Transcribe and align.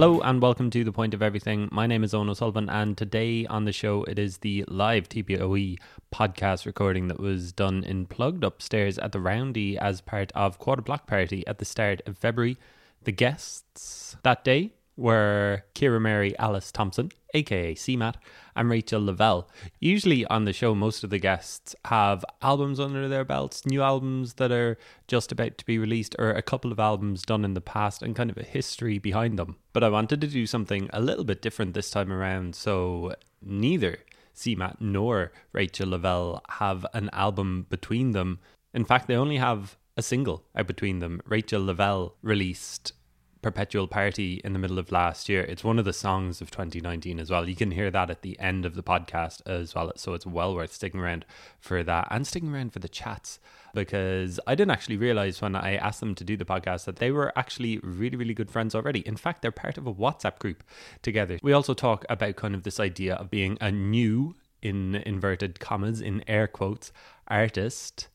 Hello 0.00 0.22
and 0.22 0.40
welcome 0.40 0.70
to 0.70 0.82
The 0.82 0.92
Point 0.92 1.12
of 1.12 1.20
Everything. 1.20 1.68
My 1.70 1.86
name 1.86 2.02
is 2.02 2.14
Eoghan 2.14 2.30
O'Sullivan, 2.30 2.70
and 2.70 2.96
today 2.96 3.44
on 3.44 3.66
the 3.66 3.70
show 3.70 4.02
it 4.04 4.18
is 4.18 4.38
the 4.38 4.64
live 4.66 5.10
TPOE 5.10 5.76
podcast 6.10 6.64
recording 6.64 7.08
that 7.08 7.20
was 7.20 7.52
done 7.52 7.84
in 7.84 8.06
Plugd 8.06 8.42
upstairs 8.42 8.96
at 8.96 9.12
the 9.12 9.20
Roundy 9.20 9.76
as 9.76 10.00
part 10.00 10.32
of 10.34 10.58
Quarter 10.58 10.80
Block 10.80 11.06
Party 11.06 11.46
at 11.46 11.58
the 11.58 11.66
start 11.66 12.00
of 12.06 12.16
February. 12.16 12.56
The 13.02 13.12
guests 13.12 14.16
that 14.22 14.42
day 14.42 14.72
were 14.96 15.64
Ciara 15.74 16.00
Mary 16.00 16.34
Alice 16.38 16.72
Thompson, 16.72 17.12
aka 17.34 17.74
CMAT, 17.74 18.14
and 18.56 18.70
Rachael 18.70 19.04
Lavelle. 19.04 19.48
Usually 19.78 20.24
on 20.26 20.44
the 20.44 20.52
show, 20.52 20.74
most 20.74 21.04
of 21.04 21.10
the 21.10 21.18
guests 21.18 21.74
have 21.86 22.24
albums 22.42 22.80
under 22.80 23.08
their 23.08 23.24
belts, 23.24 23.64
new 23.64 23.82
albums 23.82 24.34
that 24.34 24.52
are 24.52 24.78
just 25.08 25.32
about 25.32 25.58
to 25.58 25.64
be 25.64 25.78
released, 25.78 26.16
or 26.18 26.30
a 26.30 26.42
couple 26.42 26.72
of 26.72 26.80
albums 26.80 27.22
done 27.22 27.44
in 27.44 27.54
the 27.54 27.60
past 27.60 28.02
and 28.02 28.16
kind 28.16 28.30
of 28.30 28.36
a 28.36 28.42
history 28.42 28.98
behind 28.98 29.38
them. 29.38 29.56
But 29.72 29.84
I 29.84 29.88
wanted 29.88 30.20
to 30.20 30.26
do 30.26 30.46
something 30.46 30.90
a 30.92 31.00
little 31.00 31.24
bit 31.24 31.42
different 31.42 31.74
this 31.74 31.90
time 31.90 32.12
around, 32.12 32.54
so 32.54 33.14
neither 33.42 33.98
CMAT 34.34 34.76
nor 34.80 35.32
Rachael 35.52 35.88
Lavelle 35.88 36.42
have 36.48 36.86
an 36.94 37.10
album 37.12 37.66
between 37.68 38.12
them. 38.12 38.38
In 38.72 38.84
fact, 38.84 39.06
they 39.06 39.16
only 39.16 39.36
have 39.36 39.76
a 39.96 40.02
single 40.02 40.44
out 40.56 40.66
between 40.66 41.00
them. 41.00 41.20
Rachael 41.26 41.64
Lavelle 41.64 42.14
released 42.22 42.92
Perpetual 43.42 43.86
Party 43.86 44.40
in 44.44 44.52
the 44.52 44.58
middle 44.58 44.78
of 44.78 44.92
last 44.92 45.28
year. 45.28 45.42
It's 45.42 45.64
one 45.64 45.78
of 45.78 45.84
the 45.84 45.92
songs 45.92 46.40
of 46.40 46.50
2019 46.50 47.18
as 47.18 47.30
well. 47.30 47.48
You 47.48 47.56
can 47.56 47.70
hear 47.70 47.90
that 47.90 48.10
at 48.10 48.22
the 48.22 48.38
end 48.38 48.66
of 48.66 48.74
the 48.74 48.82
podcast 48.82 49.40
as 49.46 49.74
well. 49.74 49.92
So 49.96 50.14
it's 50.14 50.26
well 50.26 50.54
worth 50.54 50.72
sticking 50.72 51.00
around 51.00 51.24
for 51.58 51.82
that 51.82 52.08
and 52.10 52.26
sticking 52.26 52.52
around 52.52 52.72
for 52.72 52.78
the 52.78 52.88
chats 52.88 53.38
because 53.74 54.38
I 54.46 54.54
didn't 54.54 54.72
actually 54.72 54.96
realize 54.96 55.40
when 55.40 55.54
I 55.54 55.76
asked 55.76 56.00
them 56.00 56.14
to 56.16 56.24
do 56.24 56.36
the 56.36 56.44
podcast 56.44 56.84
that 56.84 56.96
they 56.96 57.10
were 57.10 57.32
actually 57.36 57.78
really, 57.78 58.16
really 58.16 58.34
good 58.34 58.50
friends 58.50 58.74
already. 58.74 59.00
In 59.00 59.16
fact, 59.16 59.42
they're 59.42 59.52
part 59.52 59.78
of 59.78 59.86
a 59.86 59.94
WhatsApp 59.94 60.38
group 60.38 60.62
together. 61.02 61.38
We 61.42 61.52
also 61.52 61.74
talk 61.74 62.04
about 62.10 62.36
kind 62.36 62.54
of 62.54 62.64
this 62.64 62.80
idea 62.80 63.14
of 63.14 63.30
being 63.30 63.56
a 63.60 63.70
new, 63.70 64.34
in 64.62 64.96
inverted 64.96 65.60
commas, 65.60 66.00
in 66.00 66.22
air 66.28 66.46
quotes, 66.46 66.92
artist 67.28 68.08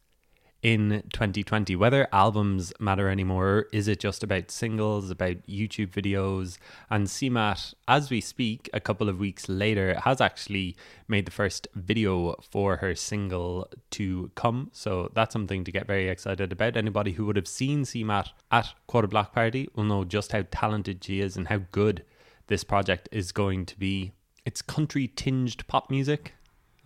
in 0.65 1.03
2020 1.13 1.75
whether 1.75 2.07
albums 2.11 2.73
matter 2.79 3.07
anymore 3.07 3.67
is 3.71 3.87
it 3.87 3.99
just 3.99 4.23
about 4.23 4.49
singles 4.49 5.11
about 5.11 5.37
youtube 5.47 5.91
videos? 5.91 6.57
And 6.89 7.05
cmat 7.05 7.75
as 7.87 8.09
we 8.09 8.19
speak 8.19 8.67
a 8.73 8.79
couple 8.79 9.07
of 9.07 9.19
weeks 9.19 9.47
later 9.47 9.99
has 10.03 10.19
actually 10.21 10.75
made 11.07 11.27
the 11.27 11.31
first 11.31 11.67
video 11.75 12.35
for 12.49 12.77
her 12.77 12.95
single 12.95 13.69
to 13.91 14.31
come. 14.33 14.71
So 14.73 15.11
that's 15.13 15.33
something 15.33 15.63
to 15.65 15.71
get 15.71 15.85
very 15.85 16.09
excited 16.09 16.51
about. 16.51 16.77
Anybody 16.77 17.11
who 17.11 17.27
would 17.27 17.35
have 17.35 17.47
seen 17.47 17.83
cmat 17.83 18.29
at 18.51 18.73
quarter 18.87 19.07
block 19.07 19.33
party 19.33 19.69
will 19.75 19.83
know 19.83 20.03
just 20.03 20.31
how 20.31 20.45
talented 20.49 21.03
she 21.03 21.21
is 21.21 21.37
and 21.37 21.47
how 21.47 21.61
good 21.71 22.03
this 22.47 22.63
project 22.63 23.07
is 23.11 23.31
going 23.31 23.67
to 23.67 23.77
be. 23.77 24.13
It's 24.45 24.63
country 24.63 25.07
tinged 25.07 25.67
pop 25.67 25.91
music. 25.91 26.33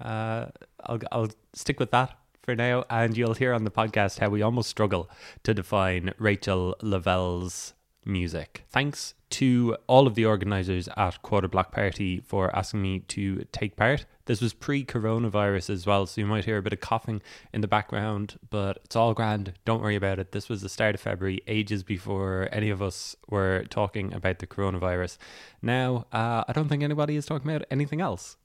Uh, 0.01 0.47
I'll, 0.83 0.99
I'll 1.13 1.29
stick 1.53 1.79
with 1.79 1.91
that 1.91 2.17
for 2.49 2.55
now, 2.55 2.83
and 2.89 3.15
you'll 3.15 3.35
hear 3.35 3.53
on 3.53 3.63
the 3.63 3.69
podcast 3.69 4.17
how 4.17 4.27
we 4.27 4.41
almost 4.41 4.71
struggle 4.71 5.07
to 5.43 5.53
define 5.53 6.11
Rachael 6.17 6.75
Lavelle's 6.81 7.75
music. 8.03 8.65
Thanks 8.71 9.13
to 9.29 9.77
all 9.85 10.07
of 10.07 10.15
the 10.15 10.25
organisers 10.25 10.89
at 10.97 11.21
Quarter 11.21 11.47
Block 11.47 11.71
Party 11.71 12.21
for 12.21 12.49
asking 12.55 12.81
me 12.81 13.01
to 13.01 13.45
take 13.51 13.75
part. 13.75 14.07
This 14.25 14.41
was 14.41 14.53
pre 14.53 14.83
coronavirus 14.83 15.69
as 15.69 15.85
well, 15.85 16.07
so 16.07 16.21
you 16.21 16.25
might 16.25 16.45
hear 16.45 16.57
a 16.57 16.63
bit 16.63 16.73
of 16.73 16.79
coughing 16.79 17.21
in 17.53 17.61
the 17.61 17.67
background, 17.67 18.39
but 18.49 18.79
it's 18.83 18.95
all 18.95 19.13
grand. 19.13 19.53
Don't 19.63 19.83
worry 19.83 19.95
about 19.95 20.17
it. 20.17 20.31
This 20.31 20.49
was 20.49 20.63
the 20.63 20.69
start 20.69 20.95
of 20.95 21.01
February, 21.01 21.41
ages 21.45 21.83
before 21.83 22.49
any 22.51 22.71
of 22.71 22.81
us 22.81 23.15
were 23.27 23.65
talking 23.69 24.11
about 24.11 24.39
the 24.39 24.47
coronavirus. 24.47 25.19
Now, 25.61 26.07
uh, 26.11 26.45
I 26.47 26.53
don't 26.53 26.67
think 26.67 26.81
anybody 26.81 27.15
is 27.15 27.27
talking 27.27 27.47
about 27.47 27.67
anything 27.69 28.01
else. 28.01 28.37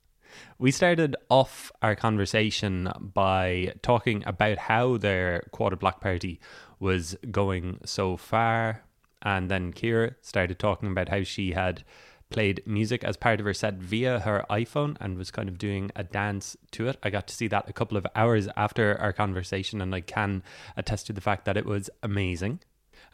We 0.59 0.71
started 0.71 1.17
off 1.29 1.71
our 1.83 1.95
conversation 1.95 2.91
by 2.99 3.75
talking 3.83 4.23
about 4.27 4.59
how 4.59 4.97
their 4.97 5.45
quarter 5.51 5.77
block 5.77 6.01
party 6.01 6.41
was 6.81 7.17
going 7.31 7.81
so 7.85 8.17
far. 8.17 8.83
And 9.23 9.51
then 9.51 9.73
Ciara 9.73 10.17
started 10.21 10.59
talking 10.59 10.91
about 10.91 11.09
how 11.09 11.23
she 11.23 11.53
had 11.53 11.83
played 12.31 12.63
music 12.67 13.05
as 13.05 13.17
part 13.17 13.39
of 13.39 13.47
her 13.47 13.55
set 13.55 13.75
via 13.75 14.21
her 14.21 14.45
iPhone 14.51 14.97
and 15.01 15.17
was 15.17 15.31
kind 15.31 15.49
of 15.49 15.57
doing 15.57 15.91
a 15.95 16.03
dance 16.03 16.57
to 16.73 16.89
it. 16.89 16.99
I 17.03 17.11
got 17.11 17.27
to 17.29 17.35
see 17.35 17.47
that 17.49 17.69
a 17.69 17.73
couple 17.73 17.97
of 17.97 18.07
hours 18.17 18.49
after 18.57 19.01
our 19.01 19.13
conversation, 19.13 19.81
and 19.81 19.95
I 19.95 20.01
can 20.01 20.43
attest 20.77 21.07
to 21.07 21.13
the 21.13 21.21
fact 21.21 21.45
that 21.45 21.57
it 21.57 21.65
was 21.65 21.91
amazing. 22.03 22.61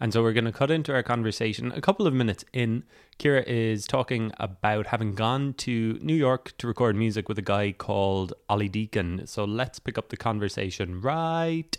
And 0.00 0.14
so 0.14 0.22
we're 0.22 0.32
going 0.32 0.46
to 0.46 0.52
cut 0.52 0.70
into 0.70 0.94
our 0.94 1.02
conversation. 1.02 1.72
A 1.72 1.80
couple 1.82 2.06
of 2.06 2.14
minutes 2.14 2.42
in, 2.54 2.84
Ciara 3.18 3.44
is 3.46 3.86
talking 3.86 4.32
about 4.38 4.86
having 4.86 5.14
gone 5.14 5.52
to 5.58 5.98
New 6.00 6.14
York 6.14 6.56
to 6.56 6.66
record 6.66 6.96
music 6.96 7.28
with 7.28 7.38
a 7.38 7.42
guy 7.42 7.72
called 7.72 8.32
Ollie 8.48 8.70
Deacon. 8.70 9.26
So 9.26 9.44
let's 9.44 9.78
pick 9.78 9.98
up 9.98 10.08
the 10.08 10.16
conversation 10.16 11.02
right 11.02 11.76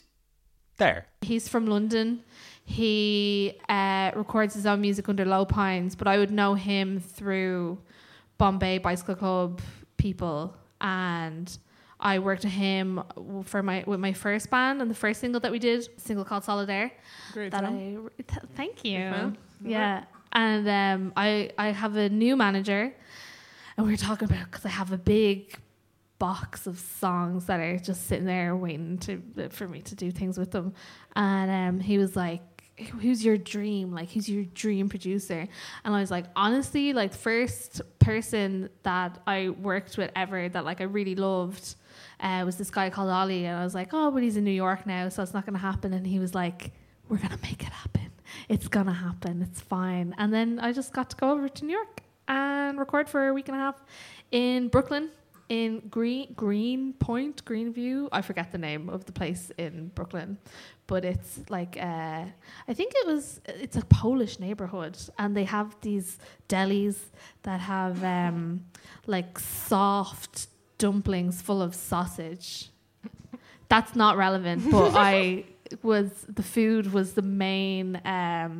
there. 0.78 1.08
He's 1.22 1.48
from 1.48 1.66
London. 1.66 2.24
He 2.64 3.59
uh, 3.68 4.12
records 4.16 4.53
his 4.53 4.68
own 4.68 4.82
music 4.82 5.09
under 5.09 5.26
Low 5.26 5.46
Pines, 5.46 5.96
but 5.96 6.08
I 6.08 6.20
would 6.20 6.32
know 6.32 6.53
him 6.53 7.00
through 7.00 7.80
Bombay 8.38 8.78
Bicycle 8.78 9.16
Club 9.16 9.62
people 9.98 10.56
and 10.80 11.58
I 12.01 12.19
worked 12.19 12.44
with 12.44 12.53
him 12.53 13.03
for 13.45 13.62
my 13.62 13.84
with 13.85 14.00
my 14.00 14.13
first 14.13 14.50
band 14.50 14.81
and 14.81 14.89
the 14.89 14.95
first 14.95 15.22
single 15.22 15.39
that 15.41 15.51
we 15.51 15.59
did, 15.59 15.88
single 16.01 16.25
called 16.25 16.44
Solidaire. 16.44 16.91
Great 17.34 17.51
that 17.51 17.63
song. 17.63 18.09
I 18.19 18.22
th- 18.23 18.45
thank 18.56 18.84
you. 18.84 19.34
Yeah, 19.63 20.03
and 20.34 20.67
um, 20.67 21.13
I 21.16 21.51
I 21.57 21.67
have 21.67 21.95
a 21.95 22.09
new 22.09 22.35
manager, 22.35 22.94
and 23.78 23.85
we 23.85 23.94
were 23.94 23.97
talking 23.97 24.28
about 24.29 24.45
because 24.50 24.66
I 24.66 24.69
have 24.69 24.91
a 24.91 24.97
big 24.97 25.56
box 26.17 26.67
of 26.67 26.79
songs 26.79 27.45
that 27.45 27.59
are 27.59 27.78
just 27.78 28.07
sitting 28.07 28.25
there 28.25 28.56
waiting 28.56 28.97
to 29.00 29.50
for 29.50 29.67
me 29.67 29.81
to 29.81 29.95
do 29.95 30.09
things 30.11 30.40
with 30.40 30.51
them, 30.51 30.73
and 31.16 31.51
um, 31.51 31.79
he 31.79 31.97
was 31.97 32.16
like. 32.16 32.41
Who's 33.00 33.23
your 33.23 33.38
dream? 33.38 33.91
Like, 33.91 34.09
who's 34.09 34.28
your 34.28 34.44
dream 34.44 34.90
producer? 34.90 35.47
And 35.84 35.94
I 35.94 36.00
was 36.00 36.09
like, 36.09 36.25
honestly, 36.35 36.94
like, 36.94 37.13
first 37.13 37.79
person 38.00 38.69
that 38.81 39.22
I 39.28 39.50
worked 39.50 39.97
with 40.00 40.09
ever 40.16 40.50
that 40.50 40.66
like 40.66 40.81
I 40.81 40.85
really 40.85 41.13
loved 41.13 41.75
uh, 42.22 42.44
was 42.46 42.58
this 42.58 42.70
guy 42.70 42.90
called 42.90 43.09
Ollie, 43.09 43.46
and 43.46 43.58
I 43.58 43.64
was 43.64 43.76
like, 43.76 43.90
oh, 43.94 44.12
but 44.12 44.22
he's 44.24 44.38
in 44.38 44.44
New 44.44 44.52
York 44.52 44.86
now, 44.86 45.09
so 45.09 45.24
it's 45.24 45.34
not 45.34 45.46
going 45.46 45.56
to 45.56 45.59
happen. 45.59 45.94
And 45.94 46.06
he 46.06 46.20
was 46.20 46.36
like, 46.36 46.72
we're 47.09 47.18
going 47.18 47.32
to 47.32 47.42
make 47.42 47.64
it 47.64 47.70
happen. 47.70 48.12
It's 48.48 48.68
going 48.68 48.86
to 48.86 48.94
happen. 48.94 49.42
It's 49.42 49.62
fine. 49.62 50.16
And 50.18 50.34
then 50.34 50.59
I 50.59 50.72
just 50.72 50.94
got 50.94 51.09
to 51.09 51.16
go 51.16 51.32
over 51.32 51.50
to 51.50 51.66
New 51.66 51.74
York 51.74 52.02
and 52.28 52.80
record 52.80 53.09
for 53.09 53.28
a 53.28 53.34
week 53.34 53.48
and 53.50 53.58
a 53.58 53.59
half 53.59 53.84
in 54.32 54.70
Brooklyn, 54.70 55.09
in 55.50 55.80
Green 55.90 56.34
Greenpoint, 56.36 57.44
Greenview. 57.44 58.08
I 58.12 58.22
forget 58.22 58.52
the 58.52 58.58
name 58.58 58.90
of 58.90 59.06
the 59.06 59.12
place 59.12 59.52
in 59.58 59.92
Brooklyn, 59.96 60.38
but 60.88 61.03
it's 61.03 61.42
like 61.50 61.76
uh, 61.78 62.26
I 62.68 62.74
think 62.74 62.94
it 62.96 63.06
was 63.06 63.42
it's 63.48 63.76
a 63.76 63.86
Polish 63.86 64.40
neighborhood, 64.40 64.98
and 65.18 65.36
they 65.36 65.44
have 65.44 65.76
these 65.82 66.20
delis 66.48 67.00
that 67.44 67.59
have 67.59 68.02
um, 68.03 68.64
like 69.08 69.38
soft 69.40 70.48
dumplings 70.86 71.42
full 71.42 71.62
of 71.62 71.72
sausage. 71.75 72.69
That's 73.69 73.96
not 73.96 74.18
relevant, 74.18 74.59
but 74.72 74.92
I 75.12 75.46
was 75.84 76.09
the 76.40 76.44
food 76.44 76.92
was 76.92 77.14
the 77.14 77.22
main 77.47 78.02
um, 78.03 78.53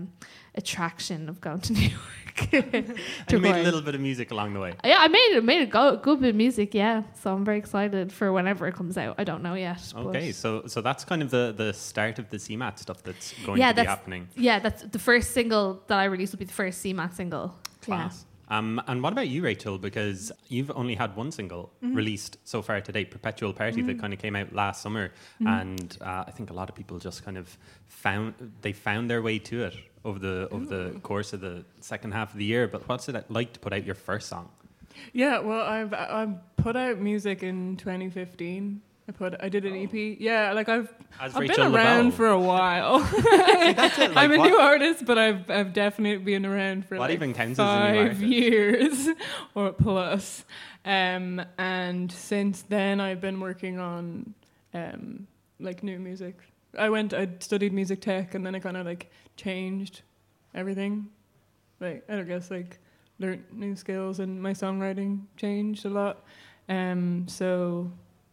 attraction 0.56 1.28
of 1.30 1.36
going 1.42 1.62
to 1.68 1.74
New 1.74 1.90
York. 1.90 2.02
And 2.52 2.96
you 3.30 3.40
made 3.40 3.60
a 3.60 3.64
little 3.70 3.82
bit 3.82 3.94
of 3.94 4.02
music 4.02 4.32
along 4.32 4.54
the 4.54 4.62
way. 4.66 4.72
Yeah, 4.86 5.00
I 5.06 5.08
made 5.10 5.32
it. 5.38 5.44
Made 5.44 5.64
a 5.64 5.72
go, 5.80 5.98
good 5.98 6.22
bit 6.22 6.30
of 6.30 6.36
music. 6.36 6.74
Yeah, 6.74 7.04
so 7.22 7.26
I'm 7.36 7.44
very 7.44 7.60
excited 7.60 8.12
for 8.18 8.32
whenever 8.32 8.64
it 8.70 8.74
comes 8.80 8.98
out. 8.98 9.16
I 9.22 9.26
don't 9.30 9.44
know 9.44 9.56
yet. 9.56 9.82
Okay, 9.94 10.32
so 10.32 10.50
so 10.74 10.82
that's 10.82 11.04
kind 11.12 11.22
of 11.22 11.30
the 11.30 11.54
the 11.64 11.74
start 11.74 12.20
of 12.20 12.26
the 12.30 12.38
CMAT 12.38 12.76
stuff 12.80 13.00
that's 13.04 13.28
going 13.46 13.60
Yeah, 13.60 13.74
to 13.74 13.82
be 13.82 13.88
happening. 13.88 14.24
Yeah, 14.48 14.60
that's 14.60 14.82
the 14.84 15.00
first 15.10 15.28
single 15.32 15.66
that 15.88 16.00
I 16.04 16.06
released 16.06 16.32
will 16.34 16.40
be 16.46 16.50
the 16.54 16.60
first 16.64 16.78
CMAT 16.84 17.14
single. 17.14 17.46
Class. 17.82 18.26
Um, 18.52 18.82
and 18.88 19.02
what 19.02 19.14
about 19.14 19.30
you, 19.30 19.42
Rachael? 19.44 19.78
Because 19.78 20.32
you've 20.50 20.72
only 20.72 20.96
had 20.96 21.16
one 21.16 21.32
single 21.32 21.72
Mm-hmm. 21.84 21.96
released 21.96 22.38
so 22.44 22.62
far 22.62 22.80
to 22.82 22.92
date, 22.92 23.10
Perpetual 23.10 23.54
Party, 23.54 23.82
that 23.82 23.98
kind 24.00 24.14
of 24.14 24.20
came 24.20 24.36
out 24.36 24.54
last 24.54 24.82
summer, 24.82 25.06
Mm-hmm. 25.42 25.48
and 25.48 25.98
uh, 26.02 26.26
I 26.28 26.32
think 26.32 26.50
a 26.52 26.54
lot 26.54 26.70
of 26.70 26.76
people 26.76 27.00
just 27.00 27.24
kind 27.26 27.38
of 27.38 27.58
found 27.88 28.34
they 28.62 28.74
found 28.74 29.10
their 29.10 29.22
way 29.22 29.40
to 29.40 29.64
it 29.64 29.76
over 30.04 30.20
the 30.20 30.48
over 30.52 30.66
the 30.66 31.00
course 31.00 31.34
of 31.34 31.40
the 31.42 31.64
second 31.80 32.12
half 32.14 32.34
of 32.34 32.38
the 32.38 32.46
year. 32.46 32.68
But 32.68 32.88
what's 32.90 33.08
it 33.10 33.16
like 33.30 33.54
to 33.54 33.60
put 33.60 33.74
out 33.74 33.86
your 33.86 33.96
first 33.96 34.28
song? 34.28 34.50
Yeah, 35.14 35.40
well, 35.40 35.62
I've 35.66 35.94
I've 35.94 36.36
put 36.58 36.76
out 36.76 37.00
music 37.00 37.44
in 37.44 37.78
2015. 37.78 38.82
I 39.08 39.12
put 39.12 39.36
I 39.42 39.50
did 39.50 39.66
an 39.66 39.76
EP. 39.76 40.18
Yeah, 40.20 40.54
like 40.54 40.70
I've 40.70 40.94
As 41.20 41.36
I've 41.36 41.42
Rachael 41.42 41.66
been 41.66 41.76
around 41.76 42.06
Lavelle. 42.06 42.12
for 42.12 42.28
a 42.28 42.40
while. 42.40 43.06
See. 43.12 43.22
Like, 43.74 44.18
I'm 44.18 44.32
a 44.32 44.38
what, 44.38 44.50
new 44.50 44.58
artist, 44.58 45.06
but 45.06 45.18
I've 45.18 45.50
I've 45.50 45.74
definitely 45.74 46.24
been 46.24 46.46
around 46.46 46.86
for 46.86 46.98
What 46.98 47.10
like 47.10 47.16
even 47.16 47.34
counts 47.34 47.60
as 47.60 47.68
a 47.68 47.92
new 47.92 48.10
five 48.10 48.22
years 48.22 49.10
or 49.56 49.72
plus. 49.74 50.46
Um, 50.86 51.42
and 51.58 52.12
since 52.12 52.64
then, 52.64 53.00
I've 53.00 53.22
been 53.22 53.40
working 53.40 53.80
on 53.80 54.34
um, 54.74 55.28
like 55.60 55.84
new 55.84 56.00
music. 56.00 56.40
I 56.78 56.90
went, 56.90 57.14
I 57.14 57.28
studied 57.40 57.74
music 57.74 58.02
tech, 58.02 58.34
and 58.34 58.46
then 58.46 58.56
I 58.56 58.60
kind 58.60 58.78
of 58.78 58.86
like 58.86 59.12
changed 59.36 60.04
everything. 60.54 61.10
Like 61.80 62.04
I 62.08 62.16
don't 62.16 62.28
guess 62.28 62.52
like 62.52 62.80
learned 63.20 63.46
new 63.52 63.76
skills 63.76 64.20
and 64.20 64.42
my 64.42 64.52
songwriting 64.54 65.22
changed 65.38 65.86
a 65.86 65.90
lot. 65.90 66.24
Um, 66.70 67.28
so 67.28 67.92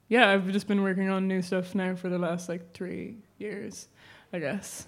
yeah, 0.08 0.30
I've 0.30 0.50
just 0.50 0.66
been 0.66 0.82
working 0.82 1.08
on 1.10 1.28
new 1.28 1.42
stuff 1.42 1.74
now 1.74 1.94
for 1.94 2.08
the 2.08 2.18
last 2.18 2.48
like 2.48 2.72
three 2.72 3.16
years, 3.38 3.88
I 4.32 4.38
guess. 4.38 4.86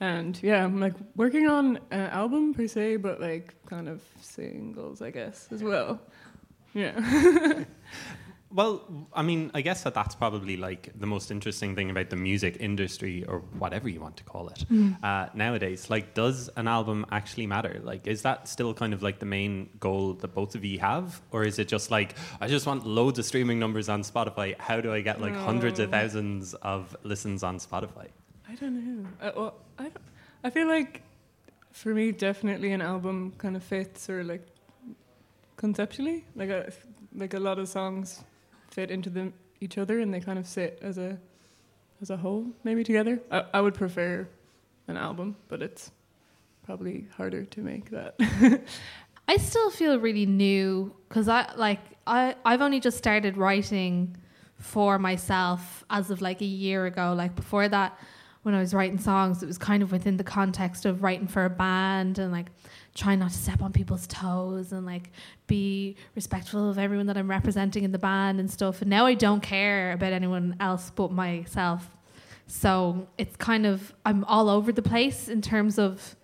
And 0.00 0.40
yeah, 0.42 0.64
I'm 0.64 0.80
like 0.80 0.94
working 1.16 1.46
on 1.46 1.78
an 1.90 2.10
album 2.10 2.54
per 2.54 2.66
se, 2.66 2.96
but 2.96 3.20
like 3.20 3.54
kind 3.66 3.88
of 3.88 4.00
singles, 4.20 5.02
I 5.02 5.10
guess, 5.10 5.48
as 5.50 5.62
well. 5.62 6.00
Yeah. 6.72 7.64
Well, 8.52 8.82
I 9.12 9.22
mean, 9.22 9.52
I 9.54 9.60
guess 9.60 9.84
that 9.84 9.94
that's 9.94 10.16
probably 10.16 10.56
like 10.56 10.90
the 10.98 11.06
most 11.06 11.30
interesting 11.30 11.76
thing 11.76 11.88
about 11.88 12.10
the 12.10 12.16
music 12.16 12.56
industry 12.58 13.24
or 13.26 13.38
whatever 13.58 13.88
you 13.88 14.00
want 14.00 14.16
to 14.16 14.24
call 14.24 14.48
it 14.48 14.64
uh, 15.04 15.28
nowadays. 15.34 15.88
Like, 15.88 16.14
does 16.14 16.50
an 16.56 16.66
album 16.66 17.06
actually 17.12 17.46
matter? 17.46 17.80
Like, 17.84 18.08
is 18.08 18.22
that 18.22 18.48
still 18.48 18.74
kind 18.74 18.92
of 18.92 19.04
like 19.04 19.20
the 19.20 19.26
main 19.26 19.70
goal 19.78 20.14
that 20.14 20.34
both 20.34 20.56
of 20.56 20.64
you 20.64 20.80
have? 20.80 21.20
Or 21.30 21.44
is 21.44 21.60
it 21.60 21.68
just 21.68 21.92
like, 21.92 22.16
I 22.40 22.48
just 22.48 22.66
want 22.66 22.84
loads 22.84 23.20
of 23.20 23.24
streaming 23.24 23.60
numbers 23.60 23.88
on 23.88 24.02
Spotify? 24.02 24.58
How 24.58 24.80
do 24.80 24.92
I 24.92 25.00
get 25.00 25.20
like 25.20 25.36
hundreds 25.36 25.78
of 25.78 25.90
thousands 25.92 26.54
of 26.54 26.96
listens 27.04 27.44
on 27.44 27.58
Spotify? 27.58 28.08
I 28.48 28.56
don't 28.56 28.74
know. 28.74 29.06
Uh, 29.22 29.30
well, 29.36 29.54
I, 29.78 29.82
don't- 29.84 29.96
I 30.42 30.50
feel 30.50 30.66
like 30.66 31.02
for 31.70 31.94
me, 31.94 32.10
definitely 32.10 32.72
an 32.72 32.82
album 32.82 33.32
kind 33.38 33.54
of 33.54 33.62
fits 33.62 34.10
or 34.10 34.24
like 34.24 34.44
conceptually, 35.56 36.24
like 36.34 36.50
a, 36.50 36.72
like 37.14 37.34
a 37.34 37.38
lot 37.40 37.58
of 37.60 37.68
songs 37.68 38.24
fit 38.70 38.90
into 38.90 39.32
each 39.60 39.78
other 39.78 40.00
and 40.00 40.12
they 40.12 40.20
kind 40.20 40.38
of 40.38 40.46
sit 40.46 40.78
as 40.82 40.98
a 40.98 41.18
as 42.00 42.10
a 42.10 42.16
whole, 42.16 42.46
maybe 42.64 42.82
together. 42.82 43.20
I, 43.30 43.44
I 43.54 43.60
would 43.60 43.74
prefer 43.74 44.26
an 44.88 44.96
album, 44.96 45.36
but 45.48 45.62
it's 45.62 45.90
probably 46.64 47.06
harder 47.16 47.44
to 47.44 47.60
make 47.60 47.90
that. 47.90 48.14
I 49.28 49.36
still 49.36 49.70
feel 49.70 49.98
really 49.98 50.26
new 50.26 50.94
because 51.08 51.28
I 51.28 51.52
like 51.56 51.80
I 52.06 52.34
I've 52.44 52.62
only 52.62 52.80
just 52.80 52.98
started 52.98 53.36
writing 53.36 54.16
for 54.58 54.98
myself 54.98 55.84
as 55.90 56.10
of 56.10 56.20
like 56.20 56.40
a 56.40 56.46
year 56.46 56.86
ago. 56.86 57.14
Like 57.16 57.34
before 57.34 57.68
that, 57.68 57.98
when 58.42 58.54
I 58.54 58.60
was 58.60 58.74
writing 58.74 58.98
songs, 58.98 59.42
it 59.42 59.46
was 59.46 59.58
kind 59.58 59.82
of 59.82 59.92
within 59.92 60.16
the 60.16 60.24
context 60.24 60.86
of 60.86 61.02
writing 61.02 61.26
for 61.26 61.44
a 61.44 61.50
band 61.50 62.18
and 62.18 62.32
like 62.32 62.46
trying 62.94 63.20
not 63.20 63.30
to 63.30 63.38
step 63.38 63.62
on 63.62 63.72
people's 63.72 64.06
toes 64.06 64.72
and 64.72 64.84
like 64.84 65.10
be 65.46 65.96
respectful 66.14 66.68
of 66.68 66.78
everyone 66.78 67.06
that 67.06 67.16
I'm 67.16 67.30
representing 67.30 67.84
in 67.84 67.92
the 67.92 67.98
band 67.98 68.40
and 68.40 68.50
stuff. 68.50 68.80
And 68.82 68.90
now 68.90 69.06
I 69.06 69.14
don't 69.14 69.40
care 69.40 69.92
about 69.92 70.12
anyone 70.12 70.56
else 70.60 70.90
but 70.94 71.12
myself. 71.12 71.88
So 72.46 73.06
it's 73.16 73.36
kind 73.36 73.64
of 73.64 73.94
I'm 74.04 74.24
all 74.24 74.48
over 74.48 74.72
the 74.72 74.82
place 74.82 75.28
in 75.28 75.40
terms 75.40 75.78
of 75.78 76.16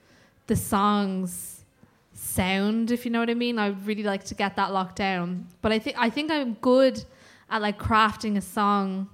the 0.49 0.57
songs 0.57 1.65
sound, 2.13 2.91
if 2.91 3.05
you 3.05 3.11
know 3.11 3.21
what 3.21 3.31
I 3.31 3.35
mean. 3.35 3.59
I 3.59 3.71
would 3.71 3.87
really 3.87 4.03
like 4.03 4.25
to 4.25 4.35
get 4.35 4.57
that 4.57 4.73
locked 4.73 4.97
down. 4.97 5.47
But 5.63 5.73
I 5.73 5.79
think 5.79 5.97
I 5.99 6.11
think 6.11 6.31
I'm 6.33 6.55
good 6.55 7.05
at 7.49 7.63
like 7.63 7.79
crafting 7.79 8.37
a 8.37 8.41
song 8.41 9.09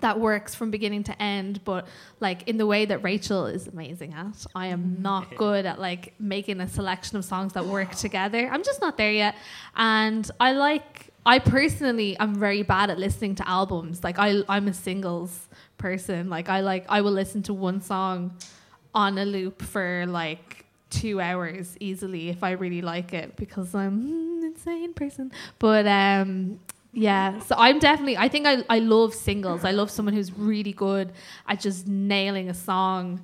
that 0.00 0.20
works 0.20 0.54
from 0.54 0.70
beginning 0.70 1.02
to 1.04 1.22
end, 1.22 1.64
but 1.64 1.86
like 2.20 2.46
in 2.48 2.58
the 2.58 2.66
way 2.66 2.84
that 2.84 3.02
Rachael 3.02 3.46
is 3.46 3.66
amazing 3.66 4.12
at. 4.14 4.46
I 4.54 4.68
am 4.68 4.98
not 5.00 5.34
good 5.36 5.66
at 5.66 5.80
like 5.80 6.14
making 6.18 6.60
a 6.60 6.68
selection 6.68 7.16
of 7.16 7.24
songs 7.24 7.54
that 7.54 7.64
work 7.64 7.94
together. 7.94 8.48
I'm 8.52 8.62
just 8.62 8.80
not 8.80 8.96
there 8.96 9.12
yet. 9.12 9.34
And 9.76 10.30
I 10.38 10.52
like 10.52 11.06
I 11.26 11.40
personally 11.40 12.16
i'm 12.18 12.34
very 12.36 12.62
bad 12.62 12.90
at 12.90 12.98
listening 12.98 13.34
to 13.36 13.48
albums. 13.48 14.04
Like 14.04 14.18
I 14.18 14.42
I'm 14.48 14.68
a 14.68 14.74
singles 14.74 15.48
person. 15.78 16.28
Like 16.28 16.48
I 16.48 16.60
like 16.60 16.84
I 16.88 17.00
will 17.00 17.12
listen 17.12 17.42
to 17.44 17.54
one 17.54 17.80
song 17.80 18.36
on 18.94 19.18
a 19.18 19.24
loop 19.24 19.62
for 19.62 20.04
like 20.06 20.66
two 20.90 21.20
hours 21.20 21.76
easily 21.80 22.30
if 22.30 22.42
I 22.42 22.52
really 22.52 22.80
like 22.80 23.12
it 23.12 23.36
because 23.36 23.74
I'm 23.74 24.38
an 24.38 24.44
insane 24.44 24.94
person. 24.94 25.32
But 25.58 25.86
um 25.86 26.60
yeah, 26.98 27.38
so 27.40 27.54
I'm 27.56 27.78
definitely 27.78 28.16
I 28.16 28.28
think 28.28 28.46
I 28.46 28.64
I 28.68 28.80
love 28.80 29.14
singles. 29.14 29.64
I 29.64 29.70
love 29.70 29.90
someone 29.90 30.14
who's 30.14 30.32
really 30.36 30.72
good 30.72 31.12
at 31.46 31.60
just 31.60 31.86
nailing 31.86 32.48
a 32.48 32.54
song 32.54 33.22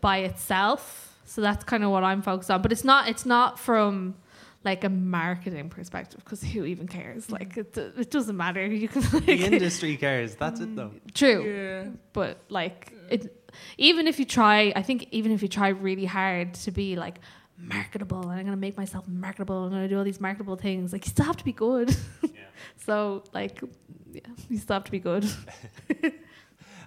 by 0.00 0.18
itself. 0.18 1.18
So 1.24 1.40
that's 1.40 1.64
kind 1.64 1.82
of 1.82 1.90
what 1.90 2.04
I'm 2.04 2.22
focused 2.22 2.50
on. 2.50 2.62
But 2.62 2.70
it's 2.70 2.84
not 2.84 3.08
it's 3.08 3.26
not 3.26 3.58
from 3.58 4.14
like 4.62 4.84
a 4.84 4.88
marketing 4.88 5.70
perspective 5.70 6.22
because 6.22 6.42
who 6.42 6.64
even 6.64 6.86
cares? 6.86 7.26
Mm. 7.26 7.32
Like 7.32 7.56
it, 7.56 7.76
it 7.76 8.10
doesn't 8.10 8.36
matter. 8.36 8.64
You 8.82 8.86
can 8.86 9.02
like 9.02 9.26
The 9.26 9.44
industry 9.44 9.96
cares. 9.96 10.36
That's 10.36 10.60
it, 10.60 10.76
though. 10.76 10.90
Mm, 10.90 11.14
true 11.14 11.42
yeah. 11.44 11.90
but 12.12 12.38
like 12.48 12.92
it 13.10 13.36
even 13.76 14.06
if 14.06 14.20
you 14.20 14.24
try 14.24 14.72
i 14.76 14.82
think 14.82 15.08
even 15.10 15.32
if 15.32 15.42
you 15.42 15.48
try 15.48 15.68
really 15.68 16.04
hard 16.04 16.54
to 16.54 16.70
be 16.70 16.94
like 16.94 17.18
marketable 17.58 18.22
and 18.22 18.38
i'm 18.38 18.44
going 18.46 18.56
to 18.56 18.56
make 18.56 18.76
myself 18.76 19.06
marketable 19.08 19.64
i'm 19.64 19.70
going 19.70 19.82
to 19.82 19.88
do 19.88 19.98
all 19.98 20.04
these 20.04 20.20
marketable 20.20 20.56
things 20.56 20.92
like 20.92 21.04
you 21.04 21.10
still 21.10 21.26
have 21.26 21.36
to 21.36 21.44
be 21.44 21.52
good 21.52 21.94
so 22.76 23.24
like 23.32 23.60
yeah 24.12 24.20
you 24.48 24.58
still 24.58 24.74
have 24.74 24.84
to 24.84 24.90
be 24.90 24.98
good 24.98 25.28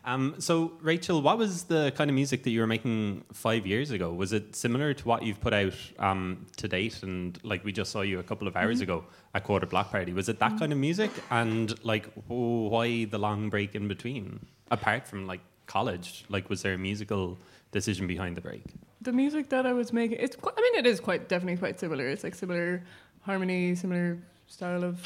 Um, 0.06 0.36
so, 0.38 0.74
Rachael, 0.82 1.22
what 1.22 1.38
was 1.38 1.64
the 1.64 1.94
kind 1.96 2.10
of 2.10 2.14
music 2.14 2.44
that 2.44 2.50
you 2.50 2.60
were 2.60 2.68
making 2.68 3.24
five 3.32 3.66
years 3.66 3.90
ago? 3.90 4.12
Was 4.12 4.34
it 4.34 4.54
similar 4.54 4.94
to 4.94 5.08
what 5.08 5.24
you've 5.24 5.40
put 5.40 5.54
out 5.54 5.76
um, 5.98 6.46
to 6.58 6.68
date? 6.68 7.04
And 7.04 7.40
like 7.44 7.64
we 7.64 7.72
just 7.72 7.90
saw 7.90 8.02
you 8.02 8.20
a 8.20 8.24
couple 8.24 8.46
of 8.46 8.58
hours 8.58 8.82
ago 8.82 9.06
at 9.34 9.46
Quarter 9.46 9.68
Block 9.68 9.92
Party, 9.92 10.12
was 10.12 10.28
it 10.28 10.40
that 10.40 10.60
kind 10.60 10.74
of 10.74 10.78
music? 10.78 11.10
And 11.32 11.74
like, 11.86 12.10
oh, 12.30 12.68
why 12.68 13.06
the 13.06 13.18
long 13.18 13.50
break 13.50 13.76
in 13.76 13.88
between? 13.88 14.46
Apart 14.72 15.08
from 15.08 15.26
like 15.26 15.40
college, 15.68 16.26
like, 16.28 16.50
was 16.50 16.64
there 16.64 16.74
a 16.74 16.78
musical 16.78 17.38
decision 17.72 18.06
behind 18.06 18.36
the 18.36 18.42
break? 18.42 18.64
the 19.04 19.12
music 19.12 19.50
that 19.50 19.66
I 19.66 19.74
was 19.74 19.92
making, 19.92 20.18
it's 20.20 20.36
quite, 20.36 20.54
I 20.58 20.62
mean, 20.62 20.76
it 20.76 20.88
is 20.88 21.00
quite 21.00 21.28
definitely 21.28 21.58
quite 21.58 21.80
similar. 21.80 22.08
It's 22.08 22.24
like 22.24 22.36
similar 22.36 22.84
harmony, 23.22 23.76
similar 23.76 24.18
style 24.48 24.84
of 24.84 25.02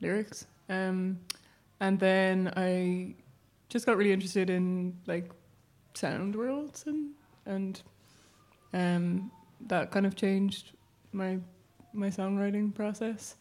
lyrics. 0.00 0.46
Um, 0.68 1.18
and 1.80 1.98
then 1.98 2.52
I 2.56 3.14
just 3.68 3.86
got 3.86 3.96
really 3.96 4.12
interested 4.12 4.50
in 4.50 4.96
like 5.06 5.30
sound 5.94 6.34
worlds 6.34 6.84
and 6.86 7.10
and 7.46 7.82
um, 8.72 9.30
that 9.66 9.90
kind 9.90 10.06
of 10.06 10.16
changed 10.16 10.72
my 11.12 11.38
my 11.92 12.08
songwriting 12.08 12.74
process. 12.74 13.36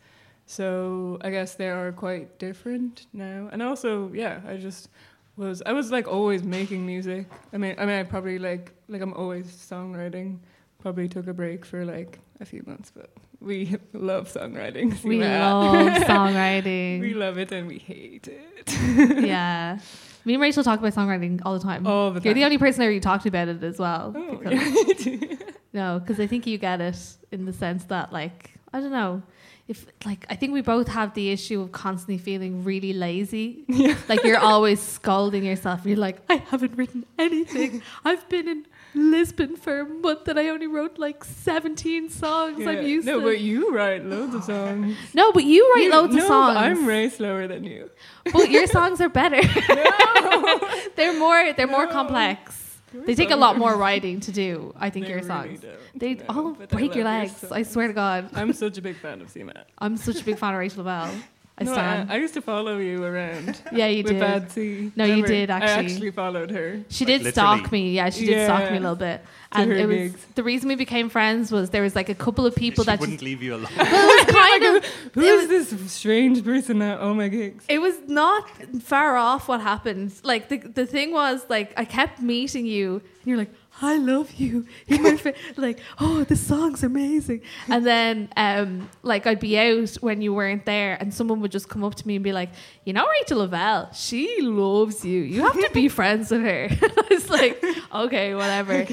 So 0.46 1.18
I 1.22 1.32
guess 1.32 1.56
they 1.56 1.70
are 1.70 1.92
quite 1.92 2.38
different 2.38 3.08
now. 3.14 3.50
And 3.52 3.62
also, 3.64 4.12
yeah, 4.14 4.42
I 4.48 4.58
just 4.58 4.90
was 5.38 5.62
I 5.66 5.74
was 5.74 5.92
like 5.92 6.08
always 6.08 6.44
making 6.44 6.86
music. 6.86 7.28
I 7.52 7.58
mean, 7.58 7.76
I 7.78 7.86
mean, 7.86 8.00
I 8.00 8.04
probably 8.04 8.40
like 8.40 8.74
like 8.88 9.02
I'm 9.02 9.14
always 9.14 9.48
songwriting. 9.48 10.40
Probably 10.80 11.10
took 11.10 11.28
a 11.28 11.34
break 11.34 11.66
for 11.66 11.84
like 11.84 12.20
a 12.40 12.46
few 12.46 12.64
months, 12.68 12.92
but 12.96 13.10
we 13.46 13.75
love 13.94 14.28
songwriting. 14.34 15.02
we 15.04 15.20
love 15.20 15.88
songwriting 16.12 17.00
we 17.00 17.14
love 17.14 17.38
it 17.38 17.52
and 17.52 17.68
we 17.68 17.78
hate 17.78 18.28
it. 18.28 19.24
yeah 19.25 19.78
me 20.25 20.34
and 20.34 20.42
rachael 20.42 20.64
talk 20.64 20.80
about 20.80 20.94
songwriting 20.94 21.40
all 21.46 21.54
the 21.54 21.64
time 21.64 21.86
All 21.86 22.12
the 22.12 22.22
you're 22.22 22.34
the 22.34 22.44
only 22.46 22.58
person 22.58 22.82
I 22.82 22.88
really 22.88 23.00
talked 23.00 23.25
about 23.25 23.48
it 23.48 23.64
as 23.64 23.78
well 23.80 24.14
Oh, 24.16 24.36
because- 24.38 25.06
yeah. 25.06 25.36
No, 25.74 26.00
because 26.00 26.22
I 26.22 26.28
think 26.28 26.48
you 26.48 26.58
get 26.58 26.80
it 26.80 26.98
in 27.34 27.44
the 27.44 27.52
sense 27.52 27.84
that, 27.86 28.14
like, 28.14 28.52
I 28.72 28.80
don't 28.80 28.94
know. 28.94 29.24
If 29.68 29.86
like 30.06 30.25
I 30.30 30.36
think 30.36 30.54
we 30.54 30.62
both 30.62 30.88
have 30.88 31.14
the 31.16 31.32
issue 31.32 31.60
of 31.62 31.74
constantly 31.74 32.18
feeling 32.18 32.64
really 32.64 32.94
lazy. 32.94 33.66
Yeah. 33.68 33.98
Like 34.08 34.24
you're 34.24 34.38
always 34.40 34.80
scolding 34.82 35.44
yourself. 35.44 35.86
You're 35.86 35.98
like, 35.98 36.20
I 36.30 36.36
haven't 36.36 36.78
written 36.78 37.04
anything. 37.20 37.82
I've 38.06 38.30
been 38.30 38.48
in 38.48 38.66
Lisbon 38.96 39.56
for 39.58 39.80
a 39.82 39.86
month 39.86 40.28
and 40.28 40.40
I 40.40 40.48
only 40.50 40.68
wrote 40.68 40.98
like 40.98 41.24
17 41.24 42.10
songs. 42.10 42.60
Yeah. 42.60 42.70
I'm 42.70 42.86
used 42.86 43.06
no, 43.06 43.16
to. 43.16 43.20
No, 43.20 43.25
but 43.28 43.40
you 43.40 43.72
write 43.75 44.06
loads 44.06 44.34
of 44.36 44.44
songs. 44.44 44.96
no, 45.14 45.32
but 45.32 45.44
you 45.44 45.72
write 45.75 45.84
You- 45.86 45.92
loads 45.92 46.16
no, 46.16 46.22
of 46.22 46.28
songs. 46.28 46.58
I'm 46.58 46.86
way 46.86 47.10
slower 47.10 47.48
than 47.48 47.64
you. 47.64 47.90
but 48.32 48.50
your 48.50 48.68
songs 48.68 49.02
are 49.02 49.10
better. 49.10 49.42
no. 49.70 50.70
they're 50.96 51.18
more. 51.20 51.54
They're 51.54 51.68
more 51.68 51.86
No. 51.86 51.92
complex. 51.92 52.80
Your 52.94 53.04
They 53.06 53.16
take 53.16 53.32
a 53.32 53.36
lot 53.36 53.58
more 53.58 53.75
writing 53.84 54.22
to 54.22 54.32
do. 54.32 54.74
I 54.80 54.90
think 54.90 55.06
They 55.08 55.12
your 55.12 55.22
songs. 55.24 55.60
They 55.94 56.16
No, 56.16 56.56
I 56.62 56.66
break 56.66 56.96
your 56.96 57.04
legs. 57.04 57.44
I 57.52 57.64
swear 57.64 57.88
to 57.88 57.94
God. 57.94 58.30
I'm 58.34 58.54
such 58.54 58.78
a 58.78 58.82
big 58.82 58.96
fan 58.98 59.22
of 59.22 59.28
CMAT. 59.34 59.66
I'm 59.78 59.98
such 59.98 60.22
a 60.22 60.24
big 60.24 60.38
fan 60.38 60.54
of 60.54 60.60
Rachael 60.60 60.84
Lavelle. 60.84 61.14
I 61.58 61.64
no, 61.64 61.72
stand. 61.72 62.12
I, 62.12 62.16
I 62.16 62.18
used 62.18 62.34
to 62.34 62.42
follow 62.42 62.80
you 62.80 63.02
around. 63.04 63.62
yeah, 63.72 63.88
you 63.88 64.04
with 64.04 64.12
did. 64.14 64.20
Bad 64.20 64.52
C. 64.52 64.92
No, 64.96 65.06
you 65.06 65.12
Remember? 65.24 65.28
did, 65.30 65.50
I 65.50 65.60
actually. 65.60 65.94
actually 65.94 66.12
followed 66.12 66.52
her. 66.52 66.82
She 66.90 67.06
Like, 67.06 67.24
did 67.24 67.32
stalk 67.34 67.72
me. 67.72 67.92
Yeah, 67.92 68.10
she 68.10 68.26
did 68.26 68.44
stalk 68.46 68.70
me 68.72 68.78
a 68.78 68.82
little 68.82 68.98
bit. 68.98 69.24
And 69.54 69.72
it 69.72 69.86
was 69.88 69.96
gigs. 70.12 70.26
the 70.36 70.44
reason 70.44 70.68
we 70.68 70.76
became 70.76 71.08
friends 71.08 71.54
was 71.54 71.70
there 71.70 71.82
was 71.82 71.96
like 71.96 72.10
a 72.10 72.14
couple 72.16 72.46
of 72.46 72.56
people 72.56 72.84
she 72.84 72.88
that 72.88 73.00
wouldn't 73.00 73.20
just, 73.20 73.24
leave 73.24 73.42
you 73.42 73.56
alone. 73.56 73.72
well, 73.78 74.10
it 74.10 74.26
was 74.28 74.36
kind 74.44 74.64
of 74.76 74.86
Who 75.14 75.22
it 75.22 75.26
is 75.28 75.48
was- 75.50 75.70
this 75.80 75.92
strange 75.94 76.44
person 76.44 76.82
at 76.82 77.00
all 77.00 77.14
my 77.14 77.30
gigs? 77.30 77.64
it 77.70 77.80
was 77.80 77.96
not 78.06 78.50
far 78.82 79.16
off 79.16 79.48
what 79.48 79.62
happened. 79.62 80.12
Like 80.24 80.50
the 80.50 80.58
the 80.58 80.86
thing 80.86 81.14
was 81.14 81.46
like 81.50 81.74
I 81.78 81.86
kept 81.86 82.22
meeting 82.22 82.66
you 82.66 82.96
and 82.96 83.28
you're 83.28 83.38
like, 83.38 83.54
I 83.82 83.98
love 83.98 84.34
you. 84.36 84.65
You're 84.88 85.01
my 85.01 85.17
fa-. 85.17 85.34
like, 85.58 85.79
oh, 86.00 86.24
the 86.24 86.36
song's 86.36 86.84
amazing. 86.84 87.41
And 87.67 87.86
then 87.86 88.29
um 88.38 88.89
like 89.03 89.27
I'd 89.27 89.39
be 89.39 89.58
out 89.60 89.96
when 89.96 90.22
you 90.22 90.34
weren't 90.34 90.65
there 90.65 90.98
and 91.00 91.13
someone 91.13 91.41
would 91.41 91.51
just 91.51 91.67
come 91.67 91.84
up 91.84 91.96
to 91.96 92.08
me 92.08 92.15
and 92.15 92.24
be 92.24 92.32
like, 92.32 92.51
you 92.86 92.94
know 92.94 93.05
Rachael 93.05 93.39
Lavelle, 93.39 93.91
she 93.94 94.41
loves 94.41 95.03
you. 95.03 95.22
You 95.22 95.44
have 95.44 95.60
to 95.60 95.70
be 95.74 95.88
friends 96.00 96.32
with 96.32 96.41
her. 96.41 96.70
I 96.82 97.08
was 97.10 97.29
like, 97.29 97.63
okay, 97.94 98.34
whatever. 98.36 98.86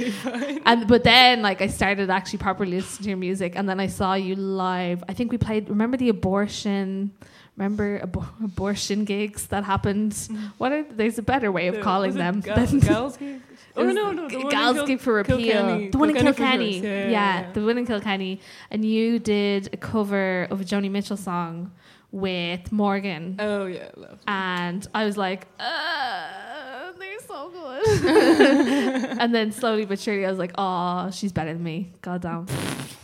And 0.67 0.89
but 0.89 1.05
then 1.05 1.43
like 1.43 1.61
I 1.63 1.69
started 1.69 2.11
actually 2.11 2.39
properly 2.41 2.73
listening 2.73 3.05
to 3.05 3.09
your 3.11 3.19
music, 3.19 3.55
and 3.57 3.69
then 3.69 3.79
I 3.81 3.87
saw 3.87 4.15
you 4.15 4.35
live. 4.35 5.05
I 5.09 5.13
think 5.15 5.31
we 5.31 5.39
played. 5.39 5.69
Remember 5.69 5.97
the 5.97 6.09
abortion? 6.09 7.13
Remember 7.57 8.01
abor- 8.01 8.29
abortion 8.45 9.05
gigs 9.05 9.47
that 9.49 9.65
happened? 9.65 10.15
What 10.59 10.73
are 10.73 10.85
there's 10.85 11.19
a 11.19 11.23
better 11.23 11.53
way 11.53 11.69
of 11.69 11.77
The- 11.77 11.83
calling 11.83 12.15
them 12.15 12.41
Gal- 12.41 12.67
than 12.67 12.81
Gals 12.81 13.17
gig? 13.19 13.41
Oh 13.77 13.85
no, 13.85 14.11
no, 14.13 14.29
the 14.29 14.37
G- 14.37 14.49
Gals 14.51 14.77
Kil- 14.77 14.87
gig 14.87 15.01
for 15.01 15.15
repeal. 15.15 15.39
Kilkenny. 15.39 15.89
The 15.89 15.99
one 15.99 16.11
in 16.11 16.17
Kilkenny 16.17 16.33
for 16.33 16.43
Kilkenny. 16.43 16.73
yours. 16.75 16.85
Yeah, 16.85 17.09
Yeah, 17.11 17.41
yeah, 17.41 17.53
the 17.53 17.65
one 17.65 17.79
in 17.79 17.87
Kilkenny. 17.87 18.41
And 18.71 18.85
you 18.85 19.19
did 19.19 19.71
a 19.73 19.77
cover 19.79 20.47
of 20.51 20.61
a 20.61 20.65
Joni 20.65 20.91
Mitchell 20.91 21.17
song 21.17 21.73
with 22.11 22.71
Morgan. 22.73 23.37
Oh 23.39 23.65
yeah, 23.67 23.89
love. 23.97 24.19
And 24.29 24.87
I 24.95 25.05
was 25.07 25.17
like, 25.17 25.47
uh, 25.59 26.93
they're 26.99 27.21
so 27.27 27.51
good. 27.51 28.05
and 29.21 29.35
then 29.35 29.53
slowly 29.53 29.85
but 29.87 29.99
surely 30.01 30.27
I 30.27 30.31
was 30.31 30.39
like, 30.39 30.53
oh, 30.59 31.11
she's 31.11 31.33
better 31.33 31.53
than 31.53 31.63
me. 31.63 31.93
God 32.03 32.21
damn. 32.23 32.47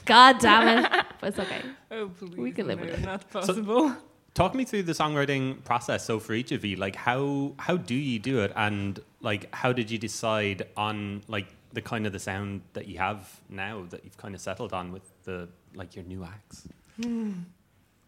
God 0.05 0.39
damn 0.39 0.85
it. 0.85 1.05
But 1.21 1.29
it's 1.29 1.39
okay. 1.39 1.63
Oh 1.91 2.11
please, 2.19 2.37
We 2.37 2.53
can 2.53 2.67
live 2.67 2.79
no, 2.79 2.85
with 2.87 2.95
it. 2.99 3.05
Not 3.05 3.31
possible. 3.31 3.95
Talk 4.39 4.55
me 4.55 4.65
through 4.65 4.85
the 4.85 4.93
songwriting 4.93 5.65
process. 5.65 6.05
So 6.05 6.21
for 6.21 6.33
each 6.33 6.53
of 6.53 6.65
you, 6.65 6.77
like 6.77 6.95
how 6.95 7.55
how 7.59 7.77
do 7.77 7.97
you 7.97 8.21
do 8.21 8.39
it, 8.45 8.53
and 8.55 9.01
like 9.21 9.53
how 9.53 9.73
did 9.73 9.91
you 9.91 9.99
decide 9.99 10.65
on 10.77 11.23
like 11.27 11.49
the 11.73 11.83
kind 11.83 12.07
of 12.07 12.13
the 12.13 12.21
sound 12.21 12.61
that 12.75 12.87
you 12.87 12.99
have 12.99 13.41
now 13.49 13.85
that 13.91 14.05
you've 14.05 14.17
kind 14.17 14.37
of 14.37 14.41
settled 14.41 14.73
on 14.73 14.93
with 14.93 15.03
the 15.25 15.49
like 15.75 15.97
your 15.97 16.05
new 16.05 16.23
acts? 16.23 16.69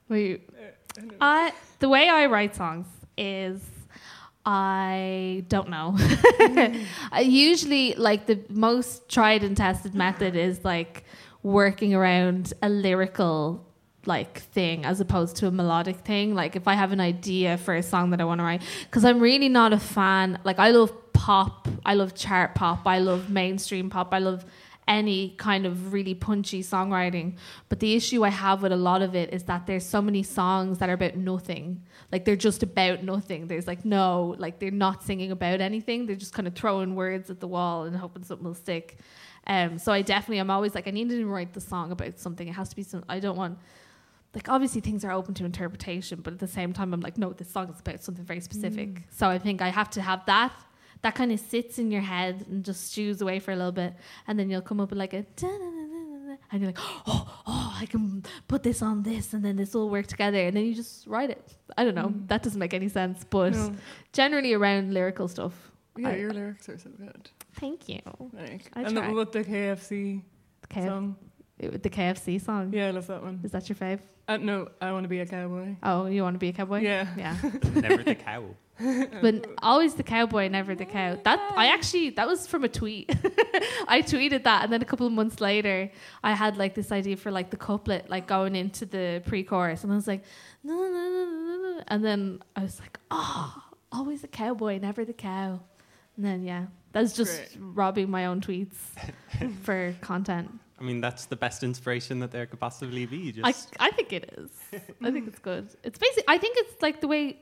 Wait, 0.08 0.48
Uh, 0.52 0.62
I 0.96 1.00
don't 1.00 1.08
know. 1.08 1.16
I 1.20 1.52
the 1.80 1.88
way 1.88 2.08
I 2.08 2.26
write 2.26 2.54
songs 2.54 2.86
is 3.18 3.60
I 4.46 5.44
don't 5.48 5.68
know. 5.68 5.96
I 7.10 7.22
usually 7.26 7.94
like 7.94 8.26
the 8.26 8.38
most 8.48 9.08
tried 9.08 9.42
and 9.42 9.56
tested 9.56 9.96
method 9.96 10.36
is 10.36 10.64
like 10.64 11.02
working 11.42 11.92
around 11.92 12.54
a 12.62 12.68
lyrical 12.68 13.66
like 14.06 14.40
thing 14.40 14.84
as 14.84 15.00
opposed 15.00 15.36
to 15.36 15.46
a 15.46 15.50
melodic 15.50 15.96
thing. 15.96 16.34
Like 16.34 16.56
if 16.56 16.66
I 16.66 16.74
have 16.74 16.92
an 16.92 17.00
idea 17.00 17.58
for 17.58 17.74
a 17.74 17.82
song 17.82 18.10
that 18.10 18.20
I 18.20 18.24
want 18.24 18.38
to 18.40 18.44
write, 18.44 18.62
because 18.84 19.04
I'm 19.04 19.20
really 19.20 19.48
not 19.48 19.72
a 19.72 19.78
fan. 19.78 20.38
Like 20.44 20.58
I 20.58 20.70
love 20.70 20.92
pop, 21.12 21.68
I 21.84 21.94
love 21.94 22.14
chart 22.14 22.54
pop, 22.54 22.86
I 22.86 22.98
love 22.98 23.30
mainstream 23.30 23.90
pop, 23.90 24.14
I 24.14 24.18
love 24.18 24.44
any 24.88 25.30
kind 25.36 25.66
of 25.66 25.92
really 25.92 26.14
punchy 26.14 26.62
songwriting. 26.62 27.36
But 27.68 27.78
the 27.78 27.94
issue 27.94 28.24
I 28.24 28.30
have 28.30 28.62
with 28.62 28.72
a 28.72 28.76
lot 28.76 29.02
of 29.02 29.14
it 29.14 29.32
is 29.32 29.44
that 29.44 29.66
there's 29.66 29.86
so 29.86 30.02
many 30.02 30.24
songs 30.24 30.78
that 30.78 30.88
are 30.88 30.94
about 30.94 31.14
nothing. 31.14 31.84
Like 32.10 32.24
they're 32.24 32.34
just 32.34 32.64
about 32.64 33.04
nothing. 33.04 33.46
There's 33.46 33.68
like 33.68 33.84
no, 33.84 34.34
like 34.38 34.58
they're 34.58 34.72
not 34.72 35.04
singing 35.04 35.30
about 35.30 35.60
anything. 35.60 36.06
They're 36.06 36.16
just 36.16 36.32
kind 36.32 36.48
of 36.48 36.54
throwing 36.54 36.96
words 36.96 37.30
at 37.30 37.38
the 37.38 37.46
wall 37.46 37.84
and 37.84 37.94
hoping 37.94 38.24
something 38.24 38.44
will 38.44 38.54
stick. 38.54 38.98
Um, 39.46 39.78
so 39.78 39.92
I 39.92 40.02
definitely, 40.02 40.38
I'm 40.38 40.50
always 40.50 40.74
like, 40.74 40.88
I 40.88 40.90
need 40.90 41.08
to 41.10 41.24
write 41.26 41.52
the 41.52 41.60
song 41.60 41.92
about 41.92 42.18
something. 42.18 42.48
It 42.48 42.52
has 42.52 42.68
to 42.70 42.76
be 42.76 42.82
some. 42.82 43.04
I 43.08 43.20
don't 43.20 43.36
want, 43.36 43.58
like, 44.34 44.48
obviously 44.48 44.80
things 44.80 45.04
are 45.04 45.12
open 45.12 45.34
to 45.34 45.44
interpretation, 45.44 46.20
but 46.20 46.32
at 46.32 46.38
the 46.38 46.46
same 46.46 46.72
time, 46.72 46.92
I'm 46.94 47.00
like, 47.00 47.18
no, 47.18 47.32
this 47.32 47.50
song 47.50 47.68
is 47.70 47.80
about 47.80 48.02
something 48.02 48.24
very 48.24 48.40
specific. 48.40 49.02
So 49.10 49.28
I 49.28 49.38
think 49.38 49.60
I 49.62 49.68
have 49.68 49.90
to 49.90 50.02
have 50.02 50.24
that. 50.26 50.52
That 51.02 51.14
kind 51.14 51.32
of 51.32 51.40
sits 51.40 51.78
in 51.78 51.90
your 51.90 52.02
head 52.02 52.44
and 52.48 52.64
just 52.64 52.88
stews 52.92 53.20
away 53.22 53.38
for 53.40 53.52
a 53.52 53.56
little 53.56 53.72
bit, 53.72 53.94
and 54.26 54.38
then 54.38 54.50
you'll 54.50 54.60
come 54.60 54.80
up 54.80 54.90
with 54.90 54.98
like 54.98 55.14
a. 55.14 55.24
And 56.52 56.60
you're 56.62 56.68
like, 56.70 56.78
oh, 57.06 57.42
oh, 57.46 57.76
I 57.80 57.86
can 57.86 58.24
put 58.48 58.62
this 58.62 58.82
on 58.82 59.02
this, 59.02 59.32
and 59.34 59.44
then 59.44 59.56
this 59.56 59.72
will 59.74 59.88
work 59.88 60.06
together, 60.06 60.38
and 60.38 60.56
then 60.56 60.64
you 60.64 60.74
just 60.74 61.06
write 61.06 61.30
it. 61.30 61.54
I 61.78 61.84
don't 61.84 61.94
know. 61.94 62.08
Mm. 62.08 62.28
That 62.28 62.42
doesn't 62.42 62.58
make 62.58 62.74
any 62.74 62.88
sense, 62.88 63.24
but 63.28 63.52
No. 63.52 63.74
generally 64.12 64.52
around 64.52 64.92
lyrical 64.92 65.28
stuff. 65.28 65.54
Yeah, 65.96 66.08
I- 66.10 66.16
your 66.16 66.32
lyrics 66.32 66.68
are 66.68 66.78
so 66.78 66.90
good. 66.90 67.30
Thank 67.54 67.88
you. 67.88 68.00
Like, 68.32 68.70
I 68.74 68.82
and 68.82 68.96
try. 68.96 69.08
the, 69.08 69.14
with 69.14 69.32
the 69.32 69.44
KFC 69.44 70.22
The, 70.62 70.66
K- 70.68 70.86
song. 70.86 71.16
The 71.60 71.90
KFC 71.90 72.40
song. 72.40 72.72
Yeah, 72.72 72.88
I 72.88 72.90
love 72.90 73.06
that 73.08 73.22
one. 73.22 73.40
Is 73.44 73.52
that 73.52 73.68
your 73.68 73.76
fave? 73.76 74.00
Uh, 74.26 74.36
no, 74.36 74.68
I 74.80 74.92
want 74.92 75.04
to 75.04 75.08
be 75.08 75.20
a 75.20 75.26
cowboy. 75.26 75.74
Oh, 75.82 76.06
you 76.06 76.22
want 76.22 76.34
to 76.34 76.38
be 76.38 76.48
a 76.48 76.52
cowboy? 76.52 76.80
Yeah. 76.80 77.06
Yeah. 77.16 77.36
Never 77.74 78.02
the 78.02 78.14
cow. 78.14 78.44
but 79.20 79.46
always 79.62 79.94
the 79.94 80.02
cowboy, 80.02 80.48
never 80.48 80.74
the 80.74 80.86
cow. 80.86 81.18
That 81.24 81.38
I 81.54 81.66
actually 81.66 82.10
that 82.10 82.26
was 82.26 82.46
from 82.46 82.64
a 82.64 82.68
tweet. 82.68 83.10
I 83.88 84.02
tweeted 84.02 84.44
that, 84.44 84.64
and 84.64 84.72
then 84.72 84.80
a 84.80 84.86
couple 84.86 85.06
of 85.06 85.12
months 85.12 85.40
later, 85.40 85.90
I 86.24 86.32
had 86.32 86.56
like 86.56 86.74
this 86.74 86.90
idea 86.90 87.16
for 87.16 87.30
like 87.30 87.50
the 87.50 87.56
couplet, 87.56 88.08
like 88.08 88.26
going 88.26 88.56
into 88.56 88.86
the 88.86 89.22
pre-chorus, 89.26 89.82
and 89.84 89.92
I 89.92 89.96
was 89.96 90.06
like, 90.06 90.24
no, 90.64 90.74
no, 90.74 90.88
no, 90.88 91.24
no, 91.24 91.56
no, 91.62 91.82
and 91.88 92.04
then 92.04 92.42
I 92.56 92.62
was 92.62 92.80
like, 92.80 92.98
oh, 93.10 93.62
always 93.92 94.22
the 94.22 94.28
cowboy, 94.28 94.78
never 94.78 95.04
the 95.04 95.12
cow. 95.12 95.60
And 96.16 96.24
then 96.24 96.42
yeah, 96.42 96.66
that's 96.92 97.12
just 97.12 97.36
Great. 97.36 97.58
robbing 97.60 98.10
my 98.10 98.26
own 98.26 98.40
tweets 98.40 98.76
for 99.62 99.94
content. 100.00 100.50
I 100.80 100.84
mean, 100.84 101.00
that's 101.00 101.26
the 101.26 101.36
best 101.36 101.62
inspiration 101.62 102.20
that 102.20 102.30
there 102.30 102.46
could 102.46 102.58
possibly 102.58 103.04
be. 103.04 103.32
Just 103.32 103.74
I 103.78 103.90
think 103.90 104.12
it 104.12 104.34
is. 104.38 104.50
I 105.02 105.10
think 105.10 105.28
it's 105.28 105.38
good. 105.38 105.68
It's 105.84 105.98
basically. 105.98 106.24
I 106.26 106.38
think 106.38 106.56
it's 106.58 106.80
like 106.80 107.00
the 107.00 107.08
way 107.08 107.36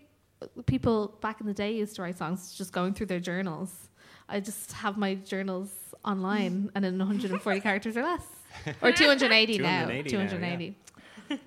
people 0.66 1.16
back 1.20 1.40
in 1.40 1.46
the 1.46 1.54
day 1.54 1.72
used 1.72 1.96
to 1.96 2.02
write 2.02 2.18
songs, 2.18 2.54
just 2.54 2.72
going 2.72 2.94
through 2.94 3.06
their 3.06 3.20
journals. 3.20 3.88
I 4.28 4.40
just 4.40 4.72
have 4.72 4.98
my 4.98 5.14
journals 5.14 5.70
online 6.04 6.70
and 6.74 6.84
in 6.84 6.98
140 6.98 7.60
characters 7.60 7.96
or 7.96 8.02
less, 8.02 8.26
or 8.82 8.92
280, 8.92 9.58
now. 9.58 9.86
280 9.86 10.16
now, 10.16 10.28
280. 10.28 10.74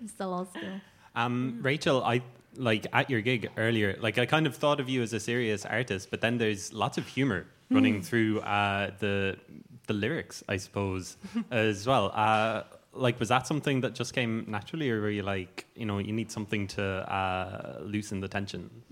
Still 0.08 0.34
old 0.34 0.50
school. 0.50 0.82
Um, 1.16 1.60
Rachael, 1.62 2.04
I 2.04 2.22
like 2.56 2.88
at 2.94 3.10
your 3.10 3.22
gig 3.22 3.50
earlier. 3.58 3.98
Like 4.00 4.18
I 4.18 4.26
kind 4.26 4.48
of 4.48 4.56
thought 4.56 4.80
of 4.80 4.88
you 4.88 5.02
as 5.02 5.14
a 5.14 5.20
serious 5.20 5.66
artist, 5.66 6.10
but 6.10 6.22
then 6.22 6.38
there's 6.38 6.72
lots 6.74 6.98
of 6.98 7.08
humor 7.08 7.48
running 7.70 8.02
through 8.02 8.42
uh, 8.42 8.92
the 9.00 9.38
the 9.92 9.98
lyrics, 9.98 10.44
I 10.48 10.58
suppose, 10.58 11.18
as 11.52 11.86
well. 11.88 12.12
Uh, 12.14 12.64
like, 12.94 13.20
was 13.20 13.30
that 13.30 13.48
something 13.48 13.82
that 13.82 13.94
just 13.96 14.14
came 14.14 14.46
naturally, 14.48 14.90
or 14.92 15.02
were 15.02 15.10
you 15.10 15.24
like, 15.24 15.66
you 15.76 15.86
know, 15.86 16.00
you 16.00 16.14
need 16.14 16.32
something 16.32 16.68
to 16.68 16.84
uh, 16.84 17.80
loosen 17.82 18.20
the 18.20 18.28
tension? 18.28 18.70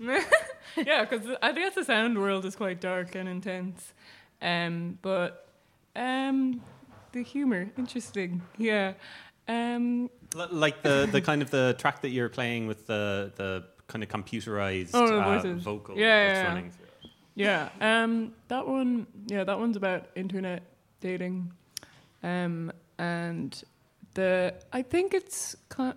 yeah, 0.76 1.04
because 1.04 1.26
I 1.42 1.52
guess 1.52 1.74
the 1.74 1.84
sound 1.84 2.18
world 2.18 2.44
is 2.44 2.56
quite 2.56 2.80
dark 2.80 3.14
and 3.14 3.28
intense. 3.28 3.92
Um, 4.40 4.98
but 5.02 5.48
um, 5.96 6.62
the 7.12 7.22
humor, 7.22 7.70
interesting. 7.76 8.42
Yeah. 8.56 8.94
Um, 9.48 10.08
L- 10.36 10.48
like 10.50 10.82
the 10.82 11.08
the 11.10 11.20
kind 11.30 11.42
of 11.42 11.50
the 11.50 11.74
track 11.78 12.00
that 12.02 12.10
you're 12.10 12.28
playing 12.28 12.68
with 12.68 12.86
the 12.86 13.32
the 13.36 13.64
kind 13.88 14.02
of 14.04 14.08
computerized 14.08 14.90
Oh, 14.94 15.20
uh, 15.20 15.54
vocal 15.56 15.98
Yeah, 15.98 16.28
that's 16.28 16.38
yeah, 16.38 16.70
yeah. 17.34 17.68
yeah. 17.80 18.02
Um, 18.04 18.32
that 18.48 18.66
one. 18.66 19.06
Yeah, 19.26 19.44
that 19.44 19.58
one's 19.58 19.76
about 19.76 20.06
internet 20.14 20.62
dating. 21.00 21.52
Um, 22.22 22.72
and 22.98 23.62
the 24.14 24.54
I 24.72 24.82
think 24.82 25.14
it's 25.14 25.56
kind. 25.68 25.94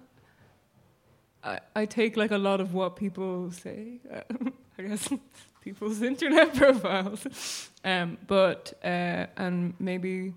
I 1.43 1.59
I 1.75 1.85
take 1.85 2.17
like 2.17 2.31
a 2.31 2.37
lot 2.37 2.61
of 2.61 2.73
what 2.73 2.95
people 2.95 3.51
say. 3.51 3.99
I 4.77 4.81
guess 4.81 5.09
people's 5.61 6.01
internet 6.11 6.55
profiles. 6.61 7.69
Um, 7.83 8.17
but 8.27 8.73
uh, 8.83 9.27
and 9.37 9.73
maybe 9.79 10.33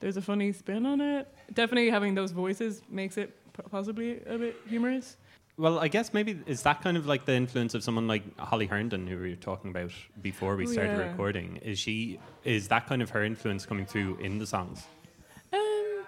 there's 0.00 0.16
a 0.16 0.22
funny 0.22 0.52
spin 0.52 0.86
on 0.86 1.00
it. 1.00 1.28
Definitely 1.52 1.90
having 1.90 2.14
those 2.14 2.32
voices 2.32 2.82
makes 2.88 3.16
it 3.16 3.34
possibly 3.70 4.20
a 4.26 4.38
bit 4.38 4.56
humorous. 4.68 5.16
Well, 5.58 5.78
I 5.78 5.88
guess 5.88 6.12
maybe 6.12 6.38
is 6.46 6.62
that 6.62 6.82
kind 6.82 6.96
of 6.98 7.06
like 7.06 7.24
the 7.24 7.32
influence 7.34 7.74
of 7.74 7.82
someone 7.82 8.06
like 8.06 8.38
Holly 8.38 8.66
Herndon, 8.66 9.06
who 9.06 9.18
we 9.18 9.30
were 9.30 9.36
talking 9.36 9.70
about 9.70 9.90
before 10.20 10.54
we 10.56 10.64
Oh, 10.64 10.72
started 10.72 10.92
yeah. 10.98 11.04
recording. 11.04 11.56
Is 11.62 11.78
she 11.78 12.18
is 12.44 12.68
that 12.68 12.86
kind 12.86 13.00
of 13.00 13.10
her 13.10 13.24
influence 13.24 13.64
coming 13.64 13.86
through 13.86 14.18
in 14.20 14.38
the 14.38 14.46
songs? 14.46 14.84
Um, 15.54 16.04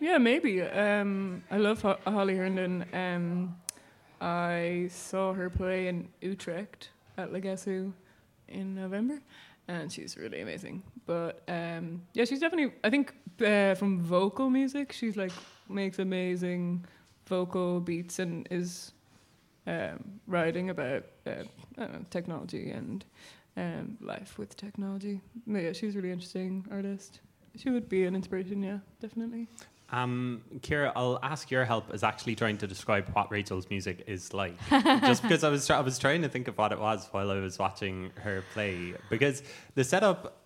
yeah, 0.00 0.18
maybe. 0.18 0.62
Um, 0.62 1.42
I 1.50 1.56
love 1.58 1.82
Ho- 1.82 1.98
Holly 2.06 2.36
Herndon. 2.36 2.84
Um, 2.92 3.56
I 4.20 4.86
saw 4.92 5.32
her 5.32 5.50
play 5.50 5.88
in 5.88 6.08
Utrecht 6.20 6.90
at 7.18 7.32
Le 7.32 7.40
Guess 7.40 7.64
Who 7.64 7.92
in 8.46 8.76
November, 8.76 9.20
and 9.66 9.90
she's 9.92 10.16
really 10.16 10.40
amazing. 10.40 10.84
But 11.04 11.42
um, 11.48 12.02
yeah, 12.14 12.26
she's 12.26 12.38
definitely. 12.38 12.74
I 12.84 12.90
think 12.90 13.12
uh, 13.44 13.74
from 13.74 14.00
vocal 14.00 14.50
music, 14.50 14.92
she's 14.92 15.16
like 15.16 15.32
makes 15.68 15.98
amazing 15.98 16.84
vocal 17.32 17.80
beats 17.80 18.18
and 18.18 18.46
is 18.50 18.92
um, 19.66 20.20
writing 20.26 20.68
about 20.68 21.02
uh, 21.26 21.44
know, 21.78 22.04
technology 22.10 22.70
and 22.70 23.06
um, 23.56 23.96
life 24.02 24.36
with 24.36 24.54
technology. 24.54 25.22
Yeah, 25.46 25.72
she's 25.72 25.94
a 25.94 25.98
really 25.98 26.12
interesting 26.12 26.66
artist. 26.70 27.20
She 27.56 27.70
would 27.70 27.88
be 27.88 28.04
an 28.04 28.14
inspiration, 28.14 28.62
yeah, 28.62 28.80
definitely. 29.00 29.48
Um, 29.92 30.42
Ciara, 30.62 30.92
I'll 30.94 31.18
ask 31.22 31.50
your 31.50 31.64
help 31.64 31.90
as 31.92 32.02
actually 32.02 32.34
trying 32.34 32.58
to 32.58 32.66
describe 32.66 33.08
what 33.14 33.30
Rachael's 33.30 33.68
music 33.70 34.04
is 34.06 34.34
like, 34.34 34.56
just 34.70 35.22
because 35.22 35.42
I 35.42 35.48
was 35.48 35.66
try- 35.66 35.78
I 35.78 35.80
was 35.80 35.98
trying 35.98 36.20
to 36.22 36.28
think 36.28 36.48
of 36.48 36.58
what 36.58 36.72
it 36.72 36.80
was 36.80 37.08
while 37.12 37.30
I 37.30 37.40
was 37.40 37.58
watching 37.58 38.10
her 38.16 38.44
play. 38.52 38.94
Because 39.08 39.42
the 39.74 39.84
setup, 39.84 40.41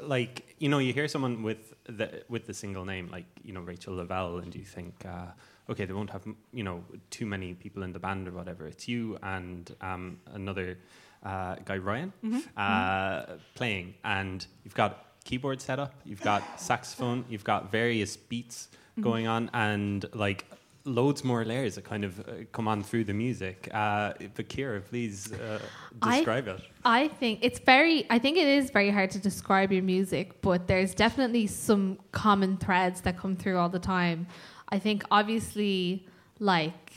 like 0.00 0.54
you 0.58 0.68
know, 0.68 0.78
you 0.78 0.92
hear 0.92 1.08
someone 1.08 1.42
with 1.42 1.74
the 1.86 2.22
with 2.28 2.46
the 2.46 2.54
single 2.54 2.84
name, 2.84 3.08
like 3.10 3.26
you 3.42 3.52
know 3.52 3.60
Rachael 3.60 3.96
Lavelle, 3.96 4.38
and 4.38 4.54
you 4.54 4.64
think, 4.64 4.94
uh, 5.06 5.26
okay, 5.70 5.84
they 5.84 5.92
won't 5.92 6.10
have 6.10 6.22
you 6.52 6.64
know 6.64 6.84
too 7.10 7.26
many 7.26 7.54
people 7.54 7.82
in 7.82 7.92
the 7.92 7.98
band 7.98 8.28
or 8.28 8.32
whatever. 8.32 8.66
It's 8.66 8.88
you 8.88 9.18
and 9.22 9.74
um, 9.80 10.18
another 10.34 10.78
uh, 11.24 11.56
guy 11.64 11.78
Ryan 11.78 12.12
uh, 12.56 13.36
playing, 13.54 13.94
and 14.04 14.46
you've 14.64 14.74
got 14.74 15.04
keyboard 15.24 15.60
setup, 15.60 15.92
you've 16.04 16.22
got 16.22 16.42
saxophone, 16.60 17.24
you've 17.28 17.44
got 17.44 17.70
various 17.70 18.16
beats 18.16 18.68
Mm-hmm. 18.98 19.10
going 19.10 19.26
on, 19.28 19.48
and 19.54 20.04
like 20.12 20.44
loads 20.88 21.24
more 21.24 21.44
layers 21.44 21.74
that 21.76 21.84
kind 21.84 22.04
of 22.04 22.20
uh, 22.20 22.32
come 22.52 22.66
on 22.68 22.82
through 22.82 23.04
the 23.04 23.12
music. 23.14 23.68
Uh, 23.72 24.12
but 24.34 24.48
Ciara, 24.48 24.80
please 24.80 25.32
uh, 25.32 25.60
I- 26.02 26.16
describe 26.16 26.48
it. 26.48 26.60
I 26.84 27.08
think 27.08 27.40
it's 27.42 27.58
very. 27.58 28.06
I 28.10 28.18
think 28.18 28.36
it 28.36 28.48
is 28.48 28.70
very 28.70 28.90
hard 28.90 29.10
to 29.12 29.18
describe 29.18 29.72
your 29.72 29.82
music, 29.82 30.40
but 30.42 30.66
there's 30.66 30.94
definitely 30.94 31.46
some 31.46 31.98
common 32.12 32.56
threads 32.56 33.02
that 33.02 33.18
come 33.18 33.36
through 33.36 33.58
all 33.58 33.68
the 33.68 33.78
time. 33.78 34.26
I 34.70 34.78
think 34.78 35.04
obviously, 35.10 36.06
like 36.38 36.92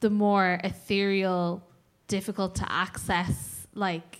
the 0.00 0.10
more 0.10 0.60
ethereal, 0.64 1.62
difficult 2.08 2.54
to 2.56 2.72
access, 2.72 3.66
like 3.74 4.18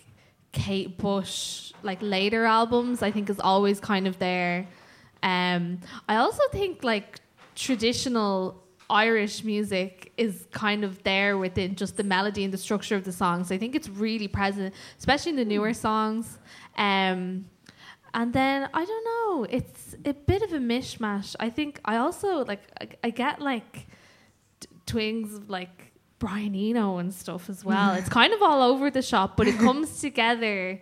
Kate 0.52 0.98
Bush, 0.98 1.72
like 1.82 1.98
later 2.00 2.44
albums, 2.44 3.02
I 3.02 3.10
think 3.10 3.30
is 3.30 3.40
always 3.40 3.80
kind 3.80 4.06
of 4.06 4.18
there. 4.18 4.66
Um, 5.22 5.80
I 6.08 6.16
also 6.16 6.42
think 6.52 6.84
like 6.84 7.20
traditional 7.54 8.62
Irish 8.90 9.44
music 9.44 10.12
is 10.16 10.46
kind 10.50 10.82
of 10.82 11.02
there 11.02 11.36
within 11.36 11.74
just 11.74 11.96
the 11.96 12.04
melody 12.04 12.44
and 12.44 12.52
the 12.52 12.58
structure 12.58 12.96
of 12.96 13.04
the 13.04 13.12
songs. 13.12 13.52
I 13.52 13.58
think 13.58 13.74
it's 13.74 13.88
really 13.88 14.28
present, 14.28 14.74
especially 14.98 15.30
in 15.30 15.36
the 15.36 15.44
newer 15.44 15.74
songs. 15.74 16.38
Um, 16.76 17.46
and 18.14 18.32
then 18.32 18.68
I 18.72 18.84
don't 18.84 19.04
know, 19.04 19.46
it's 19.50 19.94
a 20.04 20.14
bit 20.14 20.42
of 20.42 20.52
a 20.52 20.58
mishmash. 20.58 21.36
I 21.38 21.50
think 21.50 21.80
I 21.84 21.96
also 21.96 22.44
like 22.44 22.62
I, 22.80 22.88
I 23.04 23.10
get 23.10 23.40
like 23.40 23.86
t- 24.60 24.68
twings 24.86 25.34
of 25.34 25.50
like 25.50 25.92
Brian 26.18 26.54
Eno 26.54 26.96
and 26.96 27.12
stuff 27.12 27.50
as 27.50 27.64
well. 27.64 27.94
it's 27.98 28.08
kind 28.08 28.32
of 28.32 28.42
all 28.42 28.62
over 28.62 28.90
the 28.90 29.02
shop, 29.02 29.36
but 29.36 29.46
it 29.46 29.58
comes 29.58 30.00
together 30.00 30.80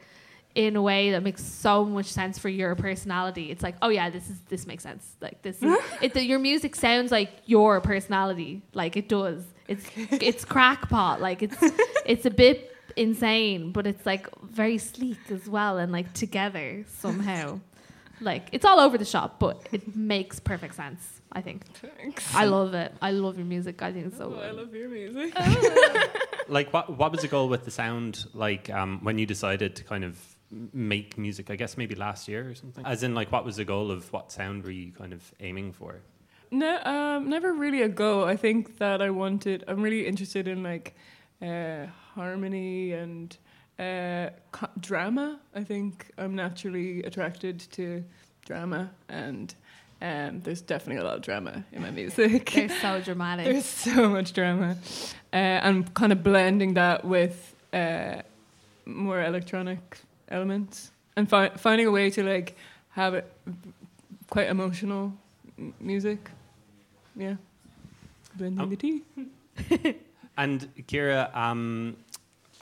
in 0.57 0.75
a 0.75 0.81
way 0.81 1.11
that 1.11 1.23
makes 1.23 1.45
so 1.45 1.85
much 1.85 2.07
sense 2.07 2.39
for 2.39 2.49
your 2.49 2.75
personality. 2.75 3.51
It's 3.51 3.63
like, 3.63 3.77
oh 3.83 3.91
yeah, 3.91 4.09
this 4.11 4.29
is 4.31 4.41
this 4.49 4.67
makes 4.67 4.83
sense. 4.83 5.15
Like 5.21 5.43
this, 5.43 5.63
is, 5.63 5.79
it, 6.01 6.15
the, 6.15 6.25
your 6.25 6.39
music 6.39 6.75
sounds 6.75 7.13
like 7.13 7.31
your 7.45 7.81
personality. 7.83 8.63
Like 8.73 8.97
it 8.97 9.09
does. 9.09 9.45
It's 9.69 9.87
it's 9.97 10.45
crackpot. 10.45 11.21
Like 11.21 11.43
it's 11.43 11.59
it's 12.07 12.25
a 12.25 12.31
bit 12.31 12.75
insane, 12.97 13.71
but 13.71 13.87
it's 13.87 14.07
like 14.07 14.27
very 14.43 14.79
sleek 14.79 15.19
as 15.31 15.47
well 15.47 15.77
and 15.77 15.93
like 15.93 16.13
together 16.15 16.85
somehow. 16.89 17.61
Like 18.23 18.49
it's 18.53 18.65
all 18.65 18.81
over 18.81 18.97
the 18.97 19.05
shop, 19.05 19.39
but 19.39 19.69
it 19.73 19.95
makes 19.95 20.41
perfect 20.41 20.75
sense. 20.75 21.13
I 21.33 21.43
think. 21.43 21.67
Thanks. 21.99 22.35
I 22.35 22.47
love 22.47 22.73
it. 22.73 22.95
I 23.03 23.11
love 23.11 23.37
your 23.37 23.45
music. 23.45 23.83
I 23.83 23.93
think 23.93 24.07
it's 24.07 24.17
so 24.17 24.35
Oh, 24.35 24.41
I 24.41 24.53
love 24.53 24.75
your 24.75 24.89
music. 24.89 25.35
Like, 26.49 26.73
what 26.73 26.97
what 26.97 27.11
was 27.11 27.23
the 27.23 27.29
goal 27.29 27.49
with 27.49 27.65
the 27.65 27.73
sound? 27.73 28.25
Like, 28.33 28.71
um, 28.71 29.01
when 29.03 29.19
you 29.19 29.27
decided 29.27 29.75
to 29.77 29.85
kind 29.85 30.05
of 30.05 30.17
m- 30.17 30.36
make 30.50 31.19
music, 31.19 31.50
I 31.50 31.57
guess 31.57 31.76
maybe 31.76 31.95
last 31.95 32.29
year 32.29 32.49
or 32.50 32.55
something. 32.55 32.85
As 32.87 33.03
in, 33.03 33.15
like, 33.15 33.33
what 33.33 33.45
was 33.45 33.57
the 33.57 33.65
goal 33.65 33.91
of 33.91 34.12
what 34.12 34.31
sound 34.31 34.65
were 34.65 34.71
you 34.71 34.93
kind 34.93 35.12
of 35.12 35.33
aiming 35.41 35.73
for? 35.73 35.97
No, 36.50 36.81
um, 36.85 37.29
never 37.29 37.53
really 37.53 37.83
a 37.83 37.88
goal. 37.88 38.25
I 38.25 38.37
think 38.37 38.79
that 38.79 39.03
I 39.03 39.11
wanted. 39.11 39.65
I'm 39.67 39.83
really 39.83 40.07
interested 40.07 40.47
in 40.47 40.62
like 40.62 40.95
uh, 41.43 41.87
harmony 42.15 42.93
and 42.93 43.37
uh, 43.79 44.31
co- 44.53 44.71
drama. 44.79 45.41
I 45.55 45.65
think 45.65 46.11
I'm 46.17 46.35
naturally 46.37 47.03
attracted 47.03 47.61
to 47.73 48.05
drama, 48.45 48.91
and 49.09 49.53
um, 50.00 50.41
there's 50.43 50.61
definitely 50.61 51.03
a 51.03 51.05
lot 51.05 51.17
of 51.17 51.23
drama 51.23 51.65
in 51.73 51.83
my 51.83 51.91
music. 51.91 52.51
They're 52.53 52.68
so 52.68 53.01
dramatic. 53.01 53.47
There's 53.53 53.64
so 53.64 54.09
much 54.09 54.33
drama, 54.33 54.77
uh, 55.33 55.37
and 55.37 55.92
kind 55.94 56.12
of 56.12 56.23
blending 56.23 56.75
that 56.75 57.05
with 57.05 57.57
uh, 57.73 58.23
more 58.85 59.20
electronic 59.23 59.99
elements, 60.29 60.91
and 61.17 61.29
fi- 61.29 61.51
finding 61.57 61.87
a 61.87 61.91
way 61.91 62.11
to 62.11 62.23
like 62.23 62.57
have 62.91 63.15
it 63.15 63.31
quite 64.31 64.49
emotional 64.49 65.12
m- 65.59 65.75
music. 65.81 66.31
Yeah, 67.17 67.37
blending 68.37 68.61
Um, 68.61 68.71
the 68.71 68.77
tea. 68.77 69.03
And 70.39 70.69
Ciara, 70.87 71.31
um, 71.33 71.97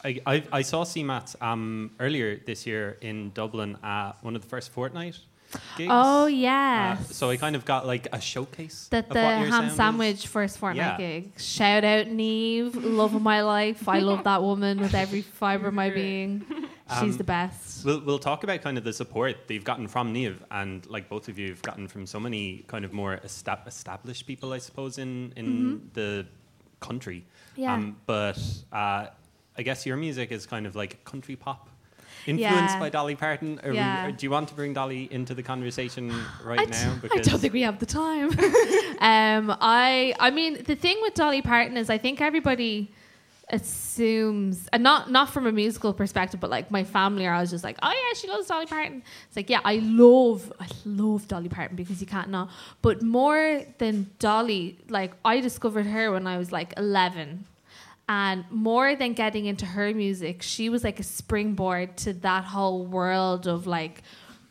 I, 0.05 0.21
I, 0.27 0.43
I 0.53 0.63
saw 0.63 0.85
CMAT 0.85 1.35
um, 1.43 1.91
earlier 1.99 2.37
this 2.47 2.67
year 2.69 2.97
in 3.01 3.33
Dublin 3.35 3.77
at 3.83 4.13
one 4.23 4.37
of 4.37 4.43
the 4.43 4.49
first 4.49 4.71
fortnight 4.71 5.19
gigs. 5.77 5.91
Oh 5.93 6.25
Uh, 6.25 6.27
yeah. 6.27 6.97
so 7.11 7.31
I 7.31 7.37
kind 7.37 7.57
of 7.57 7.65
got 7.65 7.85
like 7.85 8.07
a 8.13 8.21
showcase 8.21 8.87
That 8.91 9.09
the 9.09 9.15
what 9.21 9.41
your 9.41 9.51
sound 9.51 9.65
ham 9.65 9.65
is. 9.71 9.75
sandwich 9.75 10.27
first 10.29 10.59
Yeah. 10.63 10.97
gig. 10.97 11.33
Shout 11.41 11.83
out 11.83 12.07
Neve, 12.07 12.77
love 12.77 13.13
of 13.17 13.23
my 13.23 13.43
life. 13.43 13.89
I 13.89 13.99
love 13.99 14.23
that 14.23 14.41
woman 14.41 14.79
with 14.79 14.95
every 14.95 15.23
fibre 15.23 15.67
of 15.69 15.75
my 15.75 15.91
being. 16.01 16.45
She's 16.91 17.13
Um, 17.15 17.17
the 17.17 17.25
best. 17.25 17.85
We'll, 17.85 18.01
we'll 18.01 18.19
talk 18.19 18.45
about 18.45 18.61
kind 18.61 18.77
of 18.77 18.85
the 18.85 18.93
support 18.93 19.49
that 19.49 19.55
you've 19.55 19.65
gotten 19.65 19.89
from 19.89 20.13
Neve 20.13 20.45
and 20.51 20.85
like 20.87 21.09
both 21.09 21.29
of 21.29 21.39
you 21.39 21.49
have 21.49 21.63
gotten 21.63 21.89
from 21.89 22.05
so 22.07 22.21
many 22.21 22.65
kind 22.67 22.85
of 22.85 22.93
more 22.93 23.19
estab- 23.25 23.67
established 23.67 24.27
people, 24.27 24.53
I 24.53 24.59
suppose, 24.59 24.99
in, 24.99 25.33
in 25.35 25.91
the 25.95 26.27
country. 26.81 27.25
Mm-hmm. 27.53 27.61
Yeah. 27.63 27.75
Um, 27.75 27.97
but 28.05 28.39
uh, 28.71 29.07
I 29.57 29.63
guess 29.63 29.87
your 29.87 29.97
music 29.97 30.31
is 30.31 30.45
kind 30.47 30.67
of 30.67 30.77
like 30.77 31.03
country 31.05 31.37
pop. 31.37 31.71
Influenced 32.27 32.75
Yeah. 32.75 32.81
by 32.81 32.91
Dolly 32.91 33.15
Parton. 33.17 33.61
Are 33.65 33.71
we- 33.71 33.77
Yeah. 33.77 34.07
or 34.07 34.13
do 34.13 34.25
you 34.27 34.31
want 34.31 34.49
to 34.51 34.55
bring 34.55 34.75
Dolly 34.75 35.09
into 35.11 35.35
the 35.35 35.43
conversation 35.43 36.13
right 36.45 36.61
I 36.61 36.65
now? 36.65 36.99
I 37.13 37.19
don't 37.21 37.39
think 37.39 37.53
we 37.55 37.63
have 37.63 37.79
the 37.79 37.87
time. 37.87 38.29
um, 39.01 39.57
I 39.61 40.15
I 40.21 40.31
mean 40.31 40.63
the 40.65 40.77
thing 40.77 40.99
with 41.01 41.15
Dolly 41.15 41.41
Parton 41.43 41.77
is 41.79 41.89
I 41.89 41.99
think 41.99 42.21
everybody 42.21 42.93
assumes 43.51 44.69
and 44.73 44.83
not 44.83 45.11
not 45.11 45.31
from 45.31 45.47
a 45.47 45.53
musical 45.53 45.93
perspective, 45.93 46.41
but 46.41 46.51
like 46.51 46.71
my 46.71 46.85
family 46.85 47.27
are 47.27 47.35
always 47.35 47.51
just 47.51 47.65
like, 47.65 47.79
oh 47.83 47.91
yeah, 47.91 48.19
she 48.19 48.29
loves 48.29 48.47
Dolly 48.47 48.67
Parton. 48.67 49.03
It's 49.29 49.37
like 49.37 49.51
yeah, 49.51 49.61
I 49.65 49.77
love 49.77 50.53
I 50.61 50.67
love 50.85 51.29
Dolly 51.29 51.49
Parton 51.49 51.77
because 51.77 52.01
you 52.01 52.07
can't 52.07 52.31
not. 52.31 52.51
But 52.83 53.03
more 53.03 53.63
than 53.79 54.11
Dolly, 54.19 54.79
like 54.89 55.13
I 55.25 55.41
discovered 55.41 55.87
her 55.87 56.11
when 56.13 56.27
I 56.27 56.39
was 56.39 56.53
like 56.53 56.75
eleven. 56.77 57.47
And 58.07 58.45
more 58.51 58.95
than 58.95 59.15
getting 59.15 59.47
into 59.47 59.65
her 59.65 59.95
music, 59.95 60.43
she 60.43 60.69
was 60.69 60.85
like 60.85 61.01
a 61.01 61.03
springboard 61.03 61.97
to 61.99 62.13
that 62.13 62.45
whole 62.45 62.85
world 62.85 63.47
of 63.47 63.67
like 63.67 64.03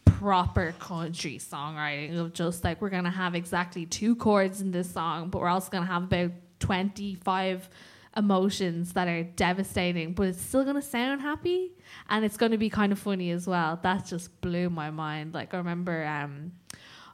proper 0.05 0.73
country 0.79 1.37
songwriting 1.37 2.17
of 2.17 2.33
just 2.33 2.63
like 2.63 2.81
we're 2.81 2.89
gonna 2.89 3.11
have 3.11 3.35
exactly 3.35 3.85
two 3.85 4.15
chords 4.15 4.61
in 4.61 4.71
this 4.71 4.89
song, 4.89 5.29
but 5.29 5.39
we're 5.39 5.49
also 5.49 5.69
gonna 5.69 5.85
have 5.85 6.03
about 6.03 6.31
twenty 6.59 7.13
five 7.15 7.69
emotions 8.15 8.93
that 8.93 9.07
are 9.07 9.23
devastating, 9.23 10.13
but 10.13 10.27
it's 10.27 10.41
still 10.41 10.63
gonna 10.63 10.81
sound 10.81 11.21
happy 11.21 11.71
and 12.09 12.23
it's 12.23 12.37
gonna 12.37 12.57
be 12.57 12.69
kind 12.69 12.91
of 12.91 12.99
funny 12.99 13.31
as 13.31 13.47
well. 13.47 13.79
That 13.81 14.05
just 14.05 14.39
blew 14.41 14.69
my 14.69 14.89
mind. 14.91 15.33
Like 15.33 15.53
I 15.53 15.57
remember 15.57 16.05
um 16.05 16.51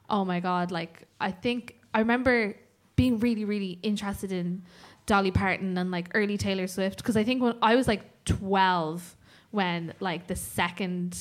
oh 0.08 0.24
my 0.24 0.40
god, 0.40 0.70
like 0.70 1.06
I 1.20 1.30
think 1.30 1.76
I 1.94 2.00
remember 2.00 2.56
being 2.96 3.18
really, 3.18 3.44
really 3.44 3.78
interested 3.82 4.32
in 4.32 4.62
Dolly 5.06 5.30
Parton 5.30 5.78
and 5.78 5.90
like 5.90 6.08
early 6.14 6.36
Taylor 6.36 6.66
Swift 6.66 6.98
because 6.98 7.16
I 7.16 7.24
think 7.24 7.42
when 7.42 7.56
I 7.62 7.76
was 7.76 7.88
like 7.88 8.24
twelve 8.24 9.16
when 9.50 9.94
like 10.00 10.26
the 10.26 10.36
second 10.36 11.16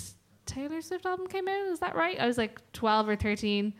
Taylor 0.49 0.81
Swift 0.81 1.05
album 1.05 1.27
came 1.27 1.47
out. 1.47 1.67
Is 1.67 1.79
that 1.79 1.95
right? 1.95 2.19
I 2.19 2.25
was 2.25 2.37
like 2.37 2.59
12 2.73 3.09
or 3.09 3.15
13. 3.15 3.73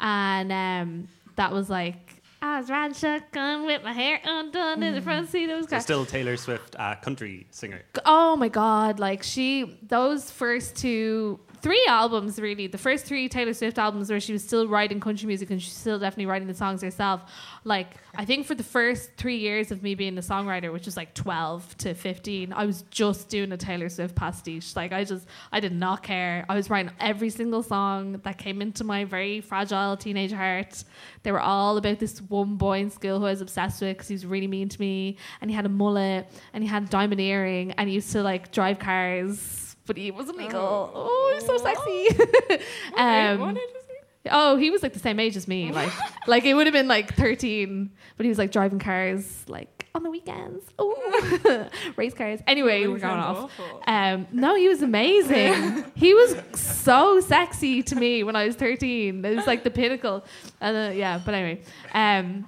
And 0.00 0.52
um, 0.52 1.08
that 1.36 1.52
was 1.52 1.68
like, 1.68 2.21
I 2.44 2.58
was 2.58 2.68
riding 2.68 2.92
shotgun 2.94 3.66
with 3.66 3.84
my 3.84 3.92
hair 3.92 4.20
undone 4.24 4.82
in 4.82 4.94
the 4.94 5.00
front 5.00 5.28
seat. 5.28 5.48
It 5.48 5.54
was 5.54 5.68
So 5.68 5.78
still 5.78 6.04
Taylor 6.04 6.36
Swift, 6.36 6.74
uh, 6.76 6.96
country 6.96 7.46
singer. 7.52 7.82
Oh 8.04 8.34
my 8.34 8.48
God. 8.48 8.98
Like 8.98 9.22
she, 9.22 9.78
those 9.80 10.28
first 10.28 10.74
two, 10.74 11.38
three 11.62 11.84
albums 11.88 12.40
really, 12.40 12.66
the 12.66 12.76
first 12.76 13.06
three 13.06 13.28
Taylor 13.28 13.54
Swift 13.54 13.78
albums 13.78 14.10
where 14.10 14.18
she 14.18 14.32
was 14.32 14.42
still 14.42 14.66
writing 14.66 14.98
country 14.98 15.28
music 15.28 15.50
and 15.50 15.62
she's 15.62 15.72
still 15.72 15.98
definitely 15.98 16.26
writing 16.26 16.48
the 16.48 16.54
songs 16.54 16.82
herself. 16.82 17.22
Like 17.64 17.94
I 18.16 18.24
think 18.24 18.46
for 18.46 18.56
the 18.56 18.64
first 18.64 19.12
three 19.16 19.36
years 19.36 19.70
of 19.70 19.80
me 19.82 19.94
being 19.94 20.18
a 20.18 20.22
songwriter, 20.22 20.72
which 20.72 20.86
was 20.86 20.96
like 20.96 21.14
12 21.14 21.78
to 21.78 21.94
15, 21.94 22.52
I 22.52 22.66
was 22.66 22.82
just 22.90 23.28
doing 23.28 23.52
a 23.52 23.56
Taylor 23.56 23.88
Swift 23.88 24.16
pastiche. 24.16 24.74
Like 24.74 24.92
I 24.92 25.04
just, 25.04 25.26
I 25.52 25.60
did 25.60 25.72
not 25.72 26.02
care. 26.02 26.44
I 26.48 26.56
was 26.56 26.68
writing 26.68 26.90
every 26.98 27.30
single 27.30 27.62
song 27.62 28.20
that 28.24 28.38
came 28.38 28.60
into 28.60 28.82
my 28.82 29.04
very 29.04 29.40
fragile 29.40 29.96
teenage 29.96 30.32
heart. 30.32 30.82
They 31.22 31.30
were 31.30 31.40
all 31.40 31.76
about 31.76 32.00
this 32.00 32.18
one 32.22 32.56
boy 32.56 32.80
in 32.80 32.90
school 32.90 33.20
who 33.20 33.26
I 33.26 33.30
was 33.30 33.40
obsessed 33.40 33.80
with 33.80 33.96
because 33.96 34.08
he 34.08 34.14
was 34.14 34.26
really 34.26 34.48
mean 34.48 34.68
to 34.68 34.80
me 34.80 35.16
and 35.40 35.48
he 35.48 35.54
had 35.54 35.64
a 35.64 35.70
mullet 35.70 36.28
and 36.52 36.64
he 36.64 36.68
had 36.68 36.82
a 36.82 36.86
diamond 36.86 37.20
earring 37.20 37.70
and 37.72 37.88
he 37.88 37.94
used 37.94 38.10
to 38.12 38.22
like 38.24 38.50
drive 38.50 38.80
cars. 38.80 39.71
But 39.86 39.96
he 39.96 40.10
was 40.10 40.28
illegal. 40.28 40.90
Oh, 40.94 41.32
he's 41.34 41.44
so 41.44 41.58
sexy. 41.58 42.64
um, 42.96 43.40
what 43.40 43.56
he? 43.56 43.82
Oh, 44.30 44.56
he 44.56 44.70
was 44.70 44.82
like 44.82 44.92
the 44.92 45.00
same 45.00 45.18
age 45.18 45.36
as 45.36 45.48
me. 45.48 45.72
Like, 45.82 45.92
like 46.28 46.44
it 46.44 46.54
would 46.54 46.66
have 46.66 46.74
been 46.74 46.88
like 46.88 47.14
thirteen, 47.14 47.90
but 48.16 48.24
he 48.24 48.28
was 48.28 48.38
like 48.38 48.52
driving 48.52 48.78
cars 48.78 49.44
like 49.48 49.86
on 49.94 50.02
the 50.02 50.10
weekends. 50.10 50.64
Oh, 50.78 51.68
race 51.96 52.14
cars. 52.14 52.40
Anyway, 52.46 52.86
we're 52.86 52.98
going 52.98 53.18
off. 53.18 53.50
Um, 53.86 54.26
no, 54.32 54.54
he 54.54 54.68
was 54.68 54.82
amazing. 54.82 55.84
he 55.94 56.14
was 56.14 56.36
so 56.54 57.20
sexy 57.20 57.82
to 57.84 57.96
me 57.96 58.22
when 58.22 58.36
I 58.36 58.46
was 58.46 58.54
thirteen. 58.54 59.24
It 59.24 59.34
was 59.34 59.46
like 59.46 59.64
the 59.64 59.70
pinnacle. 59.70 60.24
And 60.60 60.76
uh, 60.76 60.94
yeah, 60.94 61.20
but 61.24 61.34
anyway, 61.34 61.62
um, 61.94 62.46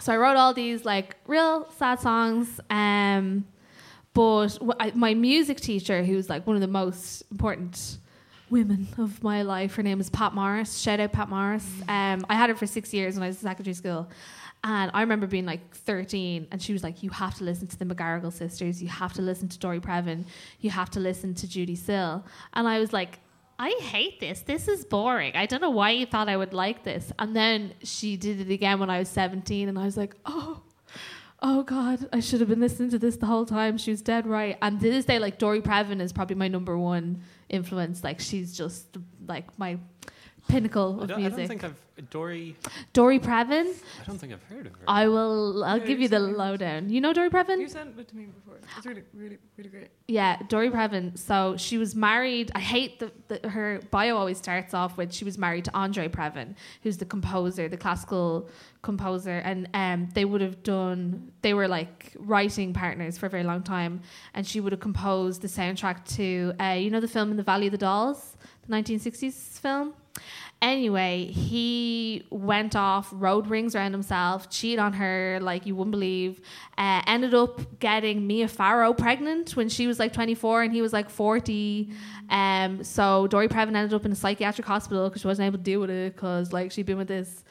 so 0.00 0.12
I 0.12 0.16
wrote 0.16 0.36
all 0.36 0.54
these 0.54 0.84
like 0.84 1.16
real 1.26 1.70
sad 1.76 2.00
songs. 2.00 2.60
Um, 2.70 3.46
but 4.14 4.58
I, 4.80 4.92
my 4.94 5.14
music 5.14 5.60
teacher, 5.60 6.02
who 6.04 6.16
was 6.16 6.28
like 6.30 6.46
one 6.46 6.56
of 6.56 6.62
the 6.62 6.68
most 6.68 7.22
important 7.30 7.98
women 8.50 8.86
of 8.98 9.22
my 9.22 9.42
life. 9.42 9.74
Her 9.74 9.82
name 9.82 10.00
is 10.00 10.08
Pat 10.10 10.32
Morris. 10.32 10.78
Shout 10.78 11.00
out 11.00 11.12
Pat 11.12 11.28
Morris. 11.28 11.68
Um, 11.88 12.24
I 12.28 12.34
had 12.34 12.50
her 12.50 12.56
for 12.56 12.66
six 12.66 12.94
years 12.94 13.14
when 13.14 13.24
I 13.24 13.26
was 13.26 13.36
in 13.36 13.48
secondary 13.48 13.74
school. 13.74 14.08
And 14.62 14.90
I 14.94 15.00
remember 15.00 15.26
being 15.26 15.44
like 15.44 15.74
13, 15.76 16.46
and 16.50 16.62
she 16.62 16.72
was 16.72 16.82
like, 16.82 17.02
You 17.02 17.10
have 17.10 17.34
to 17.38 17.44
listen 17.44 17.66
to 17.66 17.78
the 17.78 17.84
McGarrigle 17.84 18.32
sisters. 18.32 18.82
You 18.82 18.88
have 18.88 19.12
to 19.14 19.22
listen 19.22 19.48
to 19.48 19.58
Dory 19.58 19.80
Previn. 19.80 20.24
You 20.60 20.70
have 20.70 20.88
to 20.90 21.00
listen 21.00 21.34
to 21.34 21.46
Judee 21.46 21.76
Sill. 21.76 22.24
And 22.54 22.66
I 22.66 22.78
was 22.78 22.92
like, 22.92 23.18
I 23.58 23.70
hate 23.80 24.20
this. 24.20 24.40
This 24.40 24.66
is 24.66 24.84
boring. 24.84 25.36
I 25.36 25.46
don't 25.46 25.60
know 25.60 25.70
why 25.70 25.90
you 25.90 26.06
thought 26.06 26.28
I 26.28 26.36
would 26.36 26.54
like 26.54 26.82
this. 26.82 27.12
And 27.18 27.36
then 27.36 27.74
she 27.82 28.16
did 28.16 28.40
it 28.40 28.50
again 28.50 28.80
when 28.80 28.88
I 28.88 28.98
was 28.98 29.08
17, 29.10 29.68
and 29.68 29.78
I 29.78 29.84
was 29.84 29.96
like, 29.96 30.14
Oh, 30.24 30.62
oh 31.46 31.62
God, 31.62 32.08
I 32.10 32.20
should 32.20 32.40
have 32.40 32.48
been 32.48 32.60
listening 32.60 32.88
to 32.90 32.98
this 32.98 33.16
the 33.16 33.26
whole 33.26 33.44
time. 33.44 33.76
She 33.76 33.90
was 33.90 34.00
dead 34.00 34.26
right. 34.26 34.56
And 34.62 34.80
to 34.80 34.90
this 34.90 35.04
day, 35.04 35.18
like 35.18 35.38
Dory 35.38 35.60
Previn 35.60 36.00
is 36.00 36.10
probably 36.10 36.36
my 36.36 36.48
number 36.48 36.78
one 36.78 37.20
influence. 37.50 38.02
Like 38.02 38.18
she's 38.18 38.56
just 38.56 38.96
like 39.26 39.56
my 39.58 39.78
pinnacle 40.48 40.98
I 41.00 41.02
of 41.02 41.08
don't, 41.08 41.24
I 41.24 41.28
don't 41.28 41.46
think 41.48 41.64
I've 41.64 41.74
Dory. 42.10 42.56
Dory 42.92 43.20
Previn. 43.20 43.72
I 44.00 44.04
don't 44.04 44.18
think 44.18 44.32
I've 44.32 44.42
heard 44.44 44.66
of 44.66 44.72
her. 44.72 44.78
I 44.88 45.06
will. 45.06 45.62
I'll 45.64 45.78
Yeah, 45.78 45.84
give 45.86 45.98
you 45.98 46.04
you 46.04 46.08
the 46.08 46.18
lowdown. 46.18 46.90
You 46.90 47.00
know 47.00 47.12
Dory 47.12 47.30
Previn? 47.30 47.60
You 47.60 47.68
sent 47.68 47.98
it 47.98 48.08
to 48.08 48.16
me 48.16 48.26
before. 48.26 48.58
It's 48.76 48.84
really, 48.84 49.04
really, 49.14 49.38
really 49.56 49.70
great. 49.70 49.90
Yeah, 50.08 50.38
Dory 50.48 50.70
Previn. 50.70 51.16
So 51.16 51.56
she 51.56 51.78
was 51.78 51.94
married. 51.94 52.50
I 52.54 52.58
hate 52.58 52.98
the, 52.98 53.12
the 53.28 53.48
her 53.48 53.80
bio 53.92 54.16
always 54.16 54.38
starts 54.38 54.74
off 54.74 54.96
with 54.96 55.12
she 55.12 55.24
was 55.24 55.38
married 55.38 55.66
to 55.66 55.74
Andre 55.76 56.08
Previn, 56.08 56.56
who's 56.82 56.98
the 56.98 57.04
composer, 57.04 57.68
the 57.68 57.76
classical 57.76 58.48
composer, 58.82 59.38
and 59.44 59.68
um, 59.74 60.08
they 60.14 60.24
would 60.24 60.40
have 60.40 60.64
done. 60.64 61.30
They 61.42 61.54
were 61.54 61.68
like 61.68 62.12
writing 62.18 62.72
partners 62.72 63.16
for 63.18 63.26
a 63.26 63.30
very 63.30 63.44
long 63.44 63.62
time, 63.62 64.00
and 64.34 64.44
she 64.44 64.58
would 64.58 64.72
have 64.72 64.80
composed 64.80 65.42
the 65.42 65.48
soundtrack 65.48 66.04
to 66.16 66.54
uh, 66.60 66.72
you 66.72 66.90
know 66.90 67.00
the 67.00 67.08
film 67.08 67.30
in 67.30 67.36
the 67.36 67.44
Valley 67.44 67.66
of 67.66 67.72
the 67.72 67.78
Dolls, 67.78 68.36
the 68.66 68.74
1960s 68.74 69.60
film. 69.60 69.94
Anyway, 70.62 71.26
he 71.26 72.26
went 72.30 72.74
off, 72.74 73.10
rode 73.12 73.48
rings 73.48 73.76
around 73.76 73.92
himself, 73.92 74.48
cheated 74.48 74.78
on 74.78 74.94
her 74.94 75.38
like 75.42 75.66
you 75.66 75.76
wouldn't 75.76 75.90
believe. 75.90 76.40
Uh, 76.78 77.02
ended 77.06 77.34
up 77.34 77.78
getting 77.80 78.26
Mia 78.26 78.48
Farrow 78.48 78.94
pregnant 78.94 79.56
when 79.56 79.68
she 79.68 79.86
was 79.86 79.98
like 79.98 80.14
24 80.14 80.62
and 80.62 80.72
he 80.72 80.80
was 80.80 80.92
like 80.92 81.10
40. 81.10 81.90
Um, 82.30 82.82
so 82.82 83.26
Dory 83.26 83.48
Previn 83.48 83.76
ended 83.76 83.92
up 83.92 84.06
in 84.06 84.12
a 84.12 84.16
psychiatric 84.16 84.66
hospital 84.66 85.10
because 85.10 85.20
she 85.20 85.28
wasn't 85.28 85.46
able 85.46 85.58
to 85.58 85.64
deal 85.64 85.80
with 85.80 85.90
it 85.90 86.14
because 86.14 86.50
like 86.50 86.72
she'd 86.72 86.86
been 86.86 86.98
with 86.98 87.08
this 87.08 87.44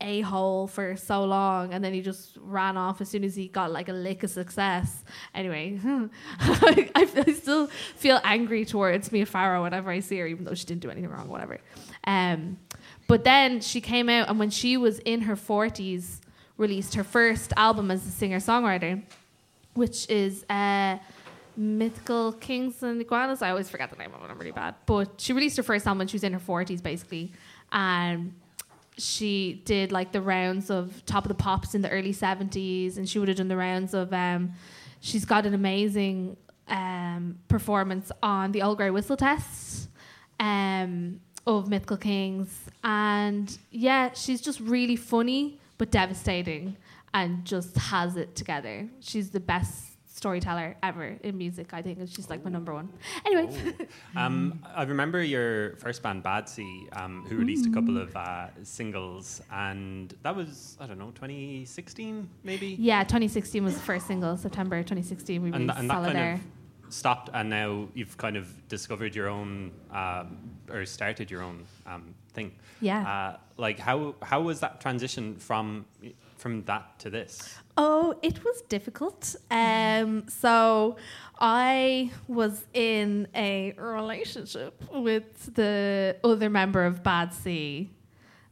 a 0.00 0.20
hole 0.20 0.66
for 0.66 0.94
so 0.96 1.24
long 1.24 1.72
and 1.72 1.82
then 1.82 1.94
he 1.94 2.02
just 2.02 2.36
ran 2.40 2.76
off 2.76 3.00
as 3.00 3.08
soon 3.08 3.24
as 3.24 3.34
he 3.34 3.48
got 3.48 3.70
like 3.72 3.88
a 3.88 3.92
lick 3.92 4.22
of 4.22 4.30
success. 4.30 5.04
Anyway, 5.34 5.80
I, 6.38 6.88
I 6.94 7.32
still 7.32 7.68
feel 7.96 8.20
angry 8.22 8.64
towards 8.64 9.10
Mia 9.10 9.26
Farrow 9.26 9.62
whenever 9.62 9.90
I 9.90 10.00
see 10.00 10.18
her, 10.18 10.26
even 10.26 10.44
though 10.44 10.54
she 10.54 10.66
didn't 10.66 10.82
do 10.82 10.90
anything 10.90 11.10
wrong, 11.10 11.28
whatever. 11.28 11.58
Um, 12.04 12.58
but 13.06 13.24
then 13.24 13.60
she 13.60 13.80
came 13.80 14.08
out 14.08 14.28
and 14.28 14.38
when 14.38 14.50
she 14.50 14.76
was 14.76 14.98
in 15.00 15.22
her 15.22 15.36
40s, 15.36 16.20
released 16.58 16.94
her 16.94 17.04
first 17.04 17.52
album 17.56 17.90
as 17.90 18.06
a 18.06 18.10
singer 18.10 18.38
songwriter, 18.38 19.02
which 19.74 20.08
is 20.10 20.44
uh, 20.48 20.98
Mythical 21.56 22.32
Kings 22.32 22.82
and 22.82 23.00
Iguanas. 23.00 23.42
I 23.42 23.50
always 23.50 23.68
forget 23.68 23.90
the 23.90 23.96
name 23.96 24.12
of 24.14 24.22
it, 24.22 24.30
I'm 24.30 24.38
really 24.38 24.52
bad. 24.52 24.74
But 24.86 25.20
she 25.20 25.32
released 25.32 25.56
her 25.56 25.62
first 25.62 25.86
album 25.86 25.98
when 25.98 26.08
she 26.08 26.16
was 26.16 26.24
in 26.24 26.32
her 26.32 26.40
40s, 26.40 26.82
basically. 26.82 27.32
And 27.72 28.34
she 28.98 29.62
did 29.64 29.92
like 29.92 30.12
the 30.12 30.20
rounds 30.20 30.70
of 30.70 31.04
Top 31.06 31.24
of 31.24 31.28
the 31.28 31.34
Pops 31.34 31.74
in 31.74 31.82
the 31.82 31.90
early 31.90 32.14
70s, 32.14 32.96
and 32.96 33.08
she 33.08 33.18
would 33.18 33.28
have 33.28 33.36
done 33.36 33.48
the 33.48 33.56
rounds 33.56 33.94
of. 33.94 34.12
Um, 34.12 34.52
she's 35.00 35.24
got 35.24 35.46
an 35.46 35.54
amazing 35.54 36.36
um, 36.68 37.38
performance 37.48 38.10
on 38.22 38.52
the 38.52 38.62
Old 38.62 38.78
Grey 38.78 38.90
Whistle 38.90 39.16
Test 39.16 39.88
um, 40.40 41.20
of 41.46 41.68
Mythical 41.68 41.96
Kings. 41.96 42.48
And 42.82 43.56
yeah, 43.70 44.12
she's 44.12 44.40
just 44.40 44.60
really 44.60 44.96
funny 44.96 45.58
but 45.78 45.90
devastating 45.90 46.76
and 47.14 47.44
just 47.44 47.76
has 47.76 48.16
it 48.16 48.34
together. 48.34 48.88
She's 49.00 49.30
the 49.30 49.40
best 49.40 49.85
storyteller 50.16 50.76
ever 50.82 51.16
in 51.22 51.36
music, 51.36 51.74
I 51.74 51.82
think. 51.82 51.98
and 51.98 52.08
She's 52.08 52.30
like 52.30 52.42
my 52.42 52.50
number 52.50 52.72
one. 52.72 52.88
Anyway, 53.26 53.46
Um, 54.16 54.64
I 54.74 54.82
remember 54.84 55.22
your 55.22 55.76
first 55.76 56.02
band, 56.02 56.22
Bad 56.22 56.48
Sea, 56.48 56.88
um, 56.92 57.24
who 57.28 57.36
released 57.36 57.66
a 57.66 57.70
couple 57.70 57.98
of 57.98 58.16
uh, 58.16 58.48
singles, 58.62 59.42
and 59.52 60.14
that 60.22 60.34
was 60.34 60.76
I 60.80 60.86
don't 60.86 60.98
know, 60.98 61.10
2016 61.14 62.28
maybe. 62.44 62.76
yeah, 62.78 63.02
2016 63.04 63.62
was 63.62 63.74
the 63.74 63.80
first 63.80 64.06
single. 64.06 64.36
September 64.36 64.76
2016, 64.82 65.42
we 65.42 65.48
and, 65.48 65.54
released 65.60 65.78
and 65.78 65.90
that 65.90 65.96
Solidaire. 65.98 66.14
kind 66.14 66.40
of 66.40 66.92
stopped, 66.94 67.28
and 67.34 67.50
now 67.50 67.88
you've 67.94 68.16
kind 68.16 68.36
of 68.36 68.46
discovered 68.68 69.14
your 69.14 69.28
own 69.28 69.70
um, 69.92 70.38
or 70.70 70.86
started 70.86 71.30
your 71.30 71.42
own 71.42 71.64
um, 71.86 72.14
thing. 72.32 72.52
Yeah. 72.80 73.02
Uh, 73.06 73.36
like 73.58 73.78
how 73.78 74.14
how 74.22 74.40
was 74.40 74.60
that 74.60 74.80
transition 74.80 75.36
from 75.36 75.84
from 76.36 76.64
that 76.64 76.98
to 77.00 77.10
this? 77.10 77.58
Oh, 77.76 78.18
it 78.22 78.44
was 78.44 78.62
difficult. 78.62 79.36
Um, 79.50 80.28
so 80.28 80.96
I 81.38 82.10
was 82.28 82.64
in 82.72 83.28
a 83.34 83.72
relationship 83.76 84.82
with 84.92 85.54
the 85.54 86.16
other 86.24 86.48
member 86.48 86.84
of 86.84 87.02
Bad 87.02 87.34
Sea, 87.34 87.90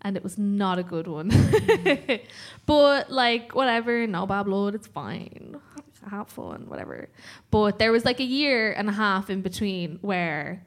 and 0.02 0.16
it 0.16 0.22
was 0.22 0.36
not 0.36 0.78
a 0.78 0.82
good 0.82 1.06
one. 1.06 1.30
but 2.66 3.10
like, 3.10 3.54
whatever, 3.54 4.06
no 4.06 4.26
bad 4.26 4.44
blood, 4.44 4.74
it's 4.74 4.86
fine. 4.86 5.56
Have 6.10 6.28
fun, 6.28 6.68
whatever. 6.68 7.08
But 7.50 7.78
there 7.78 7.90
was 7.90 8.04
like 8.04 8.20
a 8.20 8.24
year 8.24 8.72
and 8.72 8.90
a 8.90 8.92
half 8.92 9.30
in 9.30 9.40
between 9.40 9.98
where 10.02 10.62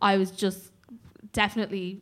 I 0.00 0.16
was 0.16 0.30
just 0.30 0.70
definitely 1.32 2.00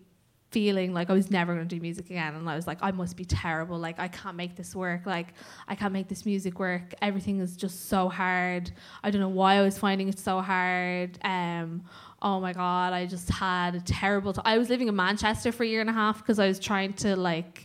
feeling 0.50 0.94
like 0.94 1.10
I 1.10 1.12
was 1.12 1.30
never 1.30 1.54
going 1.54 1.68
to 1.68 1.74
do 1.74 1.80
music 1.80 2.06
again. 2.06 2.34
And 2.34 2.48
I 2.48 2.54
was 2.54 2.66
like, 2.66 2.78
I 2.80 2.90
must 2.90 3.16
be 3.16 3.24
terrible. 3.24 3.78
Like, 3.78 3.98
I 3.98 4.08
can't 4.08 4.36
make 4.36 4.56
this 4.56 4.74
work. 4.74 5.04
Like, 5.04 5.34
I 5.66 5.74
can't 5.74 5.92
make 5.92 6.08
this 6.08 6.24
music 6.24 6.58
work. 6.58 6.94
Everything 7.02 7.40
is 7.40 7.56
just 7.56 7.88
so 7.88 8.08
hard. 8.08 8.70
I 9.02 9.10
don't 9.10 9.20
know 9.20 9.28
why 9.28 9.56
I 9.56 9.62
was 9.62 9.78
finding 9.78 10.08
it 10.08 10.18
so 10.18 10.40
hard. 10.40 11.18
Um, 11.22 11.82
oh 12.22 12.40
my 12.40 12.52
God, 12.52 12.92
I 12.92 13.06
just 13.06 13.28
had 13.28 13.74
a 13.74 13.80
terrible. 13.80 14.34
I 14.44 14.58
was 14.58 14.68
living 14.68 14.88
in 14.88 14.96
Manchester 14.96 15.52
for 15.52 15.64
a 15.64 15.66
year 15.66 15.80
and 15.80 15.90
a 15.90 15.92
half 15.92 16.18
because 16.18 16.38
I 16.38 16.46
was 16.46 16.58
trying 16.58 16.92
to 16.94 17.16
like 17.16 17.64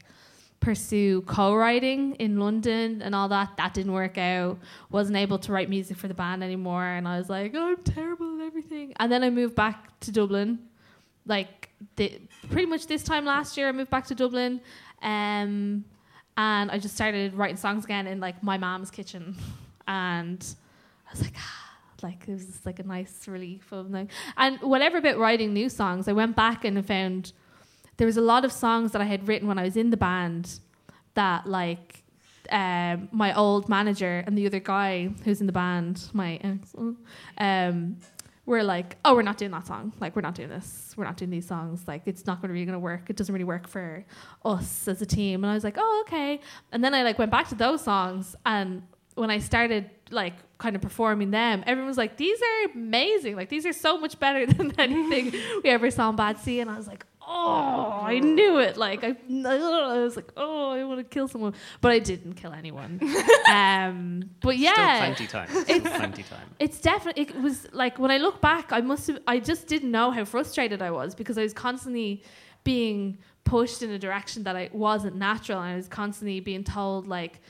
pursue 0.60 1.22
co-writing 1.22 2.16
in 2.16 2.40
London 2.40 3.02
and 3.02 3.14
all 3.16 3.30
that. 3.30 3.58
That 3.58 3.74
didn't 3.74 3.94
work 3.94 4.18
out. 4.18 4.60
Wasn't 4.90 5.18
able 5.18 5.40
to 5.40 5.52
write 5.52 5.70
music 5.70 5.98
for 5.98 6.08
the 6.08 6.14
band 6.14 6.44
anymore. 6.44 6.86
And 6.86 7.08
I 7.08 7.18
was 7.18 7.30
like, 7.30 7.54
oh, 7.56 7.72
I'm 7.72 7.84
terrible 7.84 8.40
at 8.40 8.46
everything. 8.46 8.94
And 8.98 9.12
then 9.12 9.24
I 9.24 9.30
moved 9.30 9.56
back 9.56 10.00
to 10.02 10.12
Dublin 10.12 10.60
like 11.26 11.71
the, 11.96 12.22
pretty 12.50 12.68
much 12.68 12.88
this 12.88 13.04
time 13.04 13.26
last 13.26 13.58
year 13.58 13.68
I 13.68 13.72
moved 13.72 13.90
back 13.90 14.06
to 14.08 14.16
Dublin 14.16 14.62
um, 15.02 15.86
and 16.38 16.72
I 16.72 16.78
just 16.80 16.96
started 16.96 17.34
writing 17.34 17.58
songs 17.58 17.86
again 17.86 18.08
in 18.08 18.20
like 18.20 18.42
my 18.44 18.58
mom's 18.58 18.92
kitchen. 18.92 19.36
And 19.88 20.46
I 21.08 21.12
was 21.12 21.22
like 21.22 21.34
ah, 21.38 21.72
like 22.04 22.24
it 22.28 22.32
was 22.32 22.46
just 22.46 22.66
like 22.66 22.80
a 22.80 22.84
nice 22.84 23.28
relief 23.28 23.72
of 23.72 23.92
like 23.92 24.08
and 24.38 24.60
whatever 24.62 24.98
about 24.98 25.18
writing 25.18 25.54
new 25.54 25.68
songs 25.70 26.08
I 26.08 26.14
went 26.14 26.36
back 26.36 26.64
and 26.64 26.86
found 26.86 27.34
there 27.98 28.08
was 28.08 28.18
a 28.18 28.22
lot 28.22 28.46
of 28.46 28.52
songs 28.52 28.92
that 28.94 29.02
I 29.02 29.06
had 29.06 29.28
written 29.28 29.48
when 29.48 29.58
I 29.58 29.64
was 29.64 29.76
in 29.76 29.90
the 29.90 29.98
band 29.98 30.60
that 31.16 31.46
like 31.46 32.04
um, 32.50 33.10
my 33.12 33.34
old 33.36 33.70
manager 33.70 34.24
and 34.26 34.38
the 34.38 34.46
other 34.46 34.60
guy 34.60 35.10
who's 35.24 35.42
in 35.42 35.48
the 35.48 35.54
band 35.54 36.10
my 36.14 36.40
ex 36.44 36.76
um, 37.38 37.98
we're 38.52 38.64
like, 38.64 38.98
oh, 39.06 39.16
we're 39.16 39.22
not 39.22 39.38
doing 39.38 39.52
that 39.52 39.66
song. 39.66 39.94
Like, 40.02 40.14
we're 40.14 40.22
not 40.22 40.36
doing 40.36 40.50
this. 40.50 40.94
We're 40.98 41.06
not 41.06 41.16
doing 41.16 41.32
these 41.32 41.48
songs. 41.48 41.88
Like, 41.88 42.02
it's 42.06 42.26
not 42.28 42.42
to 42.42 42.50
really 42.50 42.66
to 42.66 42.78
work. 42.78 43.10
It 43.10 43.16
doesn't 43.16 43.32
really 43.32 43.46
work 43.46 43.66
for 43.66 44.04
us 44.44 44.90
as 44.90 45.02
a 45.02 45.06
team. 45.06 45.46
And 45.46 45.50
I 45.50 45.54
was 45.54 45.64
like, 45.64 45.78
oh, 45.78 46.04
okay. 46.06 46.42
And 46.74 46.84
then 46.84 46.94
I 46.94 47.04
like 47.04 47.18
went 47.18 47.32
back 47.32 47.48
to 47.50 47.56
those 47.56 47.82
songs, 47.82 48.36
and 48.46 48.84
when 49.16 49.30
I 49.30 49.40
started 49.40 49.90
like 50.10 50.34
kind 50.58 50.76
of 50.76 50.82
performing 50.82 51.32
them, 51.32 51.64
everyone 51.66 51.88
was 51.88 51.98
like, 51.98 52.18
these 52.18 52.40
are 52.42 52.72
amazing. 52.74 53.38
Like, 53.38 53.48
these 53.48 53.66
are 53.66 53.74
so 53.74 53.98
much 53.98 54.20
better 54.20 54.46
than 54.54 54.78
anything 54.78 55.32
we 55.64 55.70
ever 55.70 55.90
saw 55.90 56.10
in 56.10 56.18
Bad 56.18 56.38
Sea. 56.38 56.60
And 56.60 56.70
I 56.70 56.76
was 56.76 56.88
like, 56.88 57.06
oh, 57.28 58.02
I 58.04 58.20
knew 58.20 58.60
it. 58.60 58.78
Like, 58.78 59.04
I, 59.04 59.16
I 59.46 60.00
was 60.00 60.16
like, 60.16 60.32
oh, 60.38 60.72
I 60.72 60.84
want 60.84 61.00
to 61.00 61.04
kill 61.04 61.28
someone, 61.28 61.54
but 61.80 61.92
I 61.92 62.00
didn't 62.00 62.34
kill 62.34 62.54
anyone. 62.54 63.00
um, 63.50 64.30
but 64.42 64.58
yeah, 64.58 64.74
Still 64.74 64.98
plenty 64.98 65.28
time. 65.28 65.48
Still 65.50 65.82
plenty 65.82 66.24
time. 66.24 66.50
it's 66.60 66.80
definitely 66.80 67.24
it 67.24 67.42
was 67.42 67.68
like 67.74 68.00
when 68.00 68.12
I 68.12 68.18
look 68.18 68.42
back, 68.42 68.72
I 68.72 68.82
must 68.82 69.08
have 69.08 69.20
I 69.28 69.40
just 69.40 69.68
didn't 69.68 69.92
know 69.92 70.12
how 70.12 70.26
frustrated 70.26 70.82
I 70.82 70.92
was 70.92 71.16
because 71.16 71.38
I 71.38 71.44
was 71.44 71.54
constantly 71.54 72.24
being 72.64 73.18
pushed 73.44 73.82
in 73.82 73.90
a 73.90 74.00
direction 74.00 74.44
that 74.44 74.56
I 74.56 74.70
wasn't 74.72 75.16
natural 75.16 75.60
and 75.60 75.74
I 75.74 75.76
was 75.76 75.88
constantly 75.88 76.40
being 76.40 76.64
told 76.64 77.08
like 77.08 77.42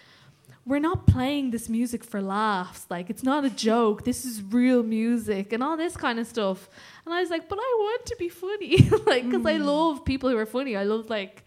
we're 0.65 0.79
not 0.79 1.07
playing 1.07 1.51
this 1.51 1.69
music 1.69 2.03
for 2.03 2.21
laughs. 2.21 2.85
Like 2.89 3.09
it's 3.09 3.23
not 3.23 3.45
a 3.45 3.49
joke. 3.49 4.03
This 4.03 4.25
is 4.25 4.41
real 4.41 4.83
music 4.83 5.53
and 5.53 5.63
all 5.63 5.75
this 5.75 5.97
kind 5.97 6.19
of 6.19 6.27
stuff. 6.27 6.69
And 7.05 7.13
I 7.13 7.21
was 7.21 7.29
like 7.29 7.49
but 7.49 7.59
I 7.59 7.75
want 7.79 8.05
to 8.05 8.15
be 8.17 8.29
funny. 8.29 8.89
Like 9.05 9.25
because 9.25 9.45
I 9.45 9.57
love 9.57 10.05
people 10.05 10.29
who 10.29 10.37
are 10.37 10.45
funny. 10.45 10.75
I 10.75 10.83
love 10.83 11.09
like 11.09 11.43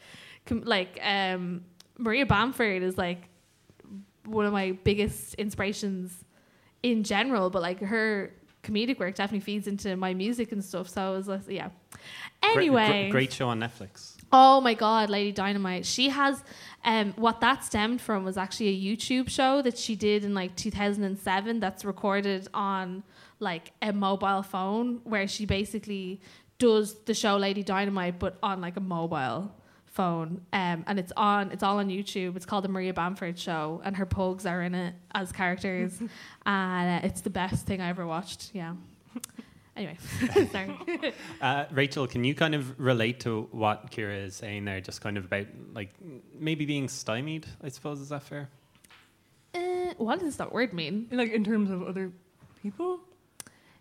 like 0.50 0.98
um 1.02 1.64
Maria 1.96 2.26
Bamford 2.26 2.82
is 2.82 2.98
like 2.98 3.28
one 4.24 4.46
of 4.46 4.52
my 4.52 4.72
biggest 4.84 5.34
inspirations 5.34 6.24
in 6.82 7.04
general, 7.04 7.50
but 7.50 7.62
like 7.62 7.80
her 7.80 8.32
comedic 8.62 8.98
work 8.98 9.14
definitely 9.14 9.40
feeds 9.40 9.68
into 9.68 9.96
my 9.96 10.12
music 10.14 10.50
and 10.52 10.64
stuff. 10.64 10.88
So 10.88 11.00
I 11.02 11.10
was 11.10 11.28
like, 11.28 11.42
yeah. 11.48 11.68
Anyway, 12.42 12.86
great, 12.86 13.10
great 13.10 13.32
show 13.32 13.48
on 13.48 13.60
Netflix. 13.60 14.14
Oh 14.32 14.60
my 14.60 14.74
god, 14.74 15.10
Lady 15.10 15.32
Dynamite. 15.32 15.86
She 15.86 16.08
has 16.08 16.42
um 16.84 17.12
what 17.16 17.40
that 17.40 17.64
stemmed 17.64 18.00
from 18.00 18.24
was 18.24 18.36
actually 18.36 18.68
a 18.68 18.96
YouTube 18.96 19.28
show 19.30 19.62
that 19.62 19.78
she 19.78 19.94
did 19.96 20.24
in 20.24 20.34
like 20.34 20.54
2007 20.56 21.60
that's 21.60 21.84
recorded 21.84 22.48
on 22.52 23.02
like 23.40 23.72
a 23.80 23.92
mobile 23.92 24.42
phone 24.42 25.00
where 25.04 25.26
she 25.28 25.46
basically 25.46 26.20
does 26.58 26.94
the 27.04 27.14
show 27.14 27.36
Lady 27.36 27.62
Dynamite 27.62 28.18
but 28.18 28.38
on 28.42 28.60
like 28.60 28.76
a 28.76 28.80
mobile 28.80 29.54
phone. 29.86 30.40
Um 30.52 30.84
and 30.86 30.98
it's 30.98 31.12
on 31.16 31.52
it's 31.52 31.62
all 31.62 31.78
on 31.78 31.88
YouTube. 31.88 32.34
It's 32.36 32.44
called 32.46 32.64
the 32.64 32.68
Maria 32.68 32.92
Bamford 32.92 33.38
show 33.38 33.80
and 33.84 33.96
her 33.96 34.06
pugs 34.06 34.46
are 34.46 34.62
in 34.62 34.74
it 34.74 34.94
as 35.14 35.32
characters. 35.32 35.98
And 36.46 37.02
uh, 37.02 37.06
it's 37.06 37.22
the 37.22 37.30
best 37.30 37.64
thing 37.66 37.80
I 37.80 37.88
ever 37.88 38.06
watched 38.06 38.50
yeah 38.52 38.74
anyway 39.76 39.96
sorry 40.52 41.12
Uh, 41.40 41.64
Rachel, 41.72 42.06
can 42.06 42.24
you 42.24 42.34
kind 42.34 42.54
of 42.54 42.78
relate 42.78 43.20
to 43.20 43.48
what 43.52 43.90
Ciara 43.90 44.16
is 44.16 44.36
saying 44.36 44.64
there? 44.64 44.80
Just 44.80 45.00
kind 45.00 45.16
of 45.18 45.24
about 45.26 45.46
like 45.74 45.90
maybe 46.38 46.64
being 46.66 46.88
stymied. 46.88 47.46
I 47.62 47.68
suppose 47.68 48.00
is 48.00 48.08
that 48.10 48.22
fair? 48.22 48.48
uh, 49.54 49.58
what 49.98 50.20
does 50.20 50.36
that 50.36 50.52
word 50.52 50.72
mean 50.72 51.08
Like 51.10 51.32
in 51.32 51.44
terms 51.44 51.70
of 51.70 51.82
other 51.82 52.10
people, 52.62 53.00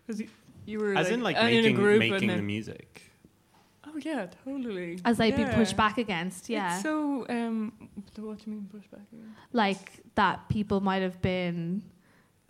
because 0.06 0.20
you, 0.20 0.28
you 0.66 0.78
were 0.78 0.94
As 0.94 1.06
like, 1.06 1.14
in 1.14 1.22
like 1.22 1.36
uh, 1.36 1.44
making 1.44 1.64
in 1.64 1.72
a 1.72 1.74
group 1.74 1.98
making 1.98 2.28
the 2.28 2.42
music. 2.42 3.02
Oh 3.86 3.96
yeah, 3.98 4.26
totally. 4.44 4.98
as 5.04 5.20
I'd 5.20 5.38
Yeah. 5.38 5.48
be 5.50 5.54
pushed 5.54 5.76
back 5.76 5.98
against. 5.98 6.48
Yeah, 6.48 6.74
It's 6.74 6.82
so 6.82 7.26
um, 7.28 7.72
what 8.16 8.38
do 8.38 8.44
you 8.50 8.52
mean 8.56 8.68
push 8.70 8.86
back 8.88 9.02
against? 9.12 9.38
like 9.52 10.00
that 10.16 10.48
people 10.48 10.80
might 10.80 11.02
have 11.02 11.20
been 11.22 11.82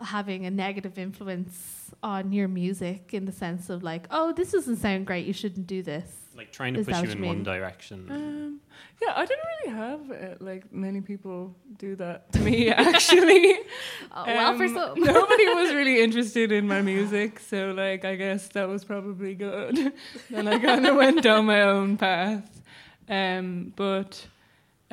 having 0.05 0.47
a 0.47 0.51
negative 0.51 0.99
influence 0.99 1.93
on 2.03 2.33
your 2.33 2.49
music 2.49 3.15
in 3.15 3.25
the 3.25 3.33
sense 3.33 3.71
of 3.71 3.83
like, 3.83 4.07
oh, 4.11 4.33
this 4.33 4.53
doesn't 4.53 4.77
sound 4.77 5.07
great. 5.07 5.27
You 5.27 5.33
shouldn't 5.33 5.67
do 5.67 5.83
this. 5.83 6.09
Like 6.37 6.51
trying 6.53 6.75
to 6.75 6.81
Is 6.81 6.87
push 6.87 6.97
that 6.97 7.05
you 7.07 7.13
in 7.13 7.19
you 7.19 7.27
one 7.27 7.43
direction. 7.45 8.11
Um, 8.11 8.61
yeah, 9.01 9.13
I 9.15 9.25
didn't 9.25 9.45
really 9.63 9.77
have 9.77 10.01
uh, 10.11 10.35
like 10.41 10.73
many 10.73 11.01
people 11.01 11.55
do 11.79 11.95
that 11.97 12.33
to 12.33 12.41
me 12.41 12.71
actually. 12.91 13.55
Oh, 14.13 14.25
well, 14.27 14.57
for 14.57 14.65
Um, 14.65 14.75
some. 14.75 15.01
nobody 15.01 15.47
was 15.47 15.73
really 15.79 16.03
interested 16.03 16.51
in 16.51 16.67
my 16.67 16.83
music, 16.83 17.39
so 17.39 17.71
like 17.71 18.05
I 18.05 18.17
guess 18.17 18.49
that 18.49 18.69
was 18.69 18.85
probably 18.85 19.35
good. 19.37 19.93
then 20.31 20.49
I 20.49 20.59
kind 20.59 20.85
of 20.87 20.97
went 20.97 21.23
down 21.23 21.47
my 21.47 21.63
own 21.63 21.97
path. 21.97 22.51
Um, 23.09 23.73
but 23.77 24.27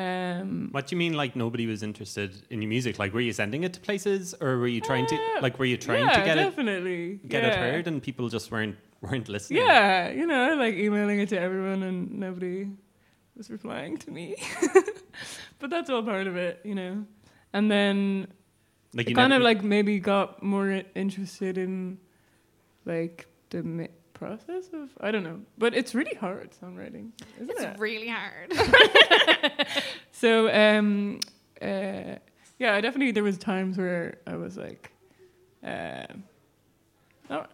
um, 0.02 0.70
What 0.72 0.88
do 0.88 0.96
you 0.96 1.00
mean 1.00 1.14
like 1.14 1.36
nobody 1.36 1.66
was 1.68 1.82
interested 1.84 2.32
in 2.50 2.62
your 2.62 2.70
music? 2.70 3.00
Like 3.00 3.14
were 3.14 3.22
you 3.22 3.34
sending 3.34 3.64
it 3.64 3.74
to 3.74 3.80
places 3.80 4.34
or 4.42 4.58
were 4.58 4.68
you 4.68 4.82
trying 4.82 5.06
to 5.08 5.16
Uh, 5.16 5.42
like 5.42 5.60
were 5.60 5.66
you 5.66 5.78
trying 5.78 6.06
yeah, 6.06 6.18
to 6.20 6.22
get 6.30 6.38
it 6.38 6.44
definitely 6.50 7.20
get 7.28 7.44
it 7.44 7.56
heard 7.56 7.88
and 7.88 8.02
people 8.02 8.30
just 8.30 8.52
weren't 8.52 8.78
weren't 9.02 9.28
listening? 9.30 9.62
Yeah, 9.64 10.10
you 10.10 10.26
know, 10.26 10.56
like 10.56 10.76
emailing 10.76 11.20
it 11.20 11.30
to 11.30 11.40
everyone 11.40 11.84
and 11.84 11.98
nobody 12.20 12.70
was 13.36 13.50
replying 13.50 13.98
to 13.98 14.12
me. 14.12 14.36
but 15.60 15.70
that's 15.70 15.90
all 15.90 16.04
part 16.04 16.28
of 16.28 16.36
it, 16.36 16.60
you 16.64 16.76
know. 16.76 17.06
And 17.54 17.70
then 17.72 18.28
Like 18.94 19.14
kind 19.16 19.34
of 19.34 19.42
like 19.42 19.64
maybe 19.64 20.00
got 20.00 20.42
more 20.44 20.84
interested 20.96 21.58
in 21.58 21.98
like 22.86 23.28
the 23.50 23.90
process 24.22 24.70
of 24.72 24.90
I 25.02 25.10
don't 25.10 25.24
know, 25.24 25.40
but 25.58 25.74
it's 25.74 25.96
really 25.96 26.14
hard 26.14 26.52
songwriting, 26.62 27.10
isn't 27.40 27.50
it? 27.50 27.70
It's 27.70 27.80
really 27.80 28.08
hard. 28.08 28.54
So 30.12 30.54
um, 30.54 31.20
uh, 31.60 32.18
yeah, 32.60 32.76
I 32.76 32.82
definitely 32.82 33.12
there 33.12 33.24
was 33.24 33.40
times 33.40 33.80
where 33.80 34.20
I 34.28 34.36
was 34.36 34.56
like, 34.56 34.92
uh, 35.64 36.06
oh, 37.32 37.46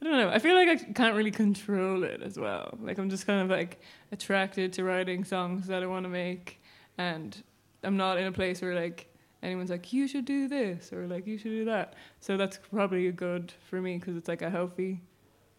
I 0.00 0.04
don't 0.04 0.18
know. 0.18 0.28
I 0.28 0.38
feel 0.38 0.54
like 0.54 0.68
I 0.68 0.76
can't 0.92 1.16
really 1.16 1.30
control 1.30 2.04
it 2.04 2.20
as 2.22 2.38
well. 2.38 2.76
Like 2.82 2.98
I'm 2.98 3.08
just 3.08 3.26
kind 3.26 3.40
of 3.40 3.48
like 3.48 3.80
attracted 4.12 4.74
to 4.74 4.84
writing 4.84 5.24
songs 5.24 5.66
that 5.68 5.82
I 5.82 5.86
want 5.86 6.04
to 6.04 6.10
make, 6.10 6.60
and 6.98 7.42
I'm 7.82 7.96
not 7.96 8.18
in 8.18 8.26
a 8.26 8.32
place 8.32 8.60
where 8.60 8.74
like 8.74 9.06
anyone's 9.42 9.70
like 9.70 9.90
you 9.94 10.06
should 10.06 10.26
do 10.26 10.48
this 10.48 10.92
or 10.92 11.06
like 11.06 11.26
you 11.26 11.38
should 11.38 11.54
do 11.60 11.64
that. 11.64 11.94
So 12.20 12.36
that's 12.36 12.58
probably 12.70 13.10
good 13.10 13.54
for 13.70 13.80
me 13.80 13.96
because 13.96 14.16
it's 14.16 14.28
like 14.28 14.42
a 14.42 14.50
healthy 14.50 15.00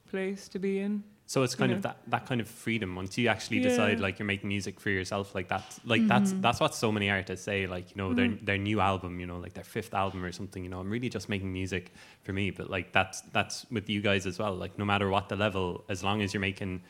place 0.10 0.48
to 0.50 0.60
be 0.60 0.80
in. 0.80 1.04
So 1.26 1.44
it's 1.44 1.54
kind 1.54 1.70
you 1.70 1.78
of 1.78 1.84
that, 1.84 1.98
that 2.08 2.26
kind 2.26 2.42
of 2.42 2.48
freedom 2.48 2.96
once 2.96 3.16
you 3.16 3.28
actually 3.28 3.58
Yeah. 3.58 3.70
decide 3.70 4.00
like 4.00 4.18
you're 4.18 4.26
making 4.26 4.50
music 4.50 4.80
for 4.80 4.90
yourself 4.90 5.36
like 5.36 5.48
that's 5.48 5.80
like 5.86 6.08
that's 6.08 6.34
Mhm. 6.34 6.42
that's 6.42 6.60
what 6.60 6.74
so 6.74 6.92
many 6.92 7.08
artists 7.12 7.46
say 7.46 7.68
like 7.68 7.92
you 7.92 7.98
know 7.98 8.16
their 8.16 8.30
Mhm. 8.30 8.46
their 8.48 8.58
new 8.58 8.80
album 8.82 9.20
you 9.20 9.28
know 9.28 9.38
like 9.38 9.54
their 9.54 9.64
fifth 9.64 9.94
album 9.94 10.26
or 10.26 10.32
something 10.32 10.64
you 10.64 10.72
know 10.72 10.80
I'm 10.80 10.90
really 10.90 11.08
just 11.08 11.30
making 11.30 11.54
music 11.54 11.94
for 12.24 12.34
me 12.34 12.50
but 12.50 12.72
like 12.72 12.92
that's 12.94 13.22
that's 13.32 13.68
with 13.70 13.88
you 13.92 14.02
guys 14.02 14.26
as 14.26 14.40
well 14.40 14.56
like 14.56 14.80
no 14.80 14.86
matter 14.86 15.08
what 15.08 15.30
the 15.30 15.36
level 15.36 15.86
as 15.88 16.04
long 16.04 16.24
as 16.24 16.34
you're 16.34 16.42
making 16.42 16.82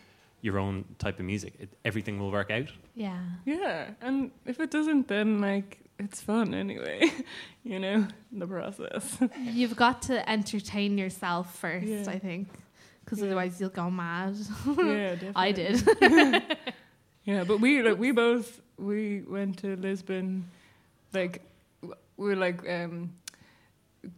your 0.41 0.57
own 0.57 0.85
type 0.99 1.19
of 1.19 1.25
music 1.25 1.55
it, 1.59 1.69
everything 1.83 2.17
will 2.17 2.31
work 2.31 2.49
out 2.49 2.71
yeah. 2.95 3.19
Yeah, 3.45 3.89
and 4.01 4.31
if 4.45 4.61
it 4.61 4.71
doesn't, 4.71 5.09
then 5.09 5.39
like 5.41 5.79
it's 5.99 6.21
fun 6.21 6.53
anyway, 6.53 7.11
you 7.65 7.77
know, 7.77 8.07
the 8.31 8.47
process. 8.47 9.17
You've 9.41 9.75
got 9.75 10.01
to 10.03 10.15
entertain 10.29 10.97
yourself 10.97 11.45
first, 11.59 11.85
Yeah. 11.87 12.05
I 12.07 12.19
think, 12.19 12.47
because 13.09 13.19
Yeah. 13.19 13.25
otherwise 13.27 13.59
you'll 13.59 13.69
go 13.69 13.89
mad. 13.89 14.35
yeah, 14.67 15.15
definitely. 15.15 15.33
I 15.35 15.51
did. 15.51 16.57
Yeah, 17.25 17.43
but 17.43 17.59
we 17.59 17.81
like 17.83 17.99
we 17.99 18.11
both 18.11 18.59
we 18.77 19.21
went 19.21 19.57
to 19.59 19.75
Lisbon, 19.75 20.45
like 21.13 21.41
we 21.83 21.93
were 22.29 22.35
like 22.35 22.67
um 22.67 23.11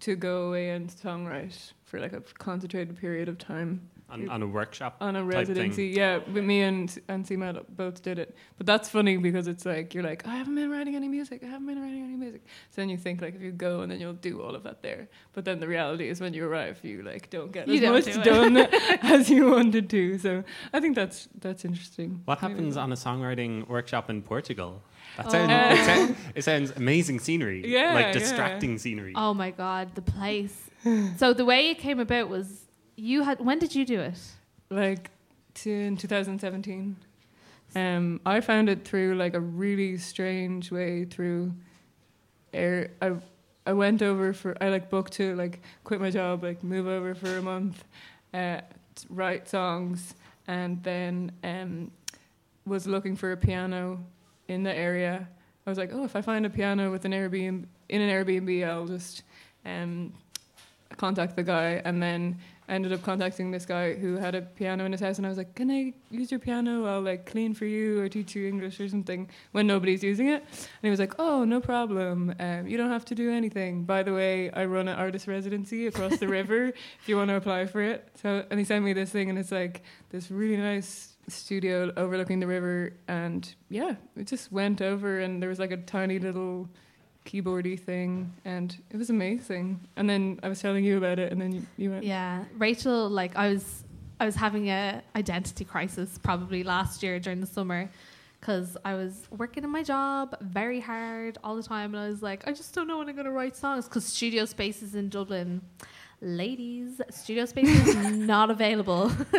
to 0.02 0.16
go 0.16 0.48
away 0.50 0.70
and 0.70 0.90
songwrite 0.90 1.74
for 1.84 2.00
like 2.00 2.14
a 2.14 2.22
concentrated 2.38 2.98
period 2.98 3.28
of 3.28 3.38
time 3.38 3.82
on, 4.12 4.30
on 4.30 4.42
a 4.44 4.48
workshop 4.48 4.98
on 5.02 5.16
a 5.16 5.20
Type 5.22 5.30
thing. 5.30 5.38
residency. 5.40 5.88
Yeah, 5.88 6.18
with 6.34 6.44
me 6.44 6.62
and 6.62 6.96
and 7.08 7.26
CMAT 7.26 7.64
both 7.70 8.02
did 8.02 8.20
it. 8.20 8.36
But 8.58 8.66
that's 8.68 8.90
funny 8.90 9.18
because 9.18 9.48
it's 9.48 9.66
like 9.66 9.94
you're 9.94 10.04
like 10.04 10.28
I 10.28 10.36
haven't 10.36 10.56
been 10.56 10.70
writing 10.70 10.96
any 10.96 11.08
music. 11.08 11.44
I 11.44 11.48
haven't 11.48 11.68
been 11.68 11.82
writing 11.82 12.04
any 12.04 12.16
music. 12.16 12.42
So 12.72 12.82
then 12.82 12.90
you 12.90 12.98
think 12.98 13.22
like 13.22 13.36
if 13.36 13.42
you 13.42 13.52
go 13.52 13.82
and 13.82 13.92
then 13.92 14.00
you'll 14.02 14.14
do 14.14 14.42
all 14.42 14.56
of 14.56 14.64
that 14.64 14.82
there. 14.82 15.08
But 15.34 15.46
then 15.46 15.60
the 15.60 15.68
reality 15.68 16.10
is 16.10 16.20
when 16.22 16.34
you 16.34 16.46
arrive, 16.48 16.80
you 16.84 17.02
like 17.04 17.30
don't 17.30 17.52
get 17.52 17.68
You 17.68 17.76
as 17.76 17.82
don't 17.82 17.94
much 17.94 18.24
do 18.24 18.24
done 18.24 18.58
as 19.16 19.30
you 19.30 19.50
wanted 19.52 19.90
to. 19.90 20.18
So 20.20 20.44
I 20.74 20.80
think 20.80 20.96
that's 20.96 21.28
that's 21.40 21.64
interesting. 21.66 22.22
what 22.26 22.42
Maybe. 22.42 22.54
happens 22.54 22.78
on 22.78 22.92
a 22.92 22.96
songwriting 22.96 23.68
workshop 23.68 24.10
in 24.10 24.22
Portugal 24.22 24.82
that 25.18 25.26
Oh. 25.28 25.30
sounds, 25.30 25.52
Uh, 25.52 25.76
it, 25.78 25.86
sounds 25.86 26.18
it 26.36 26.44
sounds 26.44 26.72
amazing 26.78 27.20
scenery 27.20 27.62
Yeah, 27.68 27.94
like 27.94 28.06
yeah. 28.08 28.12
distracting 28.14 28.78
scenery 28.78 29.14
oh 29.16 29.34
my 29.34 29.52
god, 29.52 29.94
the 29.96 30.02
place. 30.02 30.70
so 31.18 31.34
the 31.34 31.46
way 31.46 31.70
it 31.70 31.78
came 31.80 32.00
about 32.00 32.30
was 32.30 32.48
you 33.02 33.24
had. 33.24 33.40
When 33.40 33.60
did 33.60 33.74
you 33.76 33.86
do 33.86 34.00
it? 34.00 34.20
like 34.72 35.12
to, 35.54 35.70
in 35.70 35.98
2017 35.98 36.96
um 37.76 38.20
i 38.26 38.40
found 38.42 38.70
it 38.70 38.86
through 38.86 39.16
like 39.16 39.34
a 39.34 39.40
really 39.40 39.98
strange 39.98 40.72
way 40.72 41.06
through 41.06 41.54
air 42.54 42.90
i 43.02 43.12
i 43.68 43.74
went 43.74 44.02
over 44.02 44.34
for 44.34 44.58
i 44.62 44.70
like 44.70 44.90
booked 44.90 45.14
to 45.14 45.36
like 45.36 45.62
quit 45.84 46.02
my 46.02 46.10
job 46.10 46.44
like 46.44 46.64
move 46.64 46.88
over 46.88 47.14
for 47.14 47.38
a 47.38 47.42
month 47.42 47.84
uh 48.34 48.60
write 49.10 49.48
songs 49.48 50.16
and 50.48 50.82
then 50.84 51.32
um 51.44 51.92
was 52.66 52.88
looking 52.88 53.16
for 53.16 53.32
a 53.32 53.38
piano 53.38 54.00
in 54.48 54.64
the 54.64 54.74
area 54.74 55.28
i 55.66 55.70
was 55.70 55.78
like 55.78 55.92
oh 55.94 56.04
if 56.04 56.16
i 56.16 56.22
find 56.22 56.46
a 56.46 56.50
piano 56.50 56.92
with 56.92 57.06
an 57.06 57.12
airbnb 57.12 57.66
in 57.90 58.02
an 58.02 58.10
airbnb 58.10 58.68
i'll 58.68 58.88
just 58.88 59.24
um 59.66 60.14
contact 60.98 61.36
the 61.36 61.44
guy 61.44 61.82
and 61.86 62.02
then 62.02 62.38
I 62.68 62.74
ended 62.74 62.94
up 62.94 63.02
contacting 63.02 63.52
this 63.52 63.66
guy 63.66 63.96
who 63.96 64.16
had 64.16 64.36
a 64.36 64.42
piano 64.42 64.86
in 64.86 64.92
his 64.92 65.02
house 65.02 65.18
and 65.18 65.26
I 65.26 65.30
was 65.30 65.38
like, 65.38 65.56
Can 65.56 65.70
I 65.72 65.94
use 66.10 66.32
your 66.32 66.40
piano? 66.40 66.86
I'll 66.86 67.02
like 67.02 67.26
clean 67.26 67.54
for 67.54 67.66
you 67.66 68.00
or 68.00 68.08
teach 68.08 68.36
you 68.36 68.48
English 68.48 68.80
or 68.80 68.88
something 68.88 69.30
when 69.52 69.68
nobody's 69.68 70.04
using 70.04 70.28
it. 70.28 70.44
And 70.44 70.84
he 70.84 70.90
was 70.90 71.00
like, 71.00 71.14
Oh, 71.20 71.44
no 71.44 71.60
problem. 71.60 72.34
Um, 72.40 72.68
you 72.68 72.78
don't 72.78 72.90
have 72.90 73.06
to 73.06 73.16
do 73.16 73.32
anything. 73.32 73.84
By 73.84 74.04
the 74.04 74.14
way, 74.14 74.52
I 74.52 74.66
run 74.66 74.88
an 74.88 74.98
artist 74.98 75.28
residency 75.28 75.88
across 75.88 76.18
the 76.18 76.28
river 76.28 76.68
if 76.68 77.08
you 77.08 77.18
want 77.18 77.30
to 77.30 77.36
apply 77.36 77.66
for 77.66 77.82
it. 77.82 78.10
So 78.22 78.46
and 78.50 78.60
he 78.60 78.66
sent 78.66 78.86
me 78.86 78.94
this 78.94 79.10
thing 79.10 79.30
and 79.30 79.38
it's 79.38 79.52
like 79.52 79.84
this 80.10 80.32
really 80.32 80.58
nice 80.58 81.18
studio 81.28 81.92
overlooking 81.98 82.40
the 82.40 82.48
river 82.48 82.94
and 83.08 83.54
yeah, 83.70 83.96
it 84.16 84.28
just 84.28 84.52
went 84.52 84.82
over 84.82 85.20
and 85.20 85.42
there 85.42 85.50
was 85.50 85.60
like 85.60 85.72
a 85.72 85.78
tiny 85.78 86.20
little 86.20 86.70
keyboardy 87.26 87.80
thing 87.80 88.34
and 88.46 88.78
it 88.90 88.98
was 88.98 89.10
amazing 89.12 89.80
and 89.96 90.10
then 90.10 90.40
i 90.42 90.50
was 90.50 90.60
telling 90.60 90.84
you 90.84 90.98
about 90.98 91.20
it 91.20 91.32
and 91.32 91.40
then 91.40 91.52
you, 91.52 91.66
you 91.78 91.92
went 91.92 92.04
Yeah, 92.04 92.44
Rachael. 92.58 93.10
Like 93.10 93.36
I 93.36 93.50
was, 93.54 93.84
I 94.20 94.26
was 94.26 94.36
having 94.36 94.70
a 94.70 95.02
identity 95.16 95.64
crisis 95.66 96.18
probably 96.18 96.64
last 96.64 97.04
year 97.04 97.20
during 97.20 97.40
the 97.40 97.48
summer, 97.48 97.90
because 98.40 98.76
I 98.84 98.96
was 98.96 99.28
working 99.30 99.64
in 99.64 99.70
my 99.70 99.84
job 99.84 100.36
very 100.42 100.80
hard 100.80 101.38
all 101.44 101.56
the 101.56 101.64
time, 101.64 101.94
and 101.94 102.04
I 102.04 102.10
was 102.10 102.22
like, 102.24 102.48
I 102.48 102.52
just 102.54 102.74
don't 102.74 102.88
know 102.88 102.98
when 102.98 103.08
I'm 103.08 103.16
gonna 103.16 103.32
write 103.32 103.56
songs 103.56 103.86
because 103.86 104.06
studio 104.06 104.46
spaces 104.46 104.96
in 104.96 105.10
Dublin. 105.10 105.62
Ladies, 106.24 107.02
studio 107.10 107.46
space 107.46 107.68
is 107.68 107.96
not 108.16 108.52
available. 108.52 109.12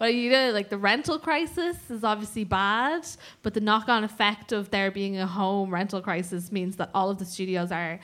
well, 0.00 0.10
you 0.10 0.28
know, 0.28 0.50
like 0.50 0.70
the 0.70 0.76
rental 0.76 1.20
crisis 1.20 1.76
is 1.88 2.02
obviously 2.02 2.42
bad, 2.42 3.06
but 3.42 3.54
the 3.54 3.60
knock-on 3.60 4.02
effect 4.02 4.50
of 4.50 4.70
there 4.70 4.90
being 4.90 5.16
a 5.16 5.26
home 5.26 5.72
rental 5.72 6.00
crisis 6.00 6.50
means 6.50 6.76
that 6.76 6.90
all 6.94 7.10
of 7.10 7.18
the 7.18 7.24
studios 7.24 7.70
are 7.70 8.00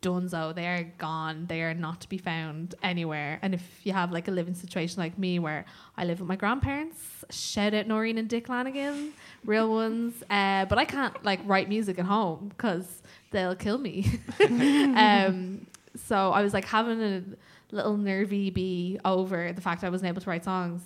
Dunzo, 0.00 0.54
they 0.54 0.66
are 0.66 0.84
gone. 0.96 1.46
They 1.46 1.62
are 1.62 1.74
not 1.74 2.00
to 2.02 2.08
be 2.08 2.18
found 2.18 2.74
anywhere. 2.82 3.38
And 3.42 3.52
if 3.52 3.80
you 3.82 3.92
have 3.92 4.12
like 4.12 4.28
a 4.28 4.30
living 4.30 4.54
situation 4.54 5.02
like 5.02 5.18
me, 5.18 5.38
where 5.38 5.64
I 5.96 6.04
live 6.04 6.20
with 6.20 6.28
my 6.28 6.36
grandparents, 6.36 6.98
shout 7.30 7.74
out 7.74 7.86
Noreen 7.86 8.16
and 8.16 8.28
Dick 8.28 8.48
Lanigan, 8.48 9.12
real 9.44 9.70
ones. 9.74 10.14
Uh, 10.30 10.64
but 10.66 10.78
I 10.78 10.84
can't 10.84 11.22
like 11.24 11.40
write 11.44 11.68
music 11.68 11.98
at 11.98 12.06
home 12.06 12.48
because 12.48 13.02
they'll 13.30 13.56
kill 13.56 13.78
me. 13.78 14.20
um, 14.48 15.66
so 15.96 16.30
I 16.30 16.42
was 16.42 16.54
like 16.54 16.64
having 16.64 17.02
a 17.02 17.22
little 17.70 17.96
nervy 17.96 18.50
bee 18.50 18.98
over 19.04 19.52
the 19.52 19.60
fact 19.60 19.84
I 19.84 19.90
wasn't 19.90 20.08
able 20.08 20.20
to 20.22 20.30
write 20.30 20.44
songs, 20.44 20.82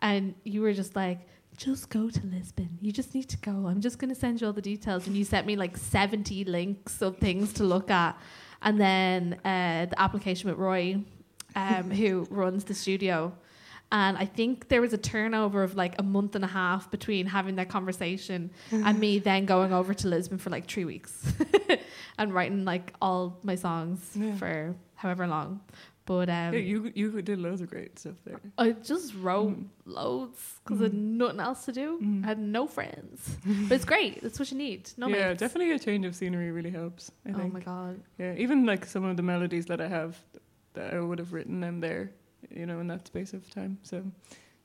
and 0.00 0.34
you 0.44 0.62
were 0.62 0.72
just 0.72 0.96
like 0.96 1.28
just 1.56 1.88
go 1.88 2.10
to 2.10 2.26
Lisbon. 2.26 2.78
You 2.80 2.90
just 2.90 3.14
need 3.14 3.28
to 3.28 3.36
go. 3.38 3.66
I'm 3.68 3.80
just 3.80 3.98
going 4.00 4.08
to 4.12 4.18
send 4.18 4.40
you 4.40 4.48
all 4.48 4.52
the 4.52 4.60
details. 4.60 5.06
And 5.06 5.16
you 5.16 5.22
sent 5.24 5.46
me 5.46 5.54
like 5.54 5.76
70 5.76 6.42
links 6.46 7.00
of 7.00 7.18
things 7.18 7.52
to 7.52 7.62
look 7.62 7.92
at. 7.92 8.18
And 8.60 8.80
then 8.80 9.34
uh, 9.44 9.86
the 9.86 9.94
application 10.00 10.50
with 10.50 10.58
Roy, 10.58 11.00
um, 11.54 11.92
who 11.92 12.26
runs 12.28 12.64
the 12.64 12.74
studio. 12.74 13.32
And 13.92 14.18
I 14.18 14.24
think 14.26 14.66
there 14.66 14.80
was 14.80 14.92
a 14.94 14.98
turnover 14.98 15.62
of 15.62 15.76
like 15.76 15.94
a 16.00 16.02
month 16.02 16.34
and 16.34 16.44
a 16.44 16.48
half 16.48 16.90
between 16.90 17.26
having 17.26 17.54
that 17.54 17.68
conversation 17.68 18.50
and 18.72 18.98
me 18.98 19.18
then 19.30 19.44
going 19.44 19.72
over 19.72 19.94
to 19.94 20.08
Lisbon 20.08 20.38
for 20.38 20.50
like 20.50 20.66
three 20.66 20.84
weeks 20.84 21.32
and 22.18 22.34
writing 22.34 22.64
like 22.64 22.92
all 23.00 23.38
my 23.44 23.54
songs 23.54 24.10
Yeah. 24.16 24.34
for 24.34 24.74
however 24.96 25.28
long. 25.28 25.60
But 26.06 26.28
um, 26.28 26.52
yeah, 26.52 26.60
you 26.60 26.92
you 26.94 27.22
did 27.22 27.38
loads 27.38 27.62
of 27.62 27.70
great 27.70 27.98
stuff 27.98 28.16
there. 28.26 28.38
I 28.58 28.72
just 28.72 29.14
wrote 29.14 29.56
Mm. 29.56 29.68
loads 29.86 30.60
because 30.62 30.80
I 30.80 30.84
had 30.84 30.94
nothing 30.94 31.40
else 31.40 31.64
to 31.64 31.72
do. 31.72 31.98
Mm. 32.02 32.24
I 32.24 32.26
had 32.26 32.38
no 32.38 32.66
friends. 32.66 33.36
but 33.68 33.74
it's 33.74 33.86
great. 33.86 34.22
That's 34.22 34.38
what 34.38 34.50
you 34.50 34.58
need. 34.58 34.90
No 34.98 35.08
yeah, 35.08 35.28
mates. 35.28 35.40
definitely 35.40 35.72
a 35.72 35.78
change 35.78 36.04
of 36.04 36.14
scenery 36.14 36.50
really 36.50 36.70
helps. 36.70 37.10
I 37.26 37.30
Oh 37.30 37.38
think. 37.38 37.52
my 37.54 37.60
god. 37.60 38.00
Yeah, 38.18 38.34
even 38.36 38.66
like 38.66 38.84
some 38.84 39.04
of 39.04 39.16
the 39.16 39.22
melodies 39.22 39.64
that 39.66 39.80
I 39.80 39.88
have, 39.88 40.18
that 40.74 40.92
I 40.92 41.00
would 41.00 41.18
have 41.18 41.32
written 41.32 41.60
them 41.60 41.80
there, 41.80 42.10
you 42.50 42.66
know, 42.66 42.80
in 42.80 42.86
that 42.88 43.06
space 43.06 43.32
of 43.32 43.48
time. 43.50 43.78
So 43.82 44.02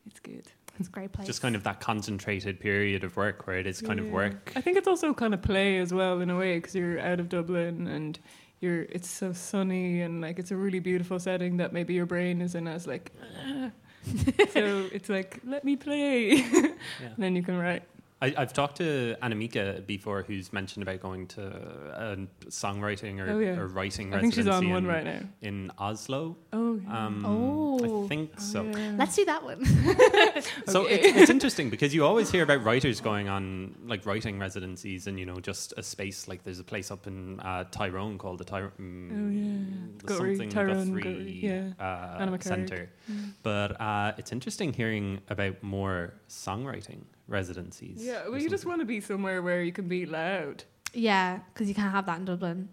it's 0.05 0.19
good. 0.19 0.45
It's 0.77 0.87
a 0.89 0.91
great 0.91 1.11
place. 1.13 1.27
Just 1.27 1.41
kind 1.41 1.55
of 1.55 1.63
that 1.63 1.79
concentrated 1.79 2.59
period 2.59 3.03
of 3.05 3.15
work 3.17 3.47
where 3.47 3.57
it 3.57 3.67
is 3.67 3.81
kind 3.81 3.99
of 3.99 4.09
work. 4.11 4.51
I 4.55 4.61
think 4.61 4.77
it's 4.77 4.87
also 4.87 5.13
kind 5.13 5.33
of 5.33 5.41
play 5.41 5.77
as 5.77 5.93
well 5.93 6.19
in 6.21 6.29
a 6.29 6.37
way 6.37 6.57
because 6.57 6.75
you're 6.75 6.99
out 6.99 7.19
of 7.19 7.27
Dublin 7.29 7.87
and 7.87 8.17
you're 8.59 8.83
it's 8.83 9.09
so 9.09 9.33
sunny 9.33 10.01
and 10.01 10.21
like 10.21 10.39
it's 10.39 10.51
a 10.51 10.55
really 10.55 10.79
beautiful 10.79 11.19
setting 11.19 11.57
that 11.57 11.71
maybe 11.73 11.93
your 11.93 12.05
brain 12.05 12.41
is 12.41 12.55
in 12.55 12.67
as 12.67 12.87
like. 12.87 13.11
"Ah." 13.45 13.71
so 14.53 14.87
it's 14.93 15.09
like 15.09 15.39
let 15.45 15.63
me 15.63 15.75
play, 15.75 16.35
Yeah. 16.35 16.71
and 17.13 17.17
then 17.17 17.35
you 17.35 17.43
can 17.43 17.57
write. 17.57 17.83
I, 18.21 18.33
I've 18.37 18.51
talked 18.51 18.77
to 18.77 19.15
Anna 19.21 19.35
Mieke 19.35 19.87
before, 19.87 20.23
who's 20.23 20.51
mentioned 20.51 20.83
about 20.83 20.99
going 20.99 21.25
to 21.27 21.41
a 21.47 22.17
songwriting 22.49 23.19
or, 23.19 23.29
Oh, 23.31 23.39
yeah. 23.39 23.57
or 23.57 23.67
writing 23.67 24.13
I 24.13 24.19
think 24.19 24.33
she's 24.33 24.45
residency 24.45 24.67
on 24.67 24.73
one 24.73 24.83
in, 24.83 24.89
right 24.89 25.03
now. 25.05 25.19
in 25.41 25.71
Oslo. 25.77 26.35
Oh, 26.51 26.75
yeah. 26.83 27.05
Um, 27.05 27.23
Oh. 27.25 28.05
I 28.05 28.07
think 28.09 28.31
Oh, 28.37 28.41
so. 28.41 28.63
yeah. 28.63 28.95
Let's 28.97 29.15
do 29.15 29.23
that 29.25 29.43
one. 29.43 29.63
So 30.67 30.83
Okay. 30.83 30.95
it's, 30.99 31.17
it's 31.21 31.29
interesting 31.29 31.69
because 31.69 31.93
you 31.95 32.05
always 32.05 32.29
hear 32.31 32.43
about 32.43 32.63
writers 32.63 32.99
going 33.01 33.27
on 33.29 33.75
like 33.85 34.05
writing 34.05 34.37
residencies 34.39 35.07
and 35.07 35.19
you 35.19 35.25
know 35.25 35.39
just 35.39 35.73
a 35.77 35.83
space 35.83 36.27
like 36.27 36.43
there's 36.43 36.59
a 36.59 36.63
place 36.63 36.91
up 36.91 37.07
in 37.07 37.39
uh, 37.39 37.63
Tyrone 37.71 38.17
called 38.17 38.37
the 38.39 38.43
Tyrone 38.43 38.71
Oh, 38.79 39.29
yeah. 39.31 39.97
the 39.97 40.03
Guthrie, 40.05 40.35
something 40.35 40.49
Tyrone, 40.49 40.87
Guthrie 40.93 41.01
Guthrie, 41.01 41.39
yeah. 41.79 41.85
uh, 41.85 42.37
center. 42.41 42.89
Mm. 43.11 43.33
But 43.43 43.79
uh, 43.81 44.13
it's 44.17 44.31
interesting 44.31 44.73
hearing 44.73 45.21
about 45.29 45.61
more 45.63 46.13
songwriting 46.29 47.03
residencies. 47.29 48.03
Yeah, 48.03 48.27
well, 48.27 48.39
you 48.39 48.49
just 48.49 48.65
want 48.65 48.79
to 48.81 48.85
be 48.85 48.99
somewhere 48.99 49.41
where 49.41 49.63
you 49.63 49.71
can 49.71 49.87
be 49.87 50.05
loud. 50.05 50.63
yeah, 50.93 51.39
because 51.53 51.67
you 51.69 51.75
can't 51.75 51.91
have 51.91 52.05
that 52.07 52.19
in 52.19 52.25
Dublin. 52.25 52.69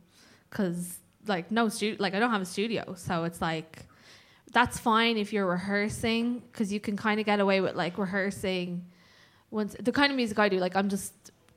Because 0.50 0.98
like 1.26 1.50
no 1.50 1.68
studio, 1.68 1.96
like 2.00 2.14
I 2.14 2.18
don't 2.20 2.30
have 2.30 2.42
a 2.42 2.46
studio, 2.46 2.94
so 2.96 3.24
it's 3.24 3.40
like 3.40 3.84
that's 4.52 4.78
fine 4.78 5.16
if 5.18 5.32
you're 5.32 5.46
rehearsing 5.46 6.40
because 6.50 6.72
you 6.72 6.80
can 6.80 6.96
kind 6.96 7.20
of 7.20 7.26
get 7.26 7.40
away 7.40 7.60
with 7.60 7.74
like 7.74 7.98
rehearsing. 7.98 8.86
Once 9.50 9.76
the 9.78 9.92
kind 9.92 10.10
of 10.10 10.16
music 10.16 10.38
I 10.38 10.48
do, 10.48 10.58
like 10.58 10.74
I'm 10.76 10.88
just 10.88 11.12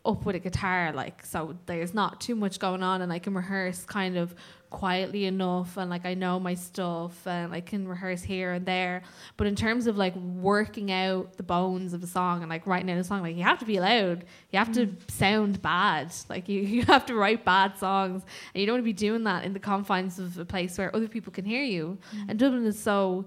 up 0.06 0.26
with 0.26 0.36
a 0.36 0.40
guitar, 0.40 0.92
like 0.94 1.26
so 1.26 1.56
there's 1.66 1.94
not 1.94 2.20
too 2.22 2.36
much 2.36 2.60
going 2.60 2.84
on, 2.84 3.02
and 3.02 3.12
I 3.14 3.20
can 3.20 3.34
rehearse 3.34 3.86
kind 3.86 4.18
of 4.18 4.36
quietly 4.70 5.26
enough, 5.26 5.78
and 5.78 5.90
like 5.90 6.06
I 6.06 6.14
know 6.14 6.40
my 6.40 6.54
stuff, 6.54 7.26
and 7.26 7.54
I 7.54 7.62
can 7.62 7.88
rehearse 7.88 8.22
here 8.22 8.54
and 8.54 8.66
there. 8.66 9.04
But 9.38 9.48
in 9.48 9.56
terms 9.56 9.88
of 9.88 9.98
like 9.98 10.16
working 10.16 10.92
out 10.92 11.38
the 11.38 11.44
bones 11.44 11.94
of 11.94 12.04
a 12.04 12.08
song 12.08 12.42
and 12.42 12.50
like 12.50 12.68
writing 12.68 12.90
out 12.92 12.98
a 12.98 13.04
song, 13.04 13.22
like 13.22 13.36
you 13.36 13.44
have 13.44 13.60
to 13.60 13.66
be 13.66 13.80
loud, 13.80 14.26
you 14.52 14.60
have 14.60 14.72
to 14.74 14.88
mm. 14.88 15.12
sound 15.12 15.62
bad, 15.62 16.14
like 16.30 16.48
you 16.48 16.62
you 16.76 16.84
have 16.84 17.06
to 17.08 17.16
write 17.16 17.46
bad 17.46 17.78
songs, 17.78 18.24
and 18.54 18.62
you 18.62 18.68
don't 18.68 18.76
want 18.76 18.82
to 18.82 18.86
be 18.86 18.94
doing 18.94 19.24
that 19.24 19.44
in 19.44 19.54
the 19.54 19.60
confines 19.60 20.20
of 20.20 20.38
a 20.38 20.46
place 20.46 20.78
where 20.78 20.96
other 20.96 21.08
people 21.08 21.32
can 21.34 21.46
hear 21.46 21.64
you. 21.64 21.98
Mm. 22.16 22.30
And 22.30 22.40
Dublin 22.40 22.66
is 22.66 22.80
so 22.80 23.26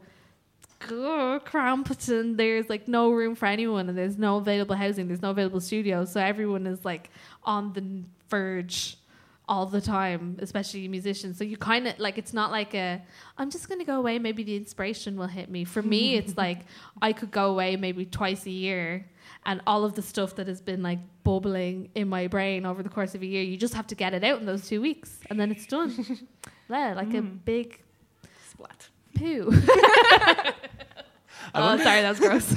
cramped 1.45 2.09
and 2.09 2.37
there's 2.37 2.69
like 2.69 2.89
no 2.89 3.13
room 3.13 3.37
for 3.37 3.47
anyone 3.47 3.89
and 3.89 3.97
there's 3.97 4.19
no 4.19 4.39
available 4.39 4.75
housing 4.75 5.07
there's 5.07 5.23
no 5.23 5.31
available 5.31 5.61
studios. 5.61 6.13
So 6.13 6.21
everyone 6.21 6.67
is 6.67 6.85
like 6.85 7.11
on 7.45 7.73
the 7.73 8.03
verge 8.29 8.97
all 9.53 9.67
the 9.67 9.81
time 9.99 10.23
especially 10.47 10.89
musicians 10.89 11.37
so 11.39 11.45
you 11.53 11.57
kind 11.73 11.85
of 11.89 11.93
like 12.07 12.17
it's 12.23 12.35
not 12.41 12.49
like 12.59 12.73
a 12.75 12.89
i'm 13.39 13.51
just 13.57 13.65
going 13.69 13.79
to 13.85 13.85
go 13.93 13.97
away 14.03 14.15
maybe 14.29 14.43
the 14.51 14.57
inspiration 14.63 15.11
will 15.19 15.33
hit 15.39 15.49
me 15.57 15.63
for 15.75 15.83
me 15.83 16.03
it's 16.21 16.35
like 16.45 16.61
i 17.03 17.11
could 17.19 17.31
go 17.31 17.45
away 17.55 17.71
maybe 17.87 18.03
twice 18.21 18.47
a 18.47 18.51
year 18.67 18.85
and 19.45 19.61
all 19.67 19.85
of 19.85 19.93
the 19.99 20.01
stuff 20.13 20.31
that 20.37 20.47
has 20.53 20.61
been 20.71 20.83
like 20.91 21.01
bubbling 21.23 21.77
in 21.95 22.07
my 22.09 22.25
brain 22.29 22.65
over 22.71 22.83
the 22.83 22.89
course 22.97 23.15
of 23.15 23.21
a 23.21 23.27
year 23.35 23.43
you 23.43 23.57
just 23.67 23.75
have 23.75 23.87
to 23.87 23.95
get 23.95 24.15
it 24.15 24.25
out 24.25 24.39
in 24.41 24.47
those 24.47 24.65
two 24.71 24.81
weeks 24.89 25.11
and 25.29 25.39
then 25.39 25.51
it's 25.55 25.67
done 25.67 25.91
yeah, 26.71 26.95
like 26.95 27.13
a 27.13 27.21
Mm. 27.23 27.45
big 27.45 27.69
Splat. 28.51 28.89
poo 29.19 29.53
oh 31.55 31.61
wonder- 31.61 31.85
sorry 31.85 32.01
that 32.03 32.11
was 32.11 32.19
gross 32.21 32.55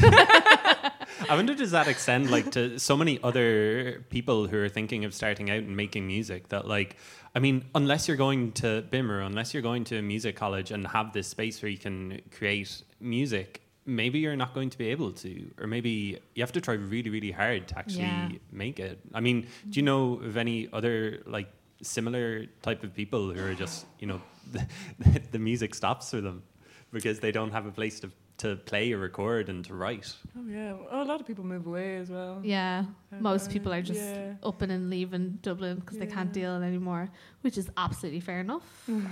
I 1.29 1.35
wonder 1.35 1.55
does 1.55 1.71
that 1.71 1.87
extend 1.87 2.29
like 2.29 2.51
to 2.51 2.77
so 2.79 2.95
many 2.97 3.19
other 3.23 4.03
people 4.09 4.47
who 4.47 4.57
are 4.57 4.69
thinking 4.69 5.05
of 5.05 5.13
starting 5.13 5.49
out 5.49 5.59
and 5.63 5.75
making 5.75 6.05
music 6.07 6.49
that 6.49 6.67
like 6.67 6.97
I 7.33 7.39
mean 7.39 7.65
unless 7.73 8.07
you're 8.07 8.17
going 8.17 8.51
to 8.53 8.83
BIMM 8.91 9.09
or 9.09 9.21
unless 9.21 9.53
you're 9.53 9.63
going 9.63 9.83
to 9.85 9.97
a 9.97 10.01
music 10.01 10.35
college 10.35 10.71
and 10.71 10.85
have 10.87 11.13
this 11.13 11.27
space 11.27 11.61
where 11.61 11.69
you 11.69 11.77
can 11.77 12.21
create 12.37 12.83
music 12.99 13.61
maybe 13.85 14.19
you're 14.19 14.35
not 14.35 14.53
going 14.53 14.69
to 14.71 14.77
be 14.77 14.87
able 14.89 15.11
to 15.13 15.49
or 15.59 15.67
maybe 15.67 16.19
you 16.35 16.41
have 16.43 16.51
to 16.51 16.61
try 16.61 16.73
really 16.73 17.09
really 17.09 17.31
hard 17.31 17.67
to 17.69 17.77
actually 17.77 18.03
Yeah. 18.03 18.29
make 18.51 18.79
it 18.79 18.99
I 19.13 19.19
mean 19.21 19.47
do 19.69 19.79
you 19.79 19.85
know 19.85 20.15
of 20.23 20.37
any 20.37 20.69
other 20.73 21.21
like 21.25 21.49
similar 21.81 22.45
type 22.61 22.83
of 22.83 22.93
people 22.95 23.31
who 23.33 23.43
are 23.45 23.53
just 23.53 23.85
you 23.99 24.07
know 24.07 24.21
the, 24.51 24.65
the 25.31 25.39
music 25.39 25.73
stops 25.75 26.09
for 26.11 26.21
them 26.21 26.43
because 26.91 27.19
they 27.19 27.31
don't 27.31 27.51
have 27.51 27.65
a 27.65 27.71
place 27.71 27.99
to 28.01 28.11
to 28.37 28.57
play 28.57 28.91
or 28.91 28.97
record 28.97 29.47
and 29.49 29.63
to 29.65 29.73
write 29.73 30.13
Oh 30.37 30.45
yeah, 30.47 30.73
oh, 30.91 31.03
a 31.03 31.05
lot 31.05 31.21
of 31.21 31.25
people 31.27 31.45
move 31.45 31.65
away 31.67 31.97
as 31.97 32.09
well. 32.09 32.41
Yeah, 32.43 32.83
Uh, 33.13 33.15
most 33.21 33.49
people 33.49 33.71
are 33.73 33.81
just 33.81 34.01
yeah. 34.01 34.33
up 34.43 34.61
and 34.61 34.89
leaving 34.89 35.39
Dublin 35.41 35.77
because 35.79 35.97
they 35.97 36.05
can't 36.07 36.33
deal 36.33 36.51
it 36.61 36.65
anymore, 36.65 37.09
which 37.41 37.57
is 37.57 37.69
absolutely 37.77 38.19
fair 38.19 38.39
enough. 38.41 38.65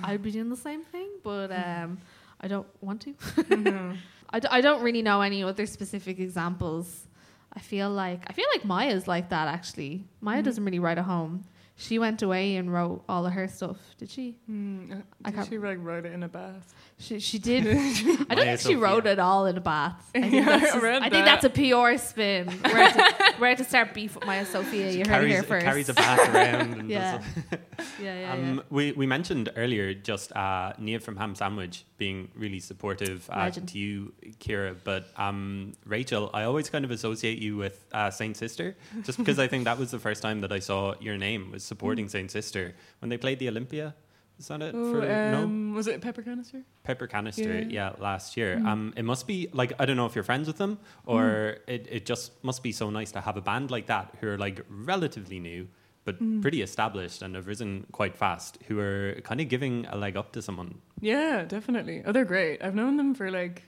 I'd 0.03 0.21
be 0.21 0.31
doing 0.31 0.49
the 0.49 0.57
same 0.57 0.83
thing, 0.83 1.09
but 1.23 1.51
um, 1.51 1.99
I 2.41 2.47
don't 2.49 2.67
want 2.81 3.01
to. 3.05 3.55
No. 3.55 3.93
I, 4.29 4.39
d- 4.39 4.47
I 4.51 4.61
don't 4.61 4.81
really 4.81 5.01
know 5.03 5.21
any 5.21 5.43
other 5.43 5.65
specific 5.67 6.19
examples. 6.19 7.07
I 7.55 7.59
feel 7.59 7.89
like 7.91 8.23
I 8.27 8.33
feel 8.33 8.47
like 8.53 8.63
Maija's 8.63 9.07
like 9.07 9.29
that 9.29 9.47
actually. 9.47 10.05
Maija 10.21 10.41
Mhm. 10.41 10.45
doesn't 10.45 10.65
really 10.65 10.79
write 10.79 10.97
at 10.97 11.05
home. 11.05 11.43
She 11.75 11.97
went 11.97 12.21
away 12.21 12.55
and 12.57 12.71
wrote 12.71 13.03
all 13.09 13.25
of 13.25 13.33
her 13.33 13.47
stuff. 13.47 13.77
Did 13.97 14.09
she? 14.09 14.37
Mm, 14.49 14.91
uh, 14.91 14.95
I 15.25 15.29
did 15.31 15.35
can't- 15.37 15.49
she 15.49 15.57
like 15.57 15.79
write 15.81 16.05
it 16.05 16.13
in 16.13 16.21
a 16.23 16.27
bath? 16.29 16.73
She 16.99 17.19
she 17.19 17.39
did. 17.39 17.65
I 18.29 18.35
don't 18.35 18.45
think 18.45 18.59
she 18.59 18.75
wrote 18.75 18.97
Sofia. 19.03 19.13
it 19.13 19.19
all 19.19 19.47
in 19.47 19.57
a 19.57 19.61
bath. 19.61 20.11
I 20.13 20.21
think 20.21 20.33
Yeah, 20.33 20.45
that's, 20.45 20.63
I 20.63 20.67
just- 20.67 20.83
read 20.83 21.01
I 21.01 21.09
think 21.09 21.25
that. 21.25 21.41
that's 21.41 21.45
a 21.45 21.49
PR 21.49 21.97
spin. 21.97 22.47
We're 22.63 22.89
to, 22.91 23.15
we're 23.39 23.55
to 23.55 23.63
start 23.63 23.93
beef 23.93 24.15
with 24.15 24.23
Maija 24.25 24.45
Sofia. 24.45 24.91
You 24.91 25.05
heard 25.07 25.23
it 25.23 25.29
here 25.29 25.43
first. 25.43 25.65
carries 25.65 25.89
a 25.89 25.93
bath 25.93 26.19
around. 26.33 26.79
And 26.79 26.89
Yeah. 26.93 27.21
yeah, 28.01 28.19
yeah, 28.19 28.33
um, 28.33 28.63
we, 28.69 28.91
we 28.91 29.05
mentioned 29.05 29.51
earlier 29.55 29.93
just 29.93 30.31
uh, 30.33 30.73
Niamh 30.79 31.01
from 31.01 31.17
Ham 31.17 31.35
Sandwich 31.35 31.85
being 31.97 32.29
really 32.35 32.59
supportive 32.59 33.29
uh, 33.31 33.49
to 33.49 33.77
you, 33.77 34.13
Ciara. 34.39 34.75
But 34.83 35.07
um, 35.17 35.73
Rachael, 35.85 36.29
I 36.33 36.43
always 36.43 36.69
kind 36.69 36.85
of 36.85 36.91
associate 36.91 37.39
you 37.39 37.57
with 37.57 37.85
uh, 37.91 38.09
Saint 38.11 38.37
Sister, 38.37 38.75
just 39.03 39.17
because 39.17 39.39
I 39.39 39.47
think 39.47 39.65
that 39.65 39.77
was 39.77 39.91
the 39.91 39.99
first 39.99 40.21
time 40.21 40.41
that 40.41 40.51
I 40.51 40.59
saw 40.59 40.93
your 40.99 41.17
name 41.17 41.51
was 41.51 41.63
supporting 41.63 42.09
Saint 42.09 42.31
Sister 42.31 42.73
when 42.99 43.09
they 43.09 43.17
played 43.17 43.39
the 43.39 43.49
Olympia. 43.49 43.95
Is 44.39 44.47
that 44.47 44.61
it? 44.61 44.71
For, 44.73 45.01
no, 45.01 45.43
um, 45.43 45.73
was 45.73 45.87
it 45.87 46.01
pepper 46.01 46.21
canister? 46.21 46.63
Pepper 46.83 47.07
Canister. 47.07 47.59
Yeah. 47.59 47.65
Yeah, 47.69 47.91
last 47.99 48.35
year. 48.35 48.57
Mm. 48.57 48.65
Um, 48.67 48.93
it 48.97 49.05
must 49.05 49.27
be 49.27 49.47
like 49.53 49.73
I 49.79 49.85
don't 49.85 49.95
know 49.95 50.05
if 50.05 50.15
you're 50.15 50.23
friends 50.23 50.47
with 50.47 50.57
them 50.57 50.79
or 51.05 51.57
it, 51.67 51.87
it 51.89 52.05
just 52.05 52.31
must 52.43 52.61
be 52.63 52.71
so 52.71 52.89
nice 52.89 53.11
to 53.13 53.21
have 53.21 53.37
a 53.37 53.41
band 53.41 53.71
like 53.71 53.85
that 53.87 54.13
who 54.19 54.27
are 54.27 54.37
like 54.37 54.61
relatively 54.69 55.39
new 55.39 55.67
but 56.05 56.21
Mm. 56.21 56.41
pretty 56.41 56.61
established 56.61 57.21
and 57.21 57.33
have 57.35 57.47
risen 57.47 57.85
quite 57.93 58.13
fast 58.17 58.57
who 58.67 58.77
are 58.79 59.15
kind 59.23 59.39
of 59.39 59.47
giving 59.47 59.85
a 59.85 59.95
leg 59.95 60.17
up 60.17 60.33
to 60.33 60.41
someone. 60.41 60.81
Yeah, 60.99 61.45
definitely. 61.45 62.03
Oh, 62.05 62.11
they're 62.11 62.25
great. 62.25 62.61
I've 62.61 62.75
known 62.75 62.97
them 62.97 63.13
for 63.15 63.31
like 63.31 63.63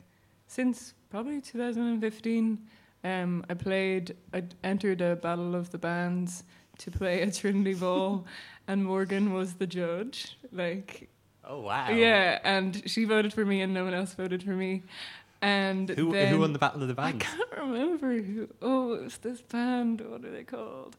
since 0.47 0.93
probably 1.09 1.39
2015. 1.39 2.57
Um, 3.05 3.45
I 3.49 3.53
played, 3.53 4.15
I 4.33 4.43
entered 4.63 4.99
a 5.01 5.15
battle 5.15 5.55
of 5.55 5.69
the 5.69 5.77
bands 5.77 6.43
to 6.79 6.91
play 6.91 7.21
at 7.21 7.33
Trinity 7.35 7.73
Ball, 7.75 8.25
and 8.67 8.83
Morgan 8.85 9.33
was 9.33 9.55
the 9.55 9.67
judge. 9.67 10.37
Like, 10.51 11.09
Oh 11.43 11.61
wow. 11.61 11.89
yeah, 11.89 12.39
and 12.43 12.81
she 12.89 13.05
voted 13.05 13.33
for 13.33 13.45
me, 13.45 13.61
and 13.61 13.73
no 13.73 13.83
one 13.85 13.93
else 13.93 14.13
voted 14.13 14.41
for 14.43 14.51
me. 14.55 14.83
And 15.41 15.89
Who 15.89 16.11
then, 16.13 16.29
who 16.33 16.39
won 16.39 16.53
the 16.53 16.59
battle 16.59 16.81
of 16.81 16.87
the 16.87 16.93
Bank? 16.95 17.23
I 17.23 17.35
can't 17.35 17.51
remember 17.67 18.17
who. 18.21 18.47
Oh, 18.61 18.93
it 18.93 19.03
was 19.03 19.17
this 19.17 19.41
band. 19.41 20.01
What 20.01 20.23
are 20.25 20.31
they 20.31 20.43
called? 20.43 20.95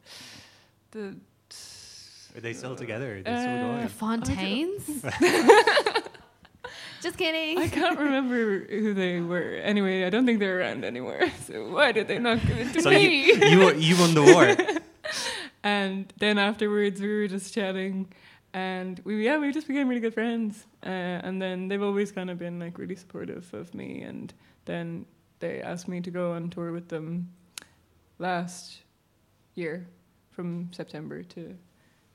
The. 0.93 1.17
Are 2.37 2.41
they 2.41 2.53
still 2.53 2.77
together? 2.77 3.17
Are 3.17 3.23
they 3.23 3.31
Uh, 3.31 3.41
still 3.41 3.83
The? 3.83 3.89
Fontaines. 3.89 5.03
Just 7.03 7.19
kidding. 7.19 7.59
I 7.59 7.69
can't 7.69 7.99
remember 7.99 8.61
who 8.69 8.95
they 8.95 9.21
were. 9.21 9.55
Anyway, 9.63 10.05
I 10.05 10.11
don't 10.11 10.27
think 10.27 10.39
they're 10.41 10.59
around 10.61 10.85
anymore. 10.85 11.21
So 11.47 11.69
why 11.71 11.93
did 11.93 12.09
they 12.09 12.19
not 12.19 12.41
give 12.47 12.59
it 12.59 12.73
to 12.75 12.83
So 12.83 12.91
you, 12.91 13.09
me? 13.09 13.51
you 13.51 13.73
you 13.75 13.97
won 13.99 14.15
the 14.15 14.23
war. 14.23 14.57
and 15.67 16.13
then 16.19 16.39
afterwards, 16.39 17.01
we 17.01 17.09
were 17.09 17.27
just 17.27 17.53
chatting, 17.53 18.13
and 18.53 19.01
we 19.03 19.25
yeah 19.25 19.37
we 19.39 19.51
just 19.51 19.67
became 19.67 19.89
really 19.89 20.01
good 20.01 20.15
friends. 20.15 20.65
Uh, 20.85 21.19
and 21.27 21.43
then 21.43 21.67
they've 21.67 21.83
always 21.83 22.13
kind 22.13 22.31
of 22.31 22.39
been 22.39 22.61
like 22.61 22.79
really 22.79 22.95
supportive 22.95 23.53
of 23.53 23.75
me. 23.75 24.03
And 24.03 24.33
then 24.67 25.07
they 25.41 25.61
asked 25.61 25.89
me 25.89 26.01
to 26.03 26.11
go 26.13 26.35
on 26.35 26.51
tour 26.51 26.71
with 26.71 26.89
them 26.89 27.33
last 28.21 28.83
year, 29.57 29.89
from 30.31 30.69
September 30.71 31.25
to 31.25 31.57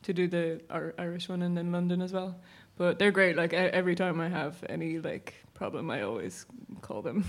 to 0.04 0.14
do 0.14 0.30
the 0.30 0.62
Ir- 0.74 0.96
Irish 0.98 1.28
one 1.28 1.42
and 1.42 1.58
then 1.58 1.74
London 1.74 2.02
as 2.02 2.14
well. 2.14 2.40
But 2.78 3.00
they're 3.00 3.12
great. 3.12 3.36
Like 3.36 3.52
every 3.52 3.96
time 3.96 4.22
I 4.22 4.30
have 4.30 4.64
any 4.70 5.00
like 5.00 5.36
problem, 5.62 5.92
I 5.92 6.02
always 6.02 6.46
call 6.82 7.02
them, 7.04 7.24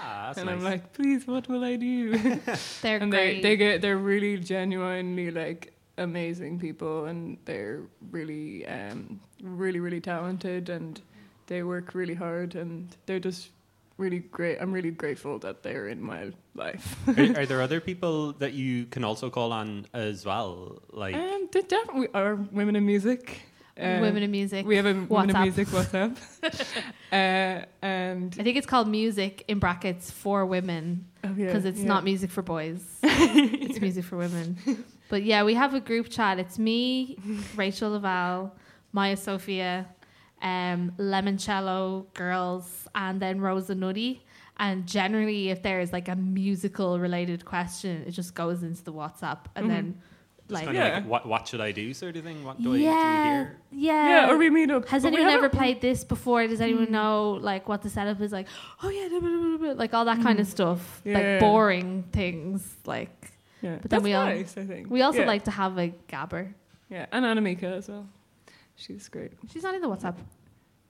Ah, 0.00 0.26
that's 0.26 0.38
and 0.40 0.46
nice. 0.46 0.54
I'm 0.58 0.62
like, 0.62 0.92
please, 0.92 1.26
what 1.26 1.48
will 1.48 1.64
I 1.64 1.74
do? 1.74 2.16
They're 2.82 3.00
and 3.02 3.10
great. 3.10 3.42
they 3.42 3.42
they 3.42 3.56
get 3.56 3.82
they're 3.82 3.98
really 4.12 4.38
genuinely 4.38 5.30
like 5.32 5.72
amazing 5.98 6.60
people, 6.60 7.06
and 7.10 7.36
they're 7.46 7.82
really 8.14 8.64
um 8.66 9.18
really 9.42 9.80
really 9.80 10.00
talented, 10.00 10.68
and 10.70 11.00
they 11.50 11.62
work 11.64 11.94
really 11.94 12.14
hard, 12.14 12.54
and 12.54 12.94
they're 13.06 13.18
just 13.30 13.50
really 13.98 14.20
great. 14.30 14.58
I'm 14.62 14.72
really 14.72 14.90
grateful 14.92 15.38
that 15.40 15.62
they're 15.64 15.88
in 15.88 16.00
my 16.00 16.30
life. 16.54 16.86
are, 17.08 17.40
are 17.42 17.46
there 17.50 17.62
other 17.62 17.80
people 17.80 18.32
that 18.38 18.52
you 18.52 18.86
can 18.86 19.02
also 19.04 19.30
call 19.30 19.50
on 19.52 19.86
as 19.92 20.24
well? 20.24 20.78
Like, 20.92 21.14
um, 21.16 21.48
they 21.52 21.62
definitely 21.62 22.08
are 22.14 22.34
women 22.52 22.76
in 22.76 22.86
music. 22.86 23.42
Uh, 23.76 23.98
Women 24.00 24.22
in 24.22 24.30
music. 24.30 24.66
We 24.66 24.76
have 24.76 24.86
a 24.86 24.94
women 24.94 25.34
in 25.34 25.42
music 25.42 25.66
WhatsApp, 25.68 26.16
uh, 27.12 27.64
and 27.82 28.36
I 28.38 28.42
think 28.44 28.56
it's 28.56 28.68
called 28.68 28.86
music 28.86 29.44
in 29.48 29.58
brackets 29.58 30.12
for 30.12 30.46
women 30.46 31.06
oh, 31.24 31.34
yeah, 31.36 31.46
because 31.46 31.64
it's 31.64 31.80
yeah. 31.80 31.88
not 31.88 32.04
music 32.04 32.30
for 32.30 32.42
boys. 32.42 32.80
it's 33.02 33.80
music 33.80 34.04
for 34.04 34.16
women. 34.16 34.56
But 35.08 35.24
yeah, 35.24 35.42
we 35.42 35.54
have 35.54 35.74
a 35.74 35.80
group 35.80 36.08
chat. 36.08 36.38
It's 36.38 36.56
me, 36.56 37.18
Rachael 37.56 37.90
Lavelle, 37.90 38.54
Maija 38.94 39.18
Sofia, 39.18 39.88
um, 40.40 40.92
Lemoncello 40.96 42.06
girls, 42.14 42.86
and 42.94 43.20
then 43.20 43.40
Rosa 43.40 43.74
Nutty. 43.74 44.24
And 44.58 44.86
generally, 44.86 45.50
if 45.50 45.62
there 45.62 45.80
is 45.80 45.92
like 45.92 46.06
a 46.08 46.14
musical 46.14 47.00
related 47.00 47.44
question, 47.44 48.04
it 48.06 48.12
just 48.12 48.36
goes 48.36 48.62
into 48.62 48.84
the 48.84 48.92
WhatsApp, 48.92 49.46
and 49.56 49.66
Mhm. 49.66 49.68
then 49.68 50.02
like 50.48 50.64
kind 50.66 50.76
of 50.76 50.84
Yeah. 50.84 50.94
like 50.94 51.06
what 51.06 51.26
what 51.26 51.48
should 51.48 51.60
I 51.60 51.72
do 51.72 51.94
sort 51.94 52.16
of 52.16 52.24
thing? 52.24 52.44
What 52.44 52.62
do 52.62 52.74
I 52.74 52.76
do 52.76 52.82
yeah, 52.82 53.24
here? 53.34 53.56
yeah, 53.72 54.08
yeah, 54.26 54.30
or 54.30 54.36
we 54.36 54.50
meet 54.50 54.70
up. 54.70 54.86
Has 54.88 55.02
but 55.02 55.12
anyone 55.14 55.32
ever 55.32 55.48
played 55.48 55.80
this 55.80 56.04
before? 56.04 56.46
Does 56.46 56.60
anyone 56.60 56.86
Mm. 56.88 56.90
know 56.90 57.30
like 57.40 57.68
what 57.68 57.80
the 57.82 57.88
setup 57.90 58.20
is 58.20 58.32
like? 58.32 58.46
Oh 58.82 58.88
yeah, 58.90 59.08
blah, 59.08 59.20
blah, 59.20 59.30
blah, 59.30 59.56
blah, 59.56 59.72
like 59.72 59.94
all 59.94 60.04
that 60.04 60.20
kind 60.22 60.38
of 60.40 60.46
Mm. 60.46 60.50
stuff, 60.50 61.02
Yeah. 61.04 61.14
like 61.18 61.40
boring 61.40 62.04
things. 62.12 62.76
Like 62.84 63.30
Yeah, 63.62 63.76
But 63.80 63.90
then 63.90 63.96
that's 64.00 64.04
we 64.04 64.12
all- 64.12 64.26
nice. 64.26 64.58
I 64.58 64.64
think 64.66 64.90
we 64.90 65.00
also 65.00 65.20
Yeah. 65.20 65.26
like 65.26 65.44
to 65.44 65.50
have 65.50 65.78
a 65.78 65.94
gabber. 66.08 66.52
yeah, 66.90 67.06
and 67.12 67.24
Anna 67.24 67.40
Mieke 67.40 67.62
as 67.64 67.88
well. 67.88 68.06
She's 68.76 69.08
great. 69.08 69.32
She's 69.50 69.62
not 69.62 69.74
in 69.74 69.80
the 69.80 69.88
WhatsApp. 69.88 70.16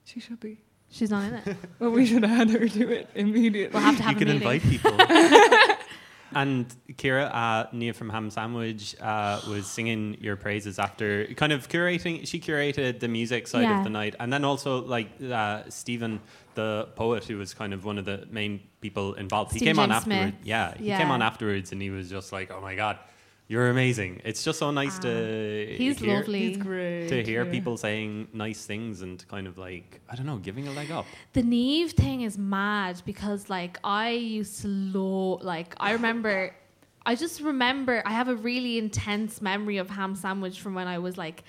She 0.03 0.19
should 0.19 0.39
be. 0.41 0.57
She's 0.89 1.09
not 1.09 1.23
in 1.23 1.33
it. 1.35 1.57
Well, 1.79 1.91
we 1.91 2.05
should 2.05 2.25
add 2.25 2.49
her 2.49 2.67
to 2.67 2.91
it 2.91 3.09
immediately. 3.15 3.73
We'll 3.73 3.81
have 3.81 3.97
to 3.97 4.03
have 4.03 4.19
you 4.19 4.27
a 4.27 4.39
can 4.39 4.39
meeting. 4.39 4.51
invite 4.51 4.61
people. 4.69 4.91
and 6.35 6.65
Ciara, 6.97 7.23
uh, 7.25 7.67
Niamh 7.75 7.95
from 7.95 8.09
Ham 8.09 8.29
Sandwich, 8.29 8.95
uh, 9.01 9.39
was 9.49 9.65
singing 9.65 10.17
your 10.19 10.35
praises 10.35 10.77
after 10.77 11.25
kind 11.35 11.51
of 11.53 11.69
curating. 11.69 12.27
She 12.27 12.39
curated 12.39 12.99
the 12.99 13.07
music 13.07 13.47
side 13.47 13.63
Yeah. 13.63 13.77
of 13.79 13.83
the 13.85 13.89
night, 13.89 14.15
and 14.19 14.31
then 14.31 14.43
also 14.43 14.81
like 14.85 15.09
uh, 15.23 15.63
Stephen, 15.69 16.19
the 16.55 16.87
poet, 16.95 17.23
who 17.25 17.37
was 17.37 17.53
kind 17.53 17.73
of 17.73 17.85
one 17.85 17.97
of 17.97 18.05
the 18.05 18.27
main 18.29 18.59
people 18.81 19.13
involved. 19.15 19.53
he 19.53 19.59
Stephen 19.59 19.75
came 19.75 19.83
on 19.83 19.91
afterwards. 19.91 20.35
Yeah, 20.43 20.75
he 20.77 20.87
Yeah. 20.89 20.97
came 20.99 21.09
on 21.09 21.21
afterwards, 21.21 21.71
and 21.71 21.81
he 21.81 21.89
was 21.89 22.09
just 22.09 22.31
like, 22.31 22.51
"Oh 22.51 22.61
my 22.61 22.75
god." 22.75 22.99
You're 23.47 23.69
amazing. 23.69 24.21
It's 24.25 24.43
just 24.43 24.57
so 24.57 24.71
nice 24.71 24.97
to 24.99 25.09
Ah. 25.73 25.77
He's 25.77 25.99
hear, 25.99 26.15
lovely. 26.17 26.47
He's 26.47 26.57
great. 26.57 27.09
to 27.09 27.23
hear 27.23 27.45
yeah. 27.45 27.51
people 27.51 27.77
saying 27.77 28.27
nice 28.33 28.65
things 28.65 29.01
and 29.01 29.23
kind 29.27 29.45
of 29.47 29.57
like 29.57 30.01
I 30.09 30.15
don't 30.15 30.25
know, 30.25 30.37
giving 30.37 30.67
a 30.67 30.71
leg 30.71 30.89
up. 30.91 31.05
The 31.33 31.43
Niamh 31.43 31.91
thing 31.91 32.21
is 32.21 32.37
mad 32.37 33.01
because 33.05 33.47
like 33.49 33.77
I 33.83 34.09
used 34.11 34.61
to 34.63 34.67
love 34.67 35.43
like 35.43 35.75
I 35.79 35.91
remember 35.91 36.55
I 37.05 37.13
just 37.13 37.39
remember 37.41 38.01
I 38.03 38.13
have 38.13 38.29
a 38.29 38.35
really 38.35 38.79
intense 38.79 39.41
memory 39.41 39.77
of 39.77 39.91
ham 39.91 40.15
sandwich 40.15 40.59
from 40.59 40.73
when 40.73 40.87
I 40.87 40.97
was 40.97 41.15
like 41.17 41.43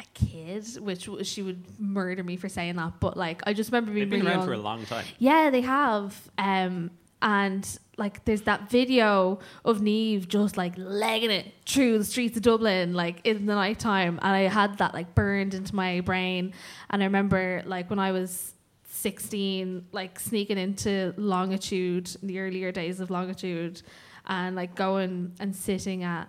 a 0.00 0.04
kid, 0.14 0.66
which 0.80 1.06
w- 1.06 1.22
she 1.22 1.42
would 1.42 1.62
murder 1.78 2.24
me 2.24 2.36
for 2.36 2.48
saying 2.48 2.74
that, 2.76 2.98
but 2.98 3.16
like 3.16 3.40
I 3.46 3.52
just 3.52 3.70
remember 3.70 3.92
being 3.92 4.08
They've 4.08 4.18
been 4.18 4.26
really 4.26 4.34
around 4.36 4.46
for 4.46 4.54
a 4.54 4.58
long 4.58 4.84
time. 4.84 5.04
Yeah, 5.20 5.50
they 5.50 5.60
have. 5.60 6.28
Um, 6.38 6.90
and 7.22 7.78
like, 7.96 8.24
there's 8.24 8.42
that 8.42 8.70
video 8.70 9.40
of 9.64 9.80
Niamh 9.80 10.26
just 10.26 10.56
like 10.56 10.74
legging 10.76 11.30
it 11.30 11.52
through 11.66 11.98
the 11.98 12.04
streets 12.04 12.36
of 12.36 12.42
Dublin, 12.42 12.94
like 12.94 13.26
in 13.26 13.46
the 13.46 13.54
nighttime. 13.54 14.18
And 14.22 14.34
I 14.34 14.42
had 14.42 14.78
that 14.78 14.94
like 14.94 15.14
burned 15.14 15.52
into 15.52 15.74
my 15.74 16.00
brain. 16.00 16.54
And 16.88 17.02
I 17.02 17.06
remember 17.06 17.62
like 17.66 17.90
when 17.90 17.98
I 17.98 18.12
was 18.12 18.54
16, 18.88 19.86
like 19.92 20.18
sneaking 20.18 20.58
into 20.58 21.14
Longitude, 21.16 22.16
in 22.22 22.28
the 22.28 22.38
earlier 22.38 22.72
days 22.72 23.00
of 23.00 23.10
Longitude, 23.10 23.82
and 24.26 24.56
like 24.56 24.74
going 24.74 25.32
and 25.40 25.54
sitting 25.54 26.02
at 26.02 26.28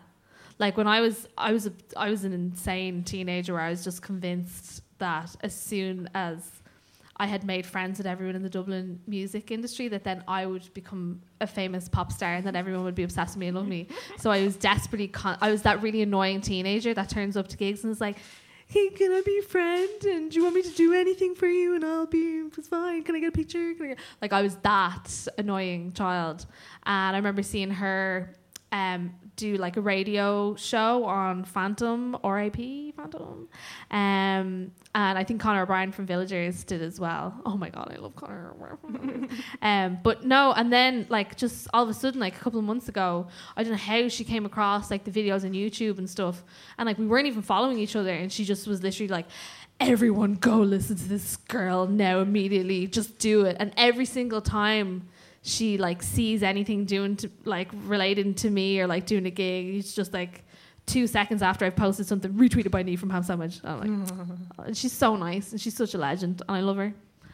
like 0.59 0.77
when 0.77 0.87
I 0.87 1.01
was 1.01 1.27
I 1.37 1.53
was 1.53 1.67
a, 1.67 1.73
I 1.97 2.09
was 2.09 2.23
an 2.23 2.33
insane 2.33 3.03
teenager 3.03 3.53
where 3.53 3.61
I 3.61 3.69
was 3.69 3.83
just 3.83 4.01
convinced 4.01 4.83
that 4.99 5.35
as 5.41 5.55
soon 5.55 6.09
as 6.13 6.60
I 7.21 7.27
had 7.27 7.43
made 7.43 7.67
friends 7.67 7.99
with 7.99 8.07
everyone 8.07 8.35
in 8.35 8.41
the 8.41 8.49
Dublin 8.49 8.99
music 9.05 9.51
industry 9.51 9.87
that 9.89 10.03
then 10.03 10.23
I 10.27 10.47
would 10.47 10.73
become 10.73 11.21
a 11.39 11.45
famous 11.45 11.87
pop 11.87 12.11
star 12.11 12.33
and 12.33 12.47
that 12.47 12.55
everyone 12.55 12.83
would 12.83 12.95
be 12.95 13.03
obsessed 13.03 13.35
with 13.35 13.41
me 13.41 13.47
and 13.49 13.55
love 13.55 13.67
me. 13.67 13.89
So 14.17 14.31
I 14.31 14.43
was 14.43 14.55
desperately 14.55 15.07
con- 15.07 15.37
I 15.39 15.51
was 15.51 15.61
that 15.61 15.83
really 15.83 16.01
annoying 16.01 16.41
teenager 16.41 16.95
that 16.95 17.09
turns 17.09 17.37
up 17.37 17.47
to 17.49 17.57
gigs 17.57 17.83
and 17.83 17.91
is 17.91 18.01
like 18.01 18.17
Hey, 18.65 18.89
can 18.89 19.11
I 19.11 19.21
be 19.21 19.37
a 19.37 19.43
friend? 19.43 20.03
And 20.05 20.31
do 20.31 20.37
you 20.37 20.43
want 20.43 20.55
me 20.55 20.61
to 20.63 20.69
do 20.69 20.93
anything 20.93 21.35
for 21.35 21.45
you? 21.45 21.75
And 21.75 21.85
I'll 21.85 22.07
be 22.07 22.41
it's 22.57 22.69
fine. 22.69 23.03
Can 23.03 23.15
I 23.15 23.19
get 23.19 23.27
a 23.27 23.31
picture? 23.33 23.73
I 23.79 23.85
get 23.85 23.99
like 24.19 24.33
I 24.33 24.41
was 24.41 24.55
that 24.63 25.27
annoying 25.37 25.91
child, 25.91 26.47
and 26.87 27.15
I 27.15 27.19
remember 27.19 27.43
seeing 27.43 27.69
her 27.69 28.33
um, 28.71 29.13
do 29.35 29.57
like 29.57 29.75
a 29.75 29.81
radio 29.81 30.55
show 30.55 31.03
on 31.05 31.43
Phantom 31.43 32.15
RIP 32.23 32.95
Phantom, 32.95 33.47
um, 33.89 34.71
and 34.93 35.17
I 35.17 35.23
think 35.23 35.41
Conor 35.41 35.63
O'Brien 35.63 35.91
from 35.91 36.05
Villagers 36.05 36.63
did 36.63 36.81
as 36.81 36.99
well. 36.99 37.33
Oh 37.45 37.57
my 37.57 37.69
god, 37.69 37.93
I 37.95 37.99
love 37.99 38.15
Conor. 38.15 38.53
O'Brien. 38.53 39.29
um, 39.61 39.99
but 40.03 40.25
no, 40.25 40.53
and 40.53 40.71
then 40.71 41.05
like 41.09 41.35
just 41.35 41.67
all 41.73 41.83
of 41.83 41.89
a 41.89 41.93
sudden, 41.93 42.19
like 42.19 42.35
a 42.35 42.39
couple 42.39 42.59
of 42.59 42.65
months 42.65 42.87
ago, 42.87 43.27
I 43.57 43.63
don't 43.63 43.71
know 43.73 43.77
how 43.77 44.07
she 44.07 44.23
came 44.23 44.45
across 44.45 44.89
like 44.91 45.03
the 45.03 45.11
videos 45.11 45.43
on 45.43 45.51
YouTube 45.51 45.97
and 45.97 46.09
stuff, 46.09 46.43
and 46.77 46.85
like 46.85 46.97
we 46.97 47.07
weren't 47.07 47.27
even 47.27 47.41
following 47.41 47.79
each 47.79 47.95
other, 47.95 48.13
and 48.13 48.31
she 48.31 48.45
just 48.45 48.67
was 48.67 48.83
literally 48.83 49.09
like. 49.09 49.25
Everyone 49.79 50.35
go 50.35 50.59
listen 50.59 50.95
to 50.95 51.09
this 51.09 51.37
girl 51.37 51.87
now 51.87 52.19
immediately. 52.19 52.85
Just 52.85 53.17
do 53.17 53.45
it. 53.45 53.57
And 53.59 53.73
every 53.75 54.05
single 54.05 54.39
time 54.39 55.07
she 55.43 55.77
like 55.77 56.03
sees 56.03 56.43
anything 56.43 56.85
doing 56.85 57.15
to 57.17 57.29
like 57.45 57.69
relating 57.85 58.33
to 58.35 58.49
me 58.49 58.79
or 58.79 58.87
like 58.87 59.05
doing 59.05 59.25
a 59.25 59.31
gig, 59.31 59.75
it's 59.75 59.93
just 59.93 60.13
like 60.13 60.43
two 60.85 61.07
seconds 61.07 61.41
after 61.41 61.65
I've 61.65 61.75
posted 61.75 62.05
something 62.05 62.31
retweeted 62.33 62.71
by 62.71 62.83
me 62.83 62.95
from 62.95 63.09
Ham 63.09 63.23
Sandwich. 63.23 63.59
And 63.63 63.69
I'm 63.69 64.05
like, 64.05 64.13
oh, 64.59 64.63
and 64.65 64.77
she's 64.77 64.91
so 64.91 65.15
nice 65.15 65.51
and 65.51 65.59
she's 65.59 65.75
such 65.75 65.93
a 65.93 65.97
legend 65.97 66.41
and 66.47 66.57
I 66.57 66.61
love 66.61 66.77
her. 66.77 66.93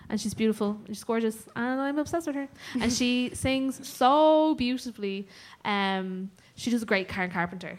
And 0.09 0.21
she's 0.21 0.33
beautiful 0.33 0.79
and 0.85 0.95
she's 0.95 1.03
gorgeous 1.03 1.47
and 1.55 1.81
I'm 1.81 1.99
obsessed 1.99 2.27
with 2.27 2.35
her. 2.37 2.47
and 2.79 2.91
she 2.91 3.31
sings 3.33 3.85
so 3.87 4.55
beautifully. 4.55 5.27
Um, 5.65 6.31
she 6.55 6.69
does 6.71 6.81
a 6.83 6.85
great 6.85 7.07
Karen 7.07 7.29
Carpenter, 7.29 7.77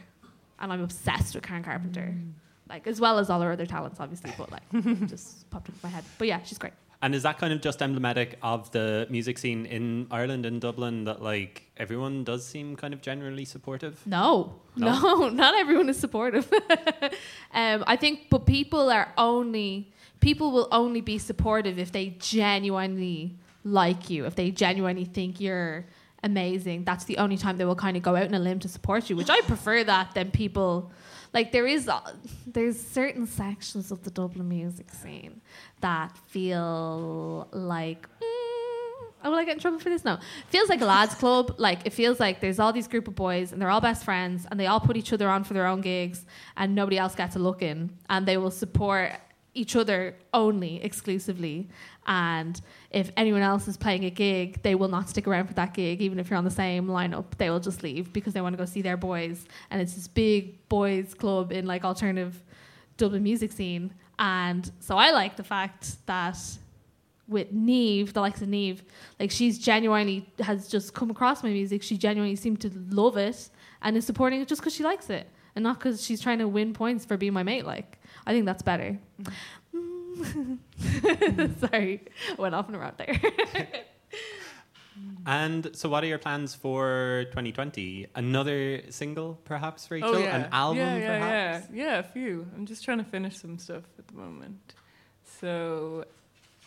and 0.61 0.73
I'm 0.73 0.83
obsessed 0.83 1.35
with 1.35 1.43
Karen 1.43 1.65
Carpenter. 1.65 2.15
Like 2.69 2.87
as 2.87 3.01
well 3.01 3.19
as 3.19 3.31
all 3.31 3.41
her 3.41 3.51
other 3.51 3.67
talents, 3.67 3.99
obviously, 3.99 4.33
but 4.37 4.53
like 4.53 4.63
just 5.09 5.49
popped 5.51 5.69
into 5.69 5.81
my 5.83 5.89
head. 5.89 6.05
But 6.19 6.29
yeah, 6.29 6.43
she's 6.43 6.59
great. 6.59 6.75
And 7.01 7.15
is 7.15 7.23
that 7.23 7.39
kind 7.39 7.53
of 7.53 7.61
just 7.61 7.81
emblematic 7.81 8.39
of 8.43 8.71
the 8.73 9.07
music 9.09 9.39
scene 9.39 9.67
in 9.67 10.09
Ireland 10.11 10.45
and 10.45 10.61
Dublin 10.61 11.05
that 11.05 11.23
like 11.23 11.63
everyone 11.77 12.25
does 12.25 12.45
seem 12.45 12.75
kind 12.75 12.93
of 12.93 13.01
generally 13.01 13.45
supportive? 13.45 14.01
No, 14.05 14.57
No? 14.75 14.99
no, 14.99 15.29
not 15.43 15.55
everyone 15.55 15.89
is 15.89 15.99
supportive. 15.99 16.51
um, 17.55 17.85
I 17.87 17.97
think, 17.97 18.29
but 18.31 18.47
people 18.47 18.91
are 18.91 19.13
only 19.17 19.93
people 20.21 20.51
will 20.51 20.67
only 20.73 21.01
be 21.01 21.19
supportive 21.19 21.79
if 21.79 21.93
they 21.93 22.17
genuinely 22.19 23.37
like 23.63 24.11
you, 24.11 24.25
if 24.27 24.35
they 24.35 24.51
genuinely 24.51 25.05
think 25.05 25.41
you're 25.41 25.87
amazing. 26.25 26.83
That's 26.85 27.05
the 27.05 27.19
only 27.19 27.37
time 27.37 27.59
they 27.59 27.65
will 27.65 27.77
kind 27.77 27.97
of 27.97 28.03
go 28.03 28.17
out 28.17 28.25
on 28.27 28.35
a 28.35 28.41
limb 28.41 28.59
to 28.61 28.69
support 28.69 29.09
you, 29.09 29.15
which 29.15 29.31
I 29.31 29.41
prefer 29.43 29.85
that 29.85 30.15
than 30.15 30.33
people. 30.33 30.91
Like 31.33 31.53
there 31.53 31.67
is, 31.67 31.89
uh, 31.89 32.01
there's 32.47 32.81
certain 32.81 33.27
sections 33.27 33.91
of 33.91 34.03
the 34.05 34.11
Dublin 34.11 34.49
music 34.49 34.93
scene 34.93 35.41
that 35.81 36.17
feel 36.29 37.49
like. 37.53 38.03
Mm, 38.03 39.09
oh, 39.25 39.31
will 39.31 39.35
I 39.35 39.45
get 39.45 39.55
in 39.55 39.61
trouble 39.61 39.79
for 39.79 39.91
this? 39.91 40.05
No. 40.05 40.19
Feels 40.49 40.69
like 40.69 40.81
a 40.81 40.87
lads 40.87 41.15
club. 41.15 41.55
Like 41.59 41.81
it 41.85 41.93
feels 41.93 42.19
like 42.19 42.41
there's 42.41 42.59
all 42.59 42.73
these 42.73 42.89
group 42.89 43.09
of 43.09 43.15
boys 43.15 43.53
and 43.53 43.61
they're 43.61 43.71
all 43.71 43.81
best 43.81 44.05
friends 44.05 44.47
and 44.51 44.59
they 44.59 44.67
all 44.67 44.81
put 44.81 44.97
each 44.97 45.13
other 45.13 45.29
on 45.29 45.45
for 45.45 45.55
their 45.55 45.67
own 45.67 45.81
gigs 45.81 46.25
and 46.57 46.75
nobody 46.75 46.99
else 46.99 47.15
gets 47.15 47.37
a 47.37 47.39
look 47.39 47.63
in 47.63 47.91
and 48.09 48.27
they 48.27 48.37
will 48.37 48.51
support 48.51 49.13
each 49.59 49.75
other 49.75 50.15
only 50.33 50.83
exclusively 50.83 51.69
and 52.07 52.61
if 52.91 53.11
anyone 53.17 53.43
else 53.43 53.67
is 53.67 53.77
playing 53.77 54.05
a 54.05 54.11
gig 54.11 54.63
they 54.63 54.75
will 54.75 54.89
not 54.89 55.09
stick 55.09 55.27
around 55.27 55.47
for 55.47 55.55
that 55.55 55.75
gig 55.75 56.01
even 56.01 56.19
if 56.19 56.31
you're 56.31 56.39
on 56.39 56.45
the 56.45 56.51
same 56.51 56.87
lineup 56.87 57.25
they 57.39 57.51
will 57.51 57.61
just 57.61 57.83
leave 57.83 58.13
because 58.13 58.33
they 58.33 58.41
want 58.41 58.53
to 58.53 58.57
go 58.57 58.65
see 58.65 58.83
their 58.83 58.97
boys 58.97 59.47
and 59.71 59.83
it's 59.83 59.95
this 59.95 60.07
big 60.07 60.69
boys 60.69 61.13
club 61.15 61.51
in 61.53 61.67
like 61.67 61.85
alternative 61.85 62.43
dublin 62.97 63.23
music 63.23 63.51
scene 63.51 63.93
and 64.19 64.71
so 64.81 64.97
i 64.97 65.11
like 65.11 65.37
the 65.37 65.45
fact 65.45 65.97
that 66.07 66.39
with 67.27 67.53
Niamh, 67.55 68.11
the 68.11 68.23
likes 68.23 68.41
of 68.41 68.49
Niamh, 68.49 68.81
like 69.21 69.31
she's 69.31 69.59
genuinely 69.59 70.27
has 70.41 70.67
just 70.67 70.95
come 70.95 71.11
across 71.11 71.43
my 71.43 71.51
music. 71.51 71.83
She 71.83 71.99
genuinely 71.99 72.37
seemed 72.37 72.63
to 72.63 72.71
love 72.89 73.19
it 73.19 73.51
and 73.83 73.99
is 73.99 74.07
supporting 74.07 74.41
it 74.41 74.49
just 74.49 74.63
because 74.63 74.75
she 74.75 74.83
likes 74.83 75.11
it 75.11 75.29
and 75.55 75.63
not 75.63 75.79
because 75.79 76.05
she's 76.05 76.21
trying 76.21 76.39
to 76.39 76.49
win 76.49 76.73
points 76.73 77.05
for 77.05 77.17
being 77.17 77.33
my 77.33 77.43
mate. 77.43 77.67
Like, 77.67 77.98
I 78.29 78.33
think 78.33 78.45
that's 78.45 78.63
better. 78.63 78.99
Sorry, 81.61 82.03
I 82.31 82.41
went 82.41 82.55
off 82.55 82.69
and 82.69 82.77
around 82.77 82.99
there. 82.99 83.19
And 85.27 85.71
so, 85.75 85.89
what 85.91 86.03
are 86.03 86.07
your 86.07 86.19
plans 86.19 86.55
for 86.55 87.25
2020? 87.31 88.07
Another 88.15 88.81
single, 88.91 89.39
perhaps, 89.45 89.91
Rachael? 89.91 90.17
Oh, 90.17 90.19
yeah. 90.19 90.37
An 90.37 90.49
album, 90.53 90.79
yeah, 90.79 90.97
yeah, 90.97 91.19
perhaps? 91.19 91.67
Yeah, 91.71 91.85
yeah, 91.85 91.99
a 91.99 92.03
few. 92.03 92.47
I'm 92.57 92.65
just 92.67 92.83
trying 92.83 92.99
to 92.99 93.05
finish 93.05 93.37
some 93.39 93.59
stuff 93.59 93.85
at 93.99 94.09
the 94.09 94.15
moment. 94.15 94.75
So 95.41 96.07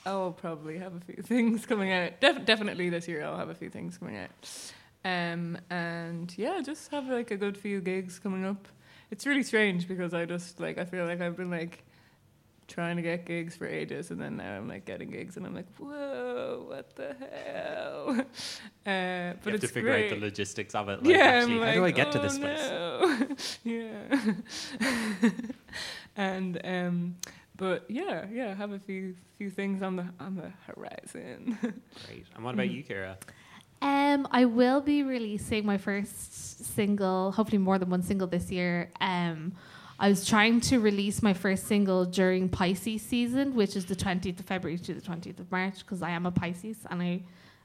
I'll 0.05 0.31
probably 0.31 0.77
have 0.77 0.93
a 0.95 0.99
few 0.99 1.23
things 1.23 1.65
coming 1.65 1.91
out. 1.91 2.21
Def- 2.21 2.45
definitely 2.45 2.89
this 2.89 3.07
year 3.07 3.23
I'll 3.23 3.37
have 3.37 3.49
a 3.49 3.55
few 3.55 3.69
things 3.69 3.97
coming 3.97 4.17
out. 4.17 4.29
Um, 5.03 5.57
and 5.69 6.31
yeah, 6.37 6.61
just 6.63 6.91
have 6.91 7.07
like 7.07 7.31
a 7.31 7.37
good 7.37 7.57
few 7.57 7.81
gigs 7.81 8.19
coming 8.19 8.45
up. 8.45 8.67
It's 9.11 9.25
really 9.27 9.43
strange 9.43 9.87
because 9.87 10.13
I 10.13 10.25
just 10.25 10.59
like 10.59 10.77
I 10.77 10.85
feel 10.85 11.05
like 11.05 11.21
I've 11.21 11.35
been 11.37 11.51
like 11.51 11.83
trying 12.67 12.95
to 12.95 13.01
get 13.01 13.25
gigs 13.25 13.55
for 13.57 13.67
ages, 13.67 14.11
and 14.11 14.21
then 14.21 14.37
now 14.37 14.55
I'm 14.55 14.67
like 14.67 14.85
getting 14.85 15.09
gigs, 15.09 15.35
and 15.35 15.45
I'm 15.45 15.53
like, 15.53 15.67
whoa, 15.77 16.65
what 16.67 16.95
the 16.95 17.15
hell? 17.19 18.25
Uh, 18.83 19.33
but 19.43 19.45
you 19.45 19.51
have 19.51 19.61
to 19.61 19.67
figure 19.67 19.91
great. 19.91 20.11
out 20.11 20.17
the 20.17 20.25
logistics 20.25 20.73
of 20.73 20.89
it. 20.89 21.03
Like, 21.03 21.15
yeah, 21.15 21.17
actually, 21.25 21.53
I'm 21.53 21.67
how 21.67 21.71
do 21.73 21.77
I 21.77 21.81
like, 21.81 21.95
get 21.95 22.11
to 22.13 22.19
"Oh, 22.19 22.21
this 22.23 22.39
place? 22.39 22.59
no." 22.71 23.27
yeah. 23.63 25.29
and 26.15 26.59
um, 26.63 27.15
but 27.57 27.85
yeah, 27.89 28.25
yeah, 28.33 28.49
I 28.49 28.53
have 28.55 28.71
a 28.71 28.79
few 28.79 29.15
few 29.37 29.51
things 29.51 29.83
on 29.83 29.97
the 29.97 30.05
on 30.19 30.35
the 30.35 30.51
horizon. 30.65 31.59
Great. 32.07 32.25
And 32.35 32.43
what 32.43 32.55
about 32.55 32.71
you, 32.71 32.81
Ciara? 32.81 33.17
Um, 33.81 34.27
I 34.31 34.45
will 34.45 34.81
be 34.81 35.03
releasing 35.03 35.65
my 35.65 35.77
first 35.77 36.65
single, 36.75 37.31
hopefully 37.31 37.57
more 37.57 37.79
than 37.79 37.89
one 37.89 38.03
single 38.03 38.27
this 38.27 38.51
year. 38.51 38.91
Um, 39.01 39.53
I 39.99 40.09
was 40.09 40.25
trying 40.25 40.61
to 40.61 40.79
release 40.79 41.21
my 41.21 41.33
first 41.33 41.67
single 41.67 42.05
during 42.05 42.49
Pisces 42.49 43.01
season, 43.01 43.55
which 43.55 43.75
is 43.75 43.85
the 43.85 43.95
20th 43.95 44.39
of 44.39 44.45
February 44.45 44.77
to 44.79 44.93
the 44.93 45.01
20th 45.01 45.39
of 45.39 45.51
March, 45.51 45.79
because 45.79 46.01
I 46.01 46.11
am 46.11 46.25
a 46.25 46.31
Pisces 46.31 46.77
and 46.89 47.01
I 47.01 47.21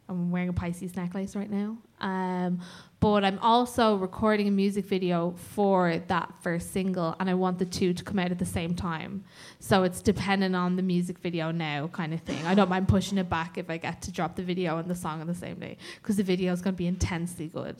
I'm 0.08 0.30
wearing 0.30 0.48
a 0.48 0.52
Pisces 0.52 0.94
necklace 0.94 1.34
right 1.34 1.50
now. 1.50 1.78
Um, 2.00 2.60
but 3.00 3.24
I'm 3.24 3.38
also 3.40 3.96
recording 3.96 4.48
a 4.48 4.50
music 4.50 4.84
video 4.84 5.34
for 5.54 5.98
that 6.08 6.32
first 6.42 6.72
single, 6.72 7.16
and 7.18 7.28
I 7.28 7.34
want 7.34 7.58
the 7.58 7.64
two 7.64 7.92
to 7.92 8.04
come 8.04 8.18
out 8.18 8.30
at 8.30 8.38
the 8.38 8.46
same 8.46 8.74
time. 8.74 9.24
So 9.58 9.82
it's 9.82 10.00
dependent 10.02 10.54
on 10.54 10.76
the 10.76 10.82
music 10.82 11.18
video 11.18 11.50
now, 11.50 11.88
kind 11.88 12.14
of 12.14 12.20
thing. 12.20 12.44
I 12.46 12.54
don't 12.54 12.68
mind 12.68 12.88
pushing 12.88 13.18
it 13.18 13.28
back 13.28 13.58
if 13.58 13.68
I 13.68 13.78
get 13.78 14.02
to 14.02 14.12
drop 14.12 14.36
the 14.36 14.42
video 14.42 14.78
and 14.78 14.88
the 14.88 14.94
song 14.94 15.20
on 15.20 15.26
the 15.26 15.34
same 15.34 15.58
day, 15.58 15.76
because 16.00 16.16
the 16.16 16.22
video 16.22 16.52
is 16.52 16.62
going 16.62 16.74
to 16.74 16.78
be 16.78 16.86
intensely 16.86 17.48
good. 17.48 17.76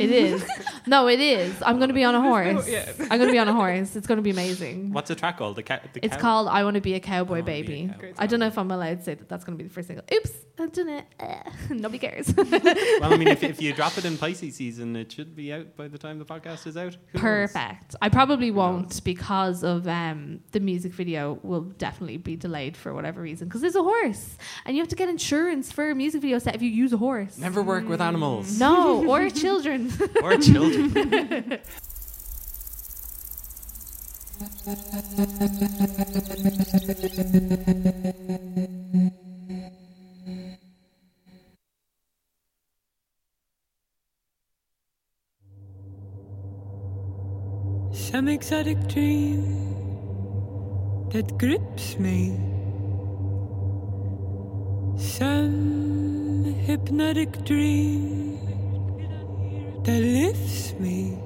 It 0.00 0.10
is. 0.10 0.44
no, 0.86 1.08
it 1.08 1.20
is. 1.20 1.62
I'm 1.62 1.76
going 1.76 1.88
to 1.88 1.94
be 1.94 2.04
on 2.04 2.14
a 2.14 2.20
horse. 2.20 2.68
yeah. 2.68 2.90
I'm 2.98 3.18
going 3.18 3.26
to 3.28 3.32
be 3.32 3.38
on 3.38 3.48
a 3.48 3.52
horse. 3.54 3.96
It's 3.96 4.06
going 4.06 4.16
to 4.18 4.22
be 4.22 4.30
amazing. 4.30 4.92
What's 4.92 5.08
the 5.08 5.14
track 5.14 5.38
called? 5.38 5.56
The, 5.56 5.62
ca- 5.62 5.80
the 5.92 6.04
It's 6.04 6.14
cow- 6.16 6.20
called 6.20 6.48
I 6.48 6.64
Want 6.64 6.74
to 6.74 6.80
Be 6.80 6.94
a 6.94 7.00
Cowboy 7.00 7.30
Wanna 7.40 7.44
Be 7.44 7.52
a 7.52 7.62
Baby. 7.62 7.90
Cowboy. 7.92 8.12
I 8.18 8.26
don't 8.26 8.40
know 8.40 8.46
if 8.46 8.58
I'm 8.58 8.70
allowed 8.70 8.98
to 8.98 9.04
say 9.04 9.14
that 9.14 9.28
that's 9.28 9.44
going 9.44 9.56
to 9.58 9.62
be 9.62 9.68
the 9.68 9.74
first 9.74 9.88
single. 9.88 10.04
Oops, 10.12 10.30
I 10.58 10.66
done 10.66 10.88
it. 10.88 11.04
Uh, 11.20 11.34
nobody 11.70 11.98
cares. 11.98 12.32
Well, 12.46 13.12
I 13.12 13.16
mean, 13.16 13.28
if, 13.28 13.42
if 13.42 13.60
you 13.60 13.72
drop 13.72 13.96
it 13.98 14.04
in 14.04 14.16
Pisces 14.18 14.56
season, 14.56 14.96
it 14.96 15.12
should 15.12 15.36
be 15.36 15.52
out 15.52 15.76
by 15.76 15.88
the 15.88 15.98
time 15.98 16.18
the 16.18 16.24
podcast 16.24 16.66
is 16.66 16.76
out. 16.76 16.94
Who 17.08 17.18
knows? 17.18 17.22
Perfect. 17.22 17.94
I 18.00 18.08
probably 18.08 18.50
won't 18.50 19.02
because 19.04 19.62
of 19.62 19.86
um, 19.86 20.40
the 20.52 20.60
music 20.60 20.92
video 20.92 21.38
will 21.42 21.60
definitely 21.62 22.16
be 22.16 22.36
delayed 22.36 22.76
for 22.76 22.94
whatever 22.94 23.20
reason 23.20 23.48
because 23.48 23.60
there's 23.60 23.76
a 23.76 23.82
horse 23.82 24.36
and 24.64 24.76
you 24.76 24.82
have 24.82 24.88
to 24.88 24.96
get 24.96 25.08
insurance 25.08 25.70
for 25.72 25.90
a 25.90 25.94
music 25.94 26.22
video 26.22 26.38
set 26.38 26.54
if 26.54 26.62
you 26.62 26.70
use 26.70 26.92
a 26.92 26.96
horse. 26.96 27.38
Never 27.38 27.62
work 27.62 27.88
with 27.88 28.00
animals 28.00 28.58
No, 28.58 29.06
or 29.08 29.28
children. 29.30 29.85
or 30.22 30.36
children. 30.38 31.58
Some 47.92 48.28
exotic 48.28 48.88
dream 48.88 49.42
that 51.10 51.38
grips 51.38 51.98
me. 51.98 52.36
Some 54.96 56.44
hypnotic 56.66 57.44
dream 57.44 58.45
that 59.86 60.00
lifts 60.00 60.74
me 60.80 61.16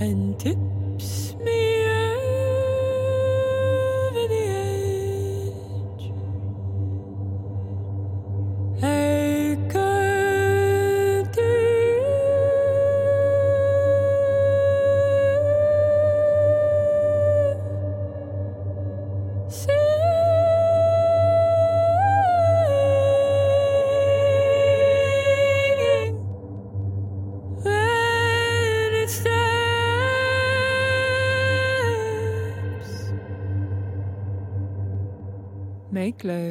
and 0.00 0.38
tips 0.38 1.32
me 1.36 1.37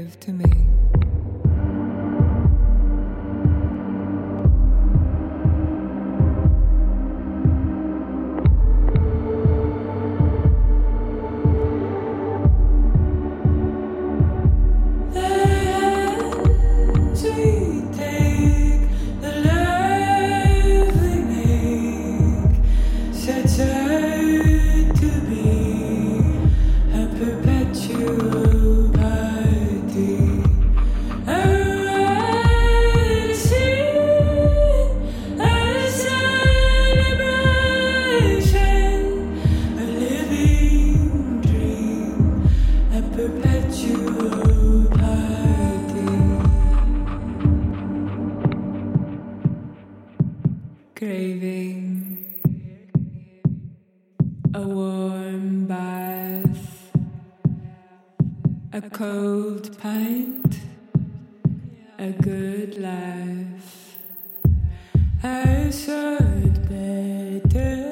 Love 0.08 0.20
to 0.22 0.32
me. 0.32 0.47
cold 58.98 59.78
pint, 59.78 60.58
a 62.00 62.10
good 62.14 62.80
laugh. 62.80 63.95
I 65.22 65.70
should 65.70 66.68
better. 66.68 67.87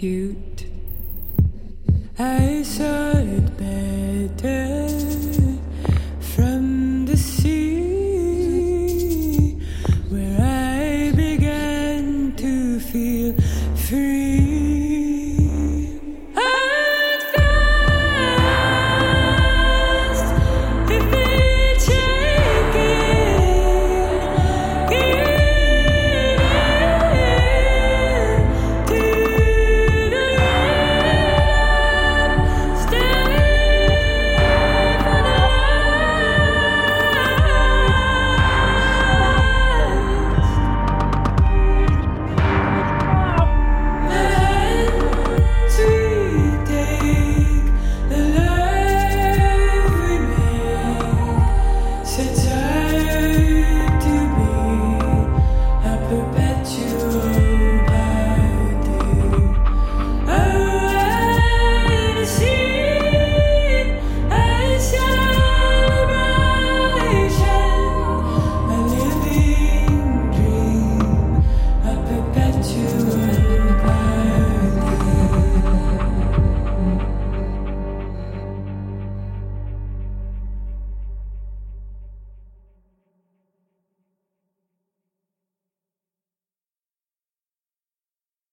cute. 0.00 0.64
I 2.18 2.62
saw 2.62 3.12
it 3.18 3.58
better. 3.58 4.99